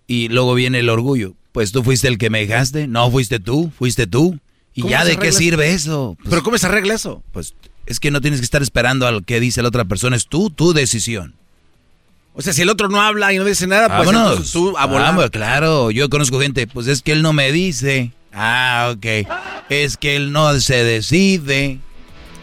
[0.07, 1.35] Y luego viene el orgullo.
[1.51, 2.87] Pues tú fuiste el que me dejaste.
[2.87, 4.39] No, fuiste tú, fuiste tú.
[4.73, 6.15] ¿Y ¿Cómo ya de qué sirve eso?
[6.17, 7.23] Pues- ¿Pero cómo se arregla eso?
[7.31, 7.53] Pues
[7.85, 10.15] es que no tienes que estar esperando a lo que dice la otra persona.
[10.15, 11.35] Es tú, tu decisión.
[12.33, 14.29] O sea, si el otro no habla y no dice nada, pues Vámonos.
[14.31, 15.07] entonces tú a volar.
[15.13, 18.11] Vamos, claro, yo conozco gente, pues es que él no me dice.
[18.33, 19.27] Ah, ok.
[19.69, 21.79] Es que él no se decide.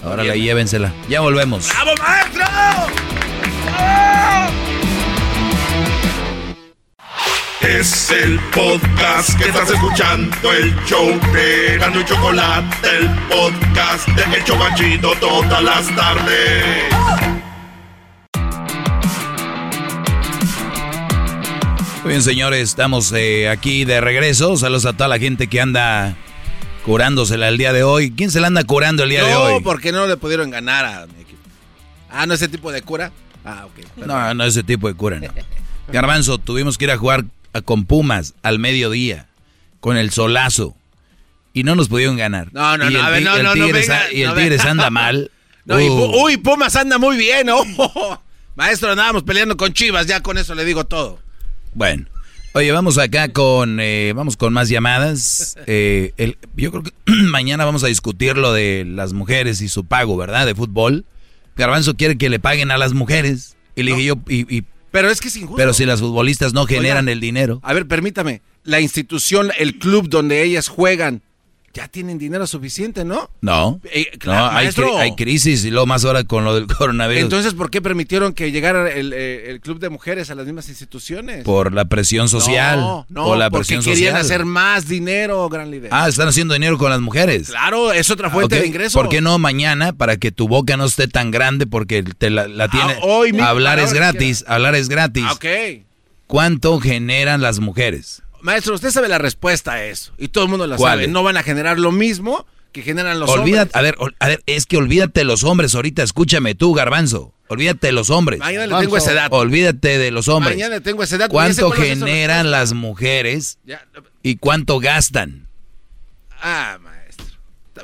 [0.04, 0.34] Ahora Bien.
[0.36, 0.92] llévensela.
[1.08, 1.68] Ya volvemos.
[1.70, 2.44] ¡Bravo, maestro!
[7.60, 14.36] Es el podcast que estás escuchando, el show de Gano y Chocolate, el podcast de
[14.36, 16.84] El Chocachito todas las tardes.
[22.08, 24.56] Muy bien, señores, estamos eh, aquí de regreso.
[24.56, 26.16] Saludos a toda la gente que anda
[26.86, 28.12] curándosela el día de hoy.
[28.12, 29.62] ¿Quién se la anda curando el día de No, hoy?
[29.62, 31.38] porque no le pudieron ganar a mi equipo.
[32.10, 33.12] Ah, ¿no ese tipo de cura?
[33.44, 34.06] Ah, ok.
[34.06, 35.28] No, no ese tipo de cura, no.
[35.92, 39.26] Garbanzo, tuvimos que ir a jugar a- con Pumas al mediodía,
[39.80, 40.74] con el solazo.
[41.52, 42.48] Y no nos pudieron ganar.
[42.54, 44.28] No, no, y no, el a ver, no, el no, no, venga, a- Y el
[44.30, 44.70] no, Tigres venga.
[44.70, 45.30] anda mal.
[45.66, 45.92] No, y Uh.
[45.98, 48.18] Pu- uy, Pumas anda muy bien, oh.
[48.56, 51.18] Maestro, andábamos peleando con Chivas, ya con eso le digo todo.
[51.74, 52.06] Bueno,
[52.54, 55.56] oye, vamos acá con, eh, vamos con más llamadas.
[55.66, 59.84] Eh, el- yo creo que mañana vamos a discutir lo de las mujeres y su
[59.84, 60.46] pago, ¿verdad?
[60.46, 61.04] De fútbol.
[61.56, 63.56] Garbanzo quiere que le paguen a las mujeres.
[63.74, 65.56] Y le dije yo, y, y- Pero es que es injusto.
[65.56, 67.12] pero si las futbolistas no generan Oiga.
[67.12, 67.60] el dinero.
[67.62, 68.42] A ver, permítame.
[68.64, 71.22] La institución, el club donde ellas juegan,
[71.74, 73.30] ya tienen dinero suficiente, ¿no?
[73.40, 74.88] No, Eh, no claro, hay, maestro.
[74.94, 77.22] cri- hay crisis y luego más ahora con lo del coronavirus.
[77.22, 80.68] Entonces, ¿por qué permitieron que llegara el, eh, el club de mujeres a las mismas
[80.68, 81.44] instituciones?
[81.44, 82.80] por la presión social.
[82.80, 84.24] No, no, por la porque presión querían social.
[84.24, 85.90] hacer más dinero, gran líder.
[85.92, 87.48] Ah, están haciendo dinero con las mujeres.
[87.50, 88.98] Claro, es otra fuente Ok, de ingreso.
[88.98, 92.48] ¿Por qué no mañana para que tu boca no esté tan grande porque te la,
[92.48, 95.24] la tiene hoy mismo, hablar es gratis, hablar es gratis.
[95.26, 95.44] Ah, ok.
[96.26, 98.22] ¿Cuánto generan las mujeres?
[98.40, 100.12] Maestro, usted sabe la respuesta a eso.
[100.18, 101.04] Y todo el mundo la ¿Cuál sabe.
[101.04, 101.08] es?
[101.10, 103.76] No van a generar lo mismo que generan los Olvídate, hombres.
[103.76, 107.32] a ver, a ver, es que olvídate de los hombres ahorita, escúchame tú, Garbanzo.
[107.48, 108.38] Olvídate de los hombres.
[108.40, 109.36] Mañana le tengo ese dato.
[109.36, 110.54] Olvídate de los hombres.
[110.54, 111.34] Mañana le tengo ese dato.
[111.34, 113.86] Ya sé ¿Cuánto esa generan las mujeres Ya.
[114.22, 115.48] y cuánto gastan?
[116.42, 117.24] Ah, maestro.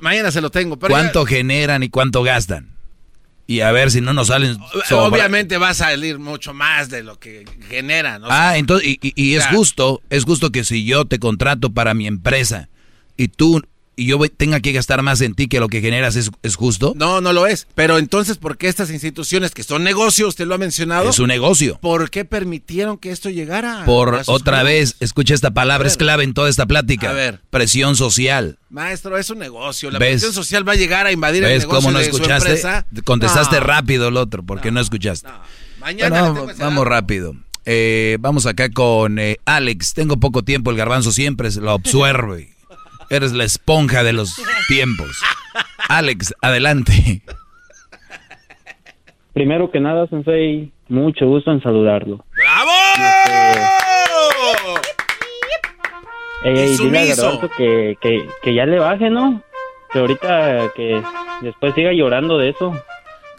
[0.02, 0.78] Mañana se lo tengo.
[0.78, 2.73] Pero ¿Cuánto generan y cuánto gastan?
[3.46, 4.56] Y a ver si no nos salen
[4.88, 8.22] sobra- obviamente va a salir mucho más de lo que generan.
[8.24, 11.92] Ah, entonces, y, y- y es justo, es justo que si yo te contrato para
[11.92, 12.68] mi empresa
[13.18, 13.62] y tú
[13.96, 16.94] y yo tenga que gastar más en ti que lo que generas es, es, justo?
[16.96, 17.66] No, no lo es.
[17.74, 21.10] Pero entonces, ¿por qué estas instituciones que son negocios, usted lo ha mencionado?
[21.10, 21.78] Es un negocio.
[21.80, 23.84] ¿Por qué permitieron que esto llegara?
[23.84, 27.10] Por otra vez, escucha esta palabra, es clave en toda esta plática.
[27.10, 27.40] A ver.
[27.50, 28.58] Presión social.
[28.70, 29.90] Maestro, es un negocio.
[29.90, 32.60] La presión social va a llegar a invadir el negocio cómo no de escuchaste?
[32.60, 33.02] su.
[33.04, 35.28] Contestaste rápido el otro, porque no, escuchaste.
[35.78, 37.36] Mañana Bueno, vamos rápido.
[37.66, 39.94] Eh, vamos acá con eh, Alex.
[39.94, 42.50] Tengo poco tiempo, el garbanzo siempre se lo absorbe.
[43.14, 44.34] Eres la esponja de los
[44.66, 45.20] tiempos.
[45.88, 47.22] Alex, adelante.
[49.32, 52.24] Primero que nada, Sensei, mucho gusto en saludarlo.
[52.36, 52.70] ¡Bravo!
[56.44, 57.22] Ey, ey, dile a Sumiso.
[57.22, 59.42] Garbanzo que, que, que ya le baje, ¿no?
[59.92, 61.02] Que ahorita que
[61.42, 62.74] después siga llorando de eso.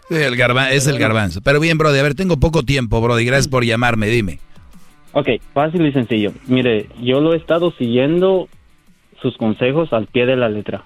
[0.08, 1.40] Sí, el garba- es el garbanzo.
[1.42, 3.24] Pero bien, Brody, a ver, tengo poco tiempo, Brody.
[3.24, 4.38] Gracias por llamarme, dime.
[5.12, 6.32] Ok, fácil y sencillo.
[6.46, 8.48] Mire, yo lo he estado siguiendo
[9.20, 10.84] sus consejos al pie de la letra.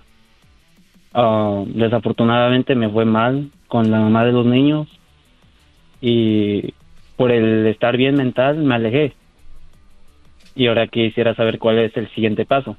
[1.13, 4.89] Ah, desafortunadamente me fue mal con la mamá de los niños
[6.01, 6.73] y
[7.17, 9.13] por el estar bien mental me alejé.
[10.55, 12.77] Y ahora quisiera saber cuál es el siguiente paso.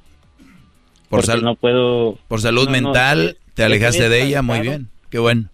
[1.08, 2.18] Por, Porque no puedo...
[2.28, 4.88] por salud no, mental, te alejaste de ella, muy bien.
[5.10, 5.48] Qué bueno.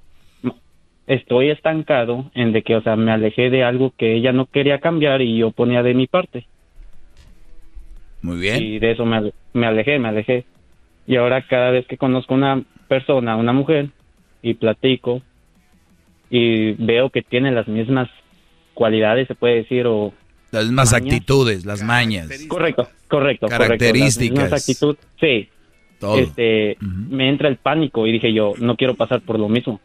[1.06, 4.78] Estoy estancado en de que, o sea, me alejé de algo que ella no quería
[4.78, 6.46] cambiar y yo ponía de mi parte.
[8.22, 8.62] Muy bien.
[8.62, 10.44] Y de eso me, ale- me alejé, me alejé.
[11.06, 13.90] Y ahora cada vez que conozco una persona, una mujer,
[14.42, 15.22] y platico,
[16.30, 18.08] y veo que tiene las mismas
[18.74, 20.12] cualidades, se puede decir, o...
[20.50, 21.14] Las mismas mañas.
[21.14, 22.28] actitudes, las mañas.
[22.48, 23.46] Correcto, correcto.
[23.48, 24.34] Características.
[24.34, 25.48] Correcto, las actitud, sí.
[25.98, 26.18] Todo.
[26.18, 29.80] Este, Me entra el pánico y dije yo, no quiero pasar por lo mismo.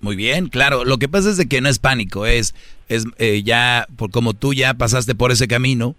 [0.00, 0.84] Muy bien, claro.
[0.84, 2.54] Lo que pasa es de que no es pánico, es,
[2.88, 5.94] es eh, ya, por como tú ya pasaste por ese camino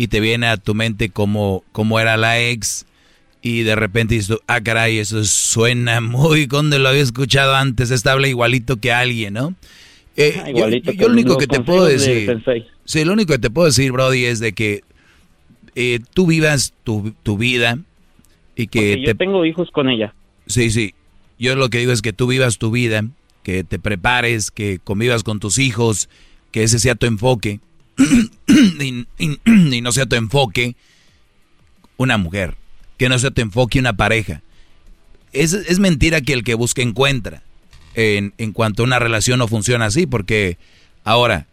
[0.00, 2.86] y te viene a tu mente como, como era la ex
[3.42, 7.90] y de repente dices, tú, ah, caray, eso suena muy cuando lo había escuchado antes,
[7.90, 9.54] esta habla igualito que alguien, ¿no?
[10.16, 12.42] Eh, Ah, yo- igualito yo, lo único que te puedo de decir,
[12.86, 14.84] sí, lo único que te puedo decir, Brody, es de que
[15.74, 17.78] eh, tú vivas tu, tu vida
[18.56, 20.14] y que Porque te yo tengo hijos con ella.
[20.46, 20.94] Sí, sí.
[21.38, 23.04] Yo lo que digo es que tú vivas tu vida,
[23.42, 26.08] que te prepares, que convivas con tus hijos,
[26.52, 27.60] que ese sea tu enfoque
[28.80, 29.40] y, y-
[29.76, 30.76] y no sea tu enfoque
[31.96, 32.54] una mujer,
[32.96, 34.42] que no sea tu enfoque una pareja.
[35.32, 37.42] Es, es mentira que el que busca encuentra
[37.94, 40.56] en, en cuanto a una relación no funciona así, porque
[41.04, 41.46] ahora,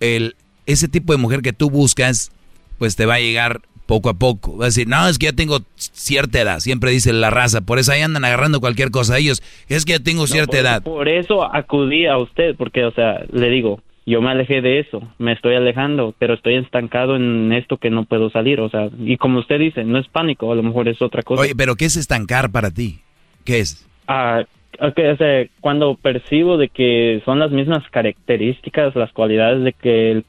[0.00, 0.34] el,
[0.66, 2.30] ese tipo de mujer que tú buscas,
[2.78, 4.56] pues te va a llegar poco a poco.
[4.58, 7.78] Va a decir, no, es que ya tengo cierta edad, siempre dice la raza, por
[7.78, 10.82] eso ahí andan agarrando cualquier cosa a ellos, es que ya tengo cierta por, edad.
[10.82, 15.02] Por eso acudí a usted, porque, o sea, le digo, yo me alejé de eso,
[15.18, 19.16] me estoy alejando, pero estoy estancado en esto que no puedo salir, o sea, y
[19.16, 21.42] como usted dice, no es pánico, a lo mejor es otra cosa.
[21.42, 23.00] Oye, pero ¿qué es estancar para ti?
[23.44, 23.86] ¿Qué es?
[24.06, 24.44] Ah,
[24.80, 30.10] ok, o sea, cuando percibo de que son las mismas características, las cualidades de que
[30.12, 30.24] el,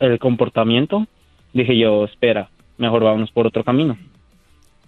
[0.00, 1.06] el comportamiento,
[1.52, 3.96] dije yo, espera, mejor vámonos por otro camino.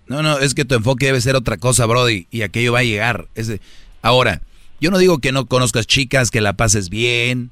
[0.09, 2.85] No, no, es que tu enfoque debe ser otra cosa, Brody, y aquello va a
[2.85, 3.25] llegar.
[3.35, 3.61] Ese-
[4.03, 4.41] Ahora,
[4.81, 7.51] yo no digo que no conozcas chicas, que la pases bien,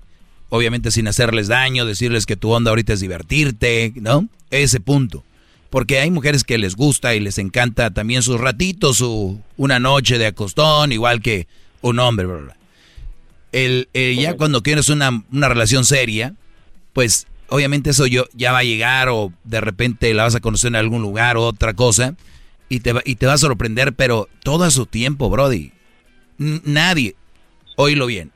[0.55, 4.28] obviamente sin hacerles daño, decirles que tu onda ahorita es divertirte, ¿no?
[4.52, 5.24] Ese punto.
[5.68, 10.16] Porque hay mujeres que les gusta y les encanta también sus ratitos, su, una noche
[10.16, 11.48] de acostón, igual que
[11.81, 12.56] un hombre, bla, bla.
[13.51, 16.35] El, eh, ya cuando tienes una, una relación seria,
[16.93, 20.68] pues obviamente eso yo, ya va a llegar o de repente la vas a conocer
[20.68, 22.14] en algún lugar o otra cosa
[22.68, 25.72] y te, va, y te va a sorprender, pero todo a su tiempo, Brody.
[26.39, 27.16] N- nadie,
[27.74, 28.31] oílo bien,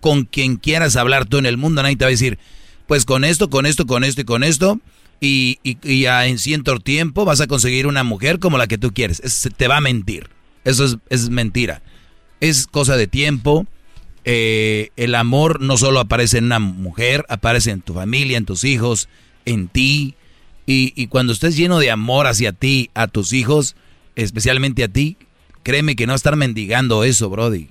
[0.00, 2.38] con quien quieras hablar tú en el mundo, nadie te va a decir,
[2.86, 4.80] pues con esto, con esto, con esto y con esto,
[5.20, 8.78] y, y, y ya en cierto tiempo vas a conseguir una mujer como la que
[8.78, 9.20] tú quieres.
[9.20, 10.30] Es- te va a mentir.
[10.64, 11.82] Eso es, es mentira.
[12.40, 13.66] Es cosa de tiempo.
[14.24, 18.64] Eh, el amor no solo aparece en una mujer, aparece en tu familia, en tus
[18.64, 19.08] hijos,
[19.44, 20.14] en ti.
[20.66, 23.76] Y, y cuando estés lleno de amor hacia ti, a tus hijos,
[24.16, 25.16] especialmente a ti,
[25.62, 27.68] créeme que no estar mendigando eso, Brody.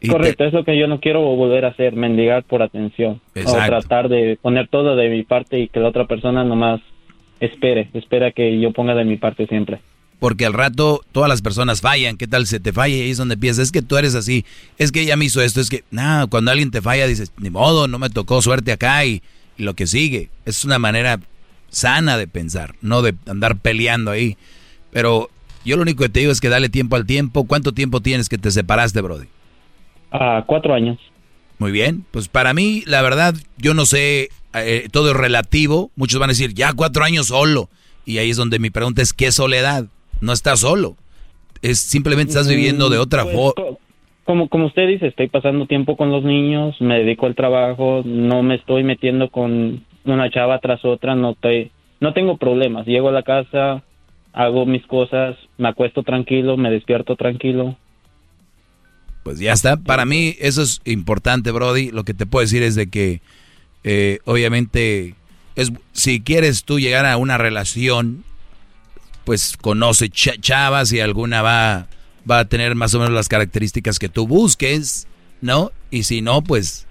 [0.00, 3.20] Y te- Correcto, es lo que yo no quiero volver a hacer, mendigar por atención.
[3.34, 3.66] O Exacto.
[3.80, 6.80] tratar de poner todo de mi parte y que la otra persona nomás
[7.40, 9.80] espere, espera que yo ponga de mi parte siempre.
[10.20, 12.16] Porque al rato todas las personas fallan.
[12.16, 12.96] ¿Qué tal se te falla?
[12.96, 14.44] Y ahí es donde piensas, es que tú eres así.
[14.76, 15.60] Es que ella me hizo esto.
[15.60, 19.04] Es que, nada, cuando alguien te falla dices, ni modo, no me tocó suerte acá
[19.04, 19.22] y,
[19.56, 20.28] y lo que sigue.
[20.44, 21.20] Es una manera
[21.70, 24.36] sana de pensar, no de andar peleando ahí.
[24.90, 25.30] Pero
[25.64, 27.44] yo lo único que te digo es que dale tiempo al tiempo.
[27.44, 29.26] ¿Cuánto tiempo tienes que te separaste, Brody?
[30.10, 30.98] A cuatro años.
[31.58, 35.90] Muy bien, pues para mí, la verdad, yo no sé, eh, todo es relativo.
[35.96, 37.68] Muchos van a decir, ya cuatro años solo.
[38.04, 39.86] Y ahí es donde mi pregunta es, ¿qué soledad?
[40.20, 40.96] no estás solo.
[41.62, 43.52] Es simplemente estás viviendo de otra Pues, forma.
[43.56, 43.78] co-
[44.24, 48.42] Como, como usted dice, estoy pasando tiempo con los niños, me dedico al trabajo, no
[48.42, 51.70] me estoy metiendo con una chava tras otra, no estoy,
[52.00, 52.84] no tengo problemas.
[52.86, 53.82] Llego a la casa,
[54.32, 57.76] hago mis cosas, me acuesto tranquilo, me despierto tranquilo.
[59.28, 59.76] Pues ya está.
[59.76, 61.90] Para mí eso es importante, Brody.
[61.90, 63.20] Lo que te puedo decir es de que
[63.84, 65.16] eh, obviamente
[65.54, 68.24] es si quieres tú llegar a una relación,
[69.26, 71.88] pues conoce cha- chavas y alguna va
[72.30, 75.06] va a tener más o menos las características que tú busques,
[75.42, 75.72] ¿no?
[75.90, 76.86] Y si no, pues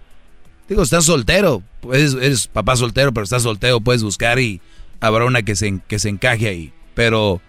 [0.70, 4.62] digo, estás soltero, pues eres papá soltero, pero estás soltero, puedes buscar y
[5.00, 7.42] habrá una que se que se encaje ahí, pero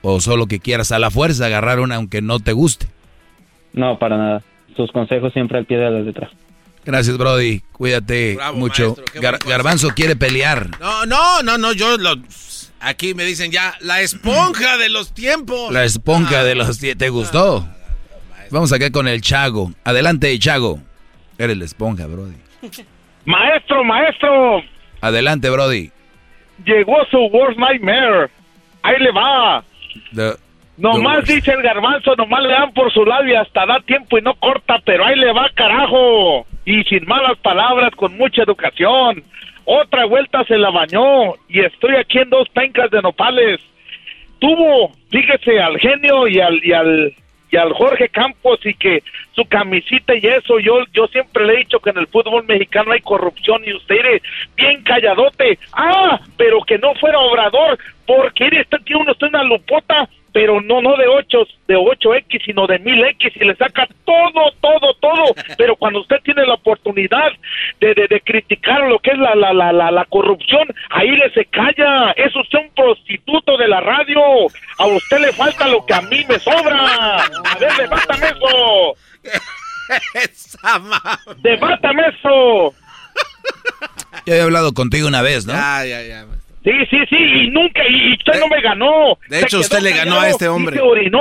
[0.00, 2.88] o solo que quieras a la fuerza agarrar una aunque no te guste.
[3.72, 4.42] No, para nada.
[4.76, 6.30] Sus consejos siempre al pie de la letra.
[6.84, 7.60] Gracias, Brody.
[7.72, 8.96] Cuídate Bravo, mucho.
[8.96, 9.38] maestro, Gar-.
[9.46, 10.68] Garbanzo quiere pelear.
[10.80, 12.14] No, no, no, no, yo lo...
[12.80, 15.72] Aquí me dicen ya, la esponja de los tiempos.
[15.72, 16.80] La esponja de los...
[16.80, 17.66] die- ¿Te gustó?
[18.50, 19.72] Vamos acá con el Chago.
[19.84, 20.80] Adelante, Chago.
[21.38, 22.34] Eres la esponja, Brody.
[23.24, 24.62] Maestro, maestro,
[25.00, 25.90] Adelante, Brody.
[26.64, 28.30] llegó su worst nightmare.
[28.82, 29.64] Ahí le va.
[30.14, 30.36] The-
[30.76, 34.22] Nomás dice el garbanzo, nomás le dan por su lado y hasta da tiempo y
[34.22, 36.46] no corta, pero ahí le va, carajo.
[36.64, 39.22] Y sin malas palabras, con mucha educación.
[39.64, 43.60] Otra vuelta se la bañó y estoy aquí en dos pencas de nopales.
[44.38, 47.14] Tuvo, fíjese, al genio y al, y al,
[47.50, 51.58] y al Jorge Campos y que su camisita y eso, yo, yo siempre le he
[51.58, 54.22] dicho que en el fútbol mexicano hay corrupción y usted eres
[54.56, 55.58] bien calladote.
[55.74, 60.08] Ah, pero que no fuera obrador, porque eres, este tío uno está en una lupota,
[60.32, 61.38] pero no, no de 8,
[61.68, 65.34] de 8X, sino de 1000X y le saca todo, todo, todo.
[65.58, 67.30] Pero cuando usted tiene la oportunidad
[67.80, 71.30] de, de, de criticar lo que es la, la, la, la, la corrupción, ahí le
[71.32, 72.12] se calla.
[72.12, 74.20] Es usted un prostituto de la radio.
[74.78, 77.16] A usted le falta lo que a mí me sobra.
[77.16, 78.96] A ver, debátame eso.
[81.42, 82.74] Debátame eso.
[84.26, 85.52] Ya había hablado contigo una vez, ¿no?
[85.52, 86.26] Ya, ya, ya.
[86.64, 89.18] Sí, sí, sí, y nunca, y usted no me ganó.
[89.28, 90.76] de hecho, usted le ganó a este hombre.
[90.76, 91.20] y se orinó.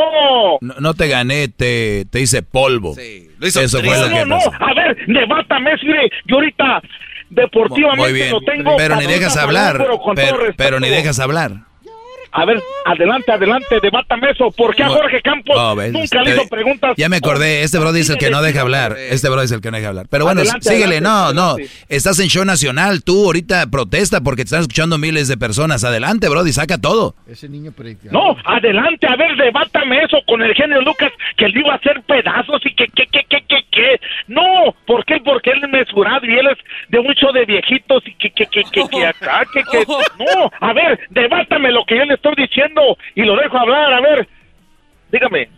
[0.62, 2.96] No, no te gané, te, te hice polvo.
[3.40, 4.52] lo hizo Eso fue no, lo que no, pasó.
[4.52, 6.82] no, a ver, debátame, mire, yo ahorita
[7.32, 8.32] deportivamente Muy bien.
[8.32, 8.78] lo tengo.
[8.78, 9.78] Pero ni dejas hablar.
[9.78, 10.56] pero con todo Pero, respeto.
[10.58, 11.52] pero ni dejas hablar.
[12.34, 14.52] A ver, adelante, adelante, debátame eso.
[14.52, 16.94] ¿Por qué a No, Jorge Campos ves, nunca le te- hizo preguntas?
[16.98, 18.96] Ya me acordé, este Brody es el que no deja hablar.
[18.98, 20.06] Este Brody es el que no deja hablar.
[20.10, 21.64] Pero bueno, Adelante, síguele, adelante, no, adelante.
[21.64, 21.86] no.
[21.96, 25.84] Estás en show nacional, tú ahorita protesta porque te están escuchando miles de personas.
[25.84, 27.16] Adelante, Brody, saca todo.
[27.28, 28.14] Ese niño predicador.
[28.14, 32.02] No, adelante, a ver, debátame eso con el genio Lucas, que le iba a hacer
[32.04, 34.00] pedazos y que, que, que, que, que, que.
[34.28, 35.18] No, ¿por qué?
[35.24, 36.58] Porque él es mesurado y él es
[36.90, 39.86] de mucho de viejitos y que, que, que, que, que acá, que, que.
[39.86, 42.82] No, a ver, debátame lo que yo le estoy diciendo
[43.16, 44.28] y lo dejo hablar, a ver.
[45.12, 45.50] Dígame.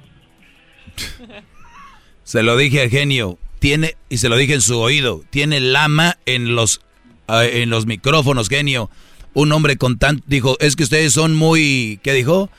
[2.24, 6.18] Se lo dije al genio, tiene, y se lo dije en su oído, tiene lama
[6.26, 6.82] en los,
[7.28, 8.90] ah, en los micrófonos, genio.
[9.34, 12.50] Un hombre con tan, dijo, es que ustedes son muy, ¿qué dijo?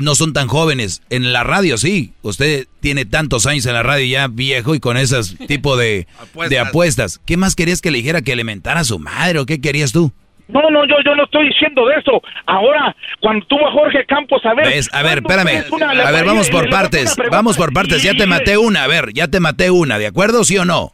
[0.00, 1.02] No son tan jóvenes.
[1.10, 4.96] En la radio sí, usted tiene tantos años en la radio ya viejo y con
[4.96, 6.06] ese tipo de,
[6.48, 7.20] de apuestas.
[7.26, 9.92] ¿Qué más querías que le dijera que le mentara a su madre o qué querías
[9.92, 10.12] tú?
[10.48, 12.20] No, no, yo, yo no estoy diciendo de eso.
[12.46, 14.66] Ahora, cuando tuvo a Jorge Campos, a ver.
[14.66, 14.90] ¿Ves?
[14.92, 16.06] A ver, ¿cuándo espérame.
[16.06, 17.16] A ver, vamos por partes.
[17.30, 18.02] Vamos por partes.
[18.02, 18.84] Ya te maté una.
[18.84, 19.98] A ver, ya te maté una.
[19.98, 20.92] ¿De acuerdo, sí o no?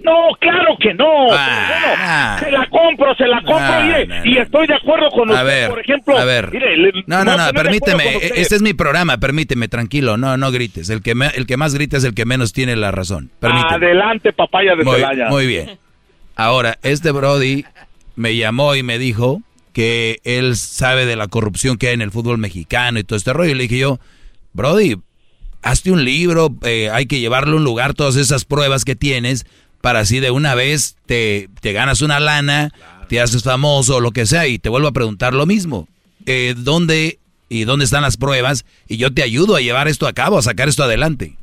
[0.00, 1.26] No, claro que no.
[1.32, 5.10] Ah, Bueno, se la compro, se la compro, Ah, mire, no, y estoy de acuerdo
[5.10, 6.16] con A usted, ver, por ejemplo.
[6.16, 6.52] a ver.
[6.52, 8.04] mire, le- No, no, a no, permíteme.
[8.36, 10.16] Este es mi programa, permíteme, tranquilo.
[10.16, 10.88] No, no grites.
[10.90, 13.32] El que, me- el que más grita es el que menos tiene la razón.
[13.40, 13.74] Permíteme.
[13.74, 15.26] Adelante, papaya de Muy, Celaya.
[15.30, 15.80] muy bien.
[16.36, 17.64] Ahora, este Brody
[18.18, 19.42] me llamó y me dijo
[19.72, 23.32] que él sabe de la corrupción que hay en el fútbol mexicano y todo este
[23.32, 23.52] rollo.
[23.52, 24.00] Y le dije yo,
[24.52, 24.96] Brody,
[25.62, 29.46] hazte un libro, eh, hay que llevarle a un lugar todas esas pruebas que tienes
[29.80, 32.72] para así de una vez te, te ganas una lana,
[33.08, 35.86] te haces famoso o lo que sea y te vuelvo a preguntar lo mismo.
[36.26, 38.64] Eh, ¿Dónde y dónde están las pruebas?
[38.88, 41.36] Y yo te ayudo a llevar esto a cabo, a sacar esto adelante.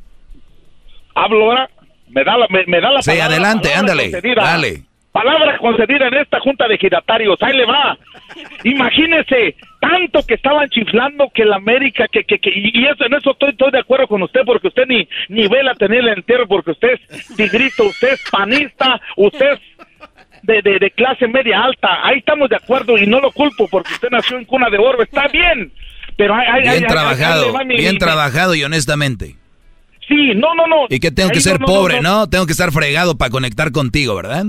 [1.16, 1.70] Hablo ahora,
[2.10, 4.84] me da la, me, me da la Sí, palabra, adelante, ándale, dale.
[5.16, 7.98] Palabra concedida en esta junta de giratarios, ahí le va.
[8.66, 13.32] Imagínese, tanto que estaban chiflando que la América, que, que, que y eso, en eso
[13.32, 16.90] estoy, estoy de acuerdo con usted, porque usted ni, ni vela tenerla entero, porque usted
[17.10, 19.60] es tigrito, usted es panista, usted es
[20.44, 23.94] de, de, de clase media alta, ahí estamos de acuerdo y no lo culpo porque
[23.94, 25.72] usted nació en cuna de oro, está bien,
[26.18, 29.36] pero hay, hay- Bien hay- trabajado, mi- bien mi- trabajado y honestamente.
[30.08, 30.86] Sí, no, no, no.
[30.90, 32.30] Y que tengo que ser no, no, pobre, no, ¿no?
[32.30, 34.44] Tengo que estar fregado para conectar contigo, ¿verdad?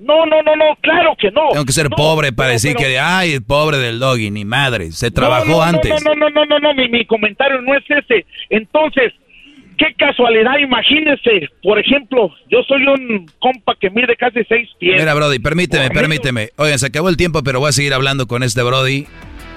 [0.00, 1.50] No, no, no, no, claro que no.
[1.52, 5.10] Tengo que ser pobre para decir que, ay, el pobre del doggy, ni madre, se
[5.10, 6.02] trabajó antes.
[6.02, 8.24] No, no, no, no, no, mi, mi comentario no es ese.
[8.48, 9.12] Entonces,
[9.76, 14.98] qué casualidad, imagínese, por ejemplo, yo soy un compa que mide casi seis pies.
[14.98, 16.50] Mira, Brody, permíteme, permíteme.
[16.56, 19.06] Oigan, se acabó el tiempo, pero voy a seguir hablando con este Brody.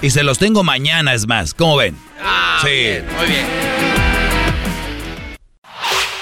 [0.02, 1.54] Y se los tengo mañana, es más.
[1.54, 1.96] ¿Cómo ven?
[2.22, 2.98] Ah, sí.
[3.18, 3.93] muy bien.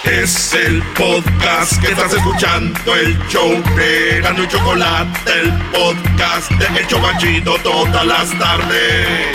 [0.03, 6.79] Es el podcast que estás escuchando, el show de Gano y Chocolate, el podcast de
[6.79, 9.27] El Chocachito todas las tardes.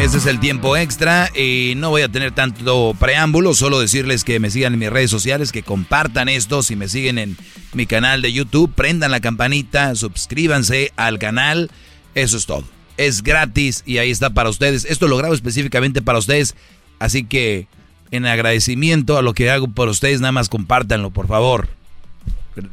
[0.00, 4.40] Este es el tiempo extra y no voy a tener tanto preámbulo, solo decirles que
[4.40, 7.36] me sigan en mis redes sociales, que compartan esto, si me siguen en
[7.74, 11.70] mi canal de YouTube, prendan la campanita, suscríbanse al canal,
[12.14, 14.84] eso es todo es gratis y ahí está para ustedes.
[14.84, 16.54] Esto lo grabo específicamente para ustedes,
[16.98, 17.66] así que
[18.10, 21.68] en agradecimiento a lo que hago por ustedes, nada más compártanlo, por favor.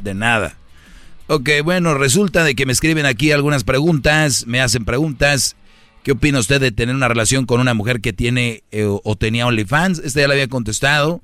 [0.04, 0.58] De nada.
[1.28, 5.56] Ok, bueno, resulta de que me escriben aquí algunas preguntas, me hacen preguntas.
[6.04, 9.46] ¿Qué opina usted de tener una relación con una mujer que tiene eh, o tenía
[9.46, 10.00] OnlyFans?
[10.00, 11.22] Este ya lo había contestado.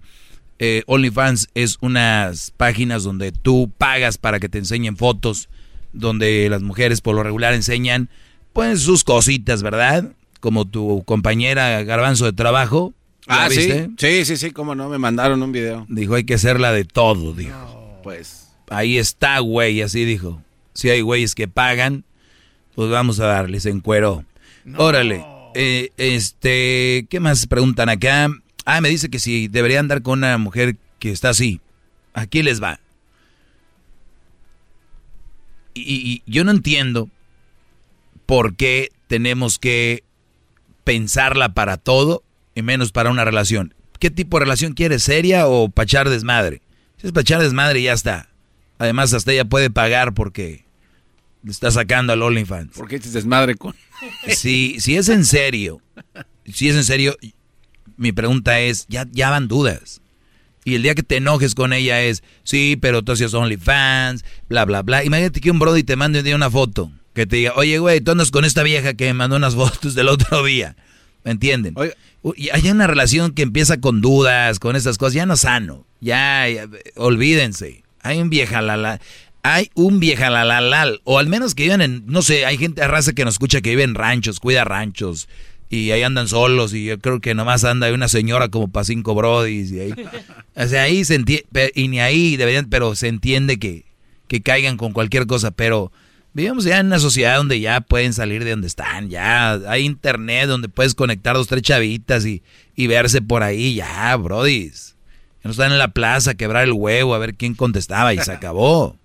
[0.60, 5.50] Eh, OnlyFans es unas páginas donde tú pagas para que te enseñen fotos,
[5.92, 8.10] donde las mujeres por lo regular enseñan
[8.56, 10.14] pues sus cositas, ¿verdad?
[10.40, 12.94] Como tu compañera Garbanzo de trabajo.
[13.28, 13.70] Ah, sí.
[13.98, 15.86] Sí, sí, sí, cómo no, me mandaron un video.
[15.90, 18.00] Dijo, hay que hacerla de todo, dijo.
[18.02, 18.48] pues.
[18.70, 20.42] Ahí está, güey, así dijo.
[20.74, 22.06] Si hay güeyes que pagan,
[22.76, 24.24] pues vamos a darles en cuero.
[24.78, 25.26] Órale.
[25.54, 28.30] Eh, este, ¿qué más preguntan acá?
[28.64, 31.60] Ah, me dice que si debería andar con una mujer que está así.
[32.14, 32.80] Aquí les va.
[35.74, 37.10] y yo no entiendo
[38.26, 40.04] por qué tenemos que
[40.84, 42.24] pensarla para todo
[42.54, 43.74] y menos para una relación.
[44.00, 45.04] ¿Qué tipo de relación quieres?
[45.04, 46.62] ¿Seria o pachar desmadre?
[46.98, 48.30] Si es pachar desmadre, ya está.
[48.78, 50.66] Además, hasta ella puede pagar porque
[51.44, 52.74] le está sacando al OnlyFans.
[52.76, 53.76] ¿Por qué te desmadre con.?
[54.28, 55.82] Si, si es en serio,
[56.46, 57.16] si es en serio,
[57.96, 60.02] mi pregunta es: ya, ya van dudas.
[60.66, 64.66] Y el día que te enojes con ella es: sí, pero tú hacías OnlyFans, bla,
[64.66, 65.06] bla, bla.
[65.06, 68.02] Imagínate que un brody te mande un día una foto que te diga, oye, güey,
[68.02, 70.76] tú andas con esta vieja que me mandó unas fotos del otro día.
[71.24, 71.74] ¿Me entienden?
[72.36, 75.88] Y hay una relación que empieza con dudas, con esas cosas, ya no sano.
[76.02, 76.46] Ya,
[76.96, 77.84] olvídense.
[78.02, 79.00] Hay un vieja la
[79.42, 82.82] hay un vieja la la o al menos que viven en, no sé, hay gente
[82.82, 85.28] de raza que nos escucha que vive en ranchos, cuida ranchos,
[85.70, 89.14] y ahí andan solos, y yo creo que nomás anda una señora como para cinco
[89.14, 89.94] brodis, y ahí,
[90.56, 93.86] o sea, ahí se entiende, y ni ahí deberían, pero se entiende que,
[94.28, 95.92] que caigan con cualquier cosa, pero
[96.36, 100.50] Vivimos ya en una sociedad donde ya pueden salir de donde están, ya hay internet
[100.50, 102.42] donde puedes conectar dos, tres chavitas y,
[102.88, 104.98] verse por ahí, ya, brodis.
[105.46, 108.32] No están en la plaza a quebrar el huevo a ver quién contestaba y se
[108.34, 108.98] acabó.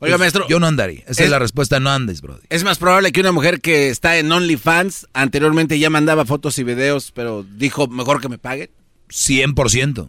[0.00, 0.44] Oiga, maestro.
[0.48, 1.04] Yo no andaría.
[1.06, 2.42] Esa es, la respuesta, no andes, brody.
[2.50, 6.64] Es más probable que una mujer que está en OnlyFans anteriormente ya mandaba fotos y
[6.64, 8.70] videos, pero dijo mejor que me paguen.
[9.08, 10.08] 100%.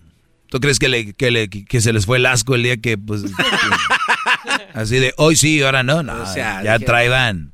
[0.49, 2.97] ¿Tú crees que, le, que, le, que se les fue el asco el día que,
[2.97, 3.23] pues,
[4.73, 6.03] así de hoy sí, ahora no?
[6.03, 7.53] No, ya traigan.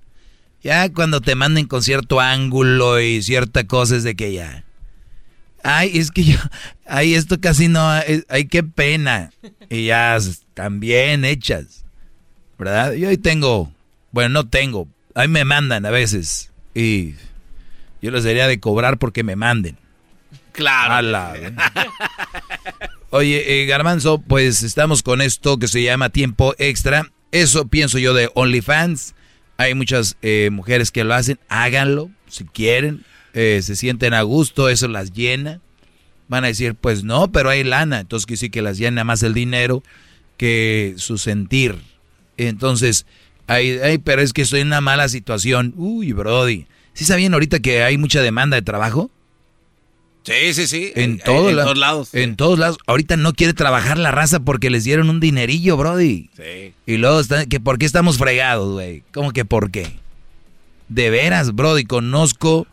[0.64, 4.64] Ya cuando te manden con cierto ángulo y cierta cosa es de que ya.
[5.62, 6.38] Ay, es que yo,
[6.86, 7.90] ay, esto casi no,
[8.30, 9.32] ay, qué pena.
[9.70, 11.86] Y ya están bien hechas,
[12.58, 12.94] ¿verdad?
[12.94, 13.74] Yo ahí tengo,
[14.12, 16.52] bueno, no tengo, ahí me mandan a veces.
[16.74, 17.16] Y
[18.02, 19.78] yo les diría de cobrar porque me manden.
[20.54, 21.56] Claro.
[23.10, 27.12] Oye, eh, Garbanzo, pues estamos con esto que se llama tiempo extra.
[27.32, 29.16] Eso pienso yo de OnlyFans.
[29.58, 31.40] Hay muchas eh, mujeres que lo hacen.
[31.50, 33.04] Háganlo si quieren.
[33.34, 35.60] Eh, se sienten a gusto, eso las llena.
[36.28, 38.00] Van a decir, pues no, pero hay lana.
[38.00, 39.84] Entonces que sí que las llena más el dinero
[40.38, 41.78] que su sentir.
[42.38, 43.06] Entonces,
[43.48, 45.74] hay, hay, pero es que estoy en una mala situación.
[45.78, 46.68] Uy, Brody.
[46.94, 49.12] ¿Sí sabían ahorita que hay mucha demanda de trabajo?
[50.24, 50.92] Sí, sí, sí.
[50.96, 52.14] En, todos lados.
[52.14, 52.78] En todos lados.
[52.88, 56.30] Ahorita no quiere trabajar la raza porque les dieron un dinerillo, Brody.
[56.36, 56.74] Sí.
[56.86, 59.04] Y luego, está, que ¿por qué estamos fregados, güey?
[59.14, 60.00] ¿Cómo que por qué?
[60.88, 62.68] De veras, Brody, conozco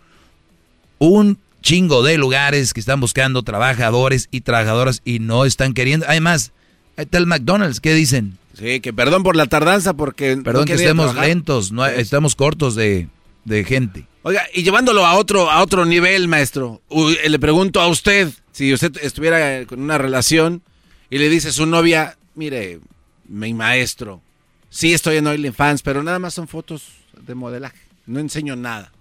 [0.98, 6.06] un chingo de lugares que están buscando trabajadores y trabajadoras y no están queriendo.
[6.08, 6.52] Además,
[6.96, 8.38] ahí está el McDonald's, ¿qué dicen?
[8.54, 10.36] Sí, que perdón por la tardanza porque...
[10.36, 13.08] Perdón que estemos lentos, no, estamos cortos de,
[13.44, 14.06] de gente.
[14.22, 18.96] Oiga, y llevándolo a otro, a otro nivel, maestro, le pregunto a usted, si usted
[19.02, 20.62] estuviera con una relación
[21.08, 22.80] y le dice a su novia, mire,
[23.26, 24.20] mi maestro,
[24.68, 26.88] sí estoy en OnlyFans, pero nada más son fotos
[27.22, 28.92] de modelaje, no enseño nada.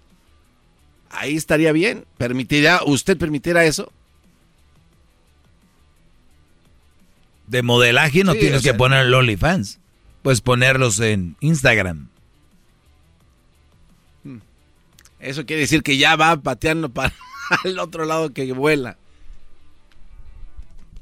[1.09, 3.91] Ahí estaría bien, permitirá, ¿usted permitirá eso?
[7.49, 9.79] de modelaje no tienes que poner el OnlyFans.
[10.21, 12.09] Puedes ponerlos en Instagram.
[15.19, 17.13] Eso quiere decir que ya va pateando para
[17.63, 18.97] el otro lado que vuela.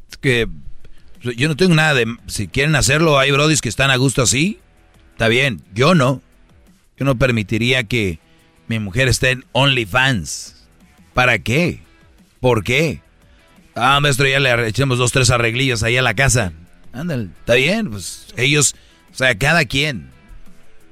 [0.09, 0.47] Es que
[1.21, 2.05] yo no tengo nada de...
[2.27, 4.59] Si quieren hacerlo, hay brodis que están a gusto así.
[5.13, 6.21] Está bien, yo no.
[6.97, 8.19] Yo no permitiría que
[8.67, 10.67] mi mujer esté en OnlyFans.
[11.13, 11.81] ¿Para qué?
[12.39, 13.01] ¿Por qué?
[13.75, 16.53] Ah, maestro, ya le echamos dos, tres arreglillos ahí a la casa.
[16.93, 18.75] Ándale, está bien, pues ellos,
[19.11, 20.09] o sea, cada quien.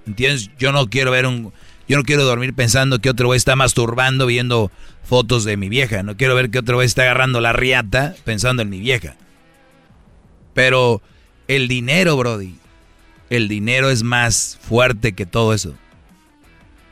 [0.06, 0.52] ¿Entiendes?
[0.60, 1.52] Yo no quiero ver un...
[1.88, 4.72] Yo no quiero dormir pensando que otro güey está masturbando viendo
[5.04, 6.04] fotos de mi vieja.
[6.04, 9.16] No quiero ver que otro güey está agarrando la riata pensando en mi vieja.
[10.54, 11.02] Pero
[11.48, 12.56] el dinero, Brody,
[13.30, 15.76] el dinero es más fuerte que todo eso.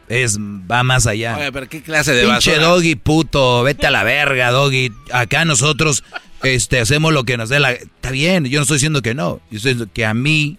[0.09, 1.37] Es, va más allá.
[1.37, 4.91] Oye, pero qué clase de Pinche doggy puto, vete a la verga, doggy.
[5.11, 6.03] Acá nosotros
[6.43, 7.71] este, hacemos lo que nos dé la...
[7.71, 9.39] Está bien, yo no estoy diciendo que no.
[9.49, 10.57] Yo estoy diciendo que a mí,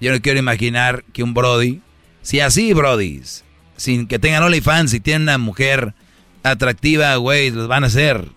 [0.00, 1.80] yo no quiero imaginar que un Brody,
[2.22, 3.22] si así, Brody,
[3.76, 5.94] sin que tengan OnlyFans, si tienen una mujer
[6.42, 8.28] atractiva, güey, los van a hacer.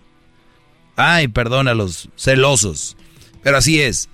[0.96, 2.96] Ay, perdón a los celosos.
[3.42, 4.08] Pero así es.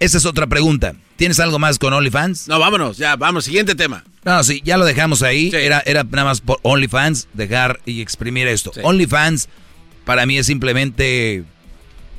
[0.00, 0.94] Esa es otra pregunta.
[1.16, 2.48] ¿Tienes algo más con OnlyFans?
[2.48, 4.04] No, vámonos, ya, vamos, siguiente tema.
[4.24, 5.50] No, sí, ya lo dejamos ahí.
[5.52, 8.72] Era, era nada más por OnlyFans, dejar y exprimir esto.
[8.82, 9.48] OnlyFans
[10.04, 11.44] para mí es simplemente,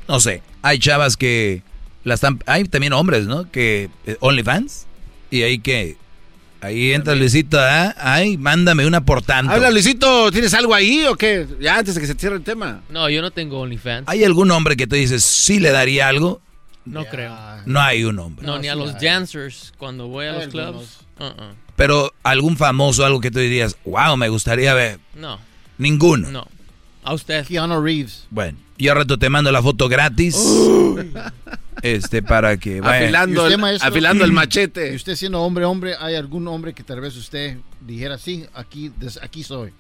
[0.07, 1.63] no sé, hay chavas que
[2.03, 3.49] la están, hay también hombres, ¿no?
[3.51, 4.85] Que eh, OnlyFans
[5.29, 5.97] y ahí que
[6.61, 7.95] Ahí entra Luisito, ¿ah?
[7.97, 9.51] Ay, mándame una por tanto.
[9.51, 11.47] Habla, Luisito, ¿tienes algo ahí o qué?
[11.59, 12.81] Ya antes de que se cierre el tema.
[12.89, 14.07] No, yo no tengo OnlyFans.
[14.07, 16.39] ¿Hay algún hombre que te dices, sí le daría algo?
[16.85, 17.35] No creo.
[17.65, 18.45] No hay un hombre.
[18.45, 20.99] No, ni a los dancers cuando voy a los clubs.
[21.19, 21.55] Uh-uh.
[21.75, 24.99] Pero algún famoso, algo que tú dirías, wow, me gustaría ver.
[25.15, 25.39] No.
[25.79, 26.29] Ninguno.
[26.29, 26.47] No.
[27.03, 27.45] A usted.
[27.47, 28.27] Keanu Reeves.
[28.29, 30.35] Bueno, yo al rato te mando la foto gratis.
[31.81, 33.05] este, para que vaya.
[33.05, 34.91] Afilando, el, afilando el machete.
[34.91, 38.91] Y usted siendo hombre, hombre, ¿hay algún hombre que tal vez usted dijera, sí, aquí,
[39.21, 39.73] aquí soy?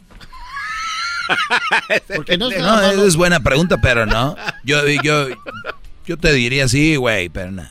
[2.15, 4.35] Porque no, no es buena pregunta, pero no.
[4.63, 5.27] Yo, yo,
[6.05, 7.63] yo te diría sí, güey, pero no.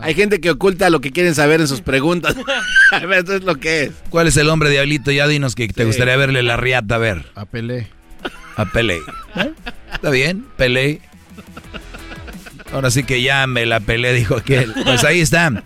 [0.00, 2.34] Hay gente que oculta lo que quieren saber en sus preguntas.
[2.92, 3.92] Eso es lo que es.
[4.10, 5.10] ¿Cuál es el hombre diablito?
[5.10, 7.26] Ya dinos que te gustaría verle la riata a ver.
[7.34, 7.88] A Pelé.
[8.56, 9.00] A Pelé.
[9.96, 10.46] ¿Está bien?
[10.58, 11.00] Pelé.
[12.70, 14.74] Ahora sí que ya me la pelé, dijo aquel.
[14.84, 15.62] Pues ahí está.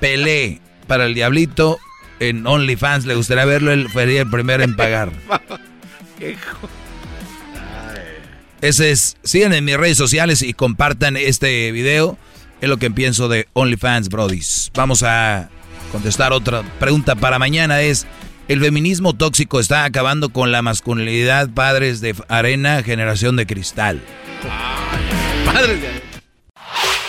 [0.00, 1.78] Pelé para el diablito
[2.18, 3.06] en OnlyFans.
[3.06, 5.10] Le gustaría verlo, él sería el primero en pagar.
[8.60, 9.16] Ese es.
[9.22, 12.18] Sigan en mis redes sociales y compartan este video.
[12.60, 14.70] Es lo que pienso de OnlyFans, Brodis.
[14.74, 15.48] Vamos a
[15.90, 17.80] contestar otra pregunta para mañana.
[17.80, 18.06] Es,
[18.50, 21.50] ¿el feminismo tóxico está acabando con la masculinidad?
[21.50, 24.02] Padres de arena, generación de cristal.
[25.46, 26.00] padres de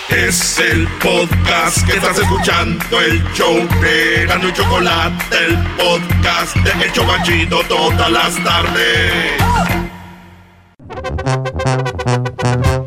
[0.10, 6.86] es el podcast que estás escuchando, el show de Gano y Chocolate, el podcast de
[6.86, 9.12] El Chocachito todas las tardes.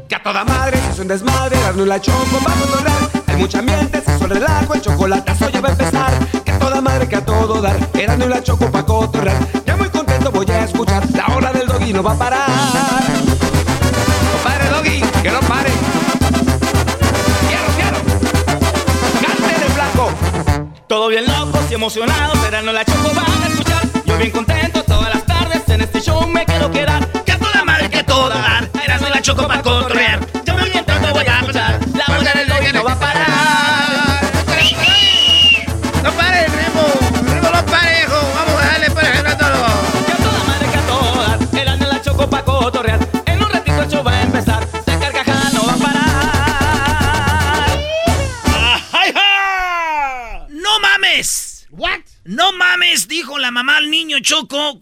[0.07, 3.11] Que a toda madre es un desmadre, y la Choco va a controlar.
[3.27, 5.54] Hay mucha ambiente, se el relajo, el chocolatazo ya
[7.15, 9.37] que a todo dar, Erasmo y la Choco pa' cotorrear.
[9.65, 12.49] Ya muy contento voy a escuchar, la hora del doggy no va a parar.
[14.29, 15.71] No pare, doggy, que no pare.
[20.89, 23.83] Todo bien locos y emocionados, no la choco van a escuchar.
[24.05, 27.07] Yo bien contento todas las tardes, en este show me quiero quedar.
[27.25, 28.71] Que a toda madre, que a toda dar,
[29.01, 30.34] no la choco para cotorrear.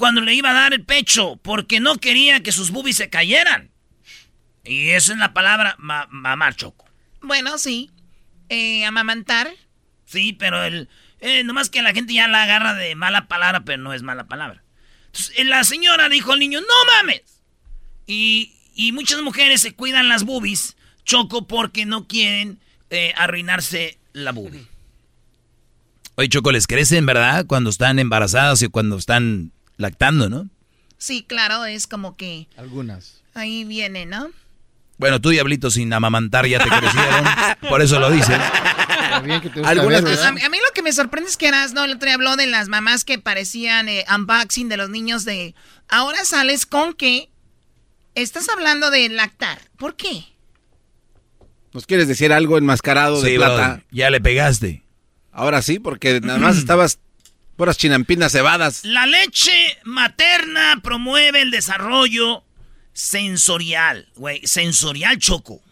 [0.02, 3.70] Cuando le iba a dar el pecho, porque no quería que sus boobies se cayeran.
[4.64, 6.86] Y esa es la palabra ma mamar Choco.
[7.20, 7.88] Bueno, sí.
[8.48, 9.52] Eh, amamantar.
[10.04, 10.88] Sí, pero el,
[11.20, 14.26] eh, nomás que la gente ya la agarra de mala palabra, pero no es mala
[14.26, 14.64] palabra.
[15.06, 17.22] Entonces, eh, la señora dijo al niño, no mames.
[18.08, 22.58] Y, y muchas mujeres se cuidan las boobies, Choco, porque no quieren
[22.90, 24.66] eh, arruinarse la boobie.
[26.16, 27.46] Oye, Choco, les crecen, ¿verdad?
[27.46, 29.52] Cuando están embarazadas y cuando están
[29.82, 30.48] lactando, ¿no?
[30.96, 32.48] Sí, claro, es como que...
[32.56, 33.22] Algunas.
[33.34, 34.30] Ahí viene, ¿no?
[34.98, 37.24] Bueno, tú, diablito, sin amamantar ya te crecieron.
[37.68, 38.38] por eso lo dices.
[39.64, 42.14] Algunas a, a, mí lo que me sorprende es que eras, no, el otro día
[42.14, 45.54] habló de las mamás que parecían eh, unboxing de los niños de...
[45.88, 47.30] Ahora sales con que
[48.14, 49.60] estás hablando de lactar.
[49.76, 50.24] ¿Por qué?
[51.72, 53.82] ¿Nos quieres decir algo enmascarado de Sí, plata?
[53.90, 54.84] ya le pegaste.
[55.32, 56.98] Ahora sí, porque nada más estabas
[57.56, 58.84] puras chinampinas cebadas.
[58.84, 62.44] La leche materna promueve el desarrollo
[62.92, 65.62] sensorial, güey, sensorial choco.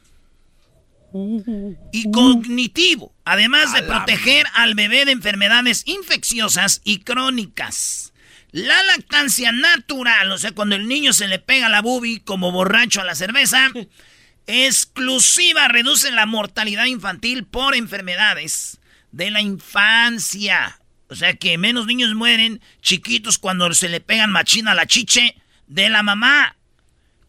[1.93, 8.13] Y cognitivo, además de proteger al bebé de enfermedades infecciosas y crónicas.
[8.53, 13.01] La lactancia natural, o sea, cuando el niño se le pega la bubi como borracho
[13.01, 13.71] a la cerveza,
[14.47, 18.81] exclusiva reduce la mortalidad infantil por enfermedades
[19.13, 20.80] de la infancia.
[21.11, 25.35] O sea que menos niños mueren chiquitos cuando se le pegan machina a la chiche
[25.67, 26.57] de la mamá.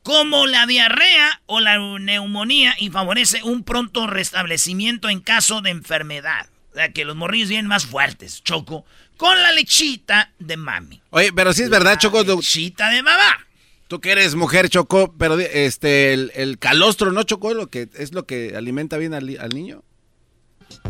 [0.03, 6.47] Como la diarrea o la neumonía y favorece un pronto restablecimiento en caso de enfermedad.
[6.71, 8.85] O sea que los morrillos vienen más fuertes, Choco,
[9.17, 11.01] con la lechita de mami.
[11.09, 12.23] Oye, pero sí es verdad, Choco.
[12.23, 13.45] Lechita de mamá.
[13.87, 17.53] Tú que eres mujer, Choco, pero este, el, el calostro, ¿no, Choco?
[17.53, 19.83] Lo que, ¿Es lo que alimenta bien al, al niño?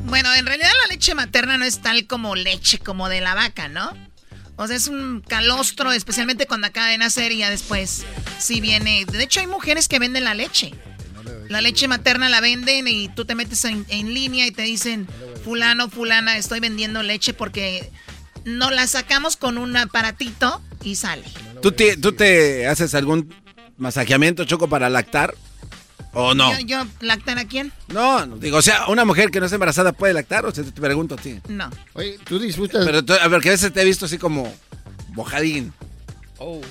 [0.03, 3.67] Bueno, en realidad la leche materna no es tal como leche como de la vaca,
[3.67, 3.91] ¿no?
[4.55, 8.03] O sea, es un calostro, especialmente cuando acaba de nacer y ya después
[8.37, 9.05] sí viene.
[9.05, 10.73] De hecho, hay mujeres que venden la leche.
[11.49, 15.07] La leche materna la venden y tú te metes en, línea y te dicen,
[15.43, 17.91] fulano, fulana, estoy vendiendo leche porque
[18.45, 21.23] no la sacamos con un aparatito y sale.
[21.61, 23.33] ¿Tú te, ¿Tú te haces algún
[23.77, 25.35] masajeamiento, Choco, para lactar?
[26.13, 26.51] ¿O no?
[26.59, 27.71] Yo, yo, ¿lactar a quién?
[27.87, 30.63] No, no, digo, o sea, una mujer que no es embarazada puede lactar, o sea,
[30.63, 31.39] te pregunto a ti.
[31.47, 31.69] No.
[31.93, 32.85] Oye, tú disfrutas.
[32.85, 34.53] Pero tú- a ver, que a veces te he visto así como
[35.09, 35.73] bojadín.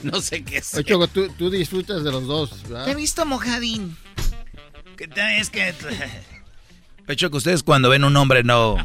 [0.02, 0.74] No sé qué es.
[0.74, 2.84] Oye, Choco, tú, tú disfrutas de los dos, ¿verdad?
[2.86, 3.96] Te he visto mojadín.
[4.96, 5.72] Que te- es que...
[7.06, 8.76] Pecho que ustedes cuando ven un hombre no...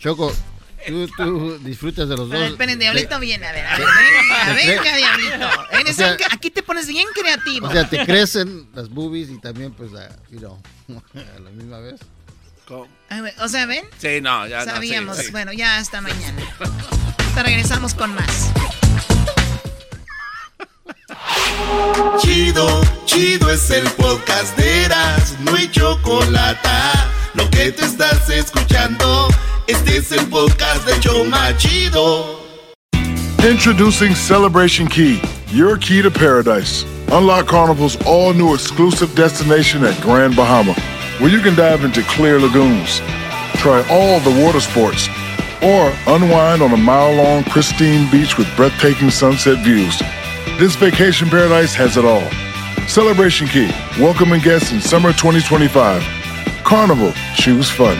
[0.00, 0.34] Choco,
[0.86, 2.50] tú, tú disfrutas de los A ver, dos.
[2.52, 5.90] esperen, Diablito viene, a ver, a ver, Te- venga, te- venga, Diablito.
[5.90, 7.66] O sea- aquí te pones bien creativo.
[7.68, 10.60] O sea, te crecen las boobies y también, pues, a, you know,
[11.36, 12.00] a la misma vez.
[13.08, 13.84] A ver, O sea, ¿ven?
[13.98, 15.16] Sí, no, ya no, sí, Sabíamos.
[15.16, 15.30] sí.
[15.32, 16.40] Bueno, ya hasta mañana.
[17.34, 18.50] Te regresamos con más.
[22.20, 26.68] Chido, chido es el podcast de Eras, no hay chocolate.
[27.34, 29.28] Lo que te estás escuchando,
[29.74, 32.40] podcast de Choma Chido.
[33.48, 36.84] Introducing Celebration Key, your key to paradise.
[37.12, 40.74] Unlock Carnival's all new exclusive destination at Grand Bahama,
[41.18, 43.00] where you can dive into clear lagoons,
[43.56, 45.08] try all the water sports,
[45.62, 49.98] or unwind on a mile long pristine beach with breathtaking sunset views.
[50.58, 52.28] This vacation paradise has it all.
[52.88, 56.19] Celebration Key, welcoming guests in summer 2025.
[56.70, 57.96] Carnival, choose fun.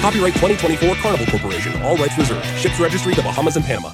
[0.00, 1.82] Copyright 2024 Carnival Corporation.
[1.82, 2.46] All rights reserved.
[2.56, 3.90] Ships registry the Bahamas and Panama.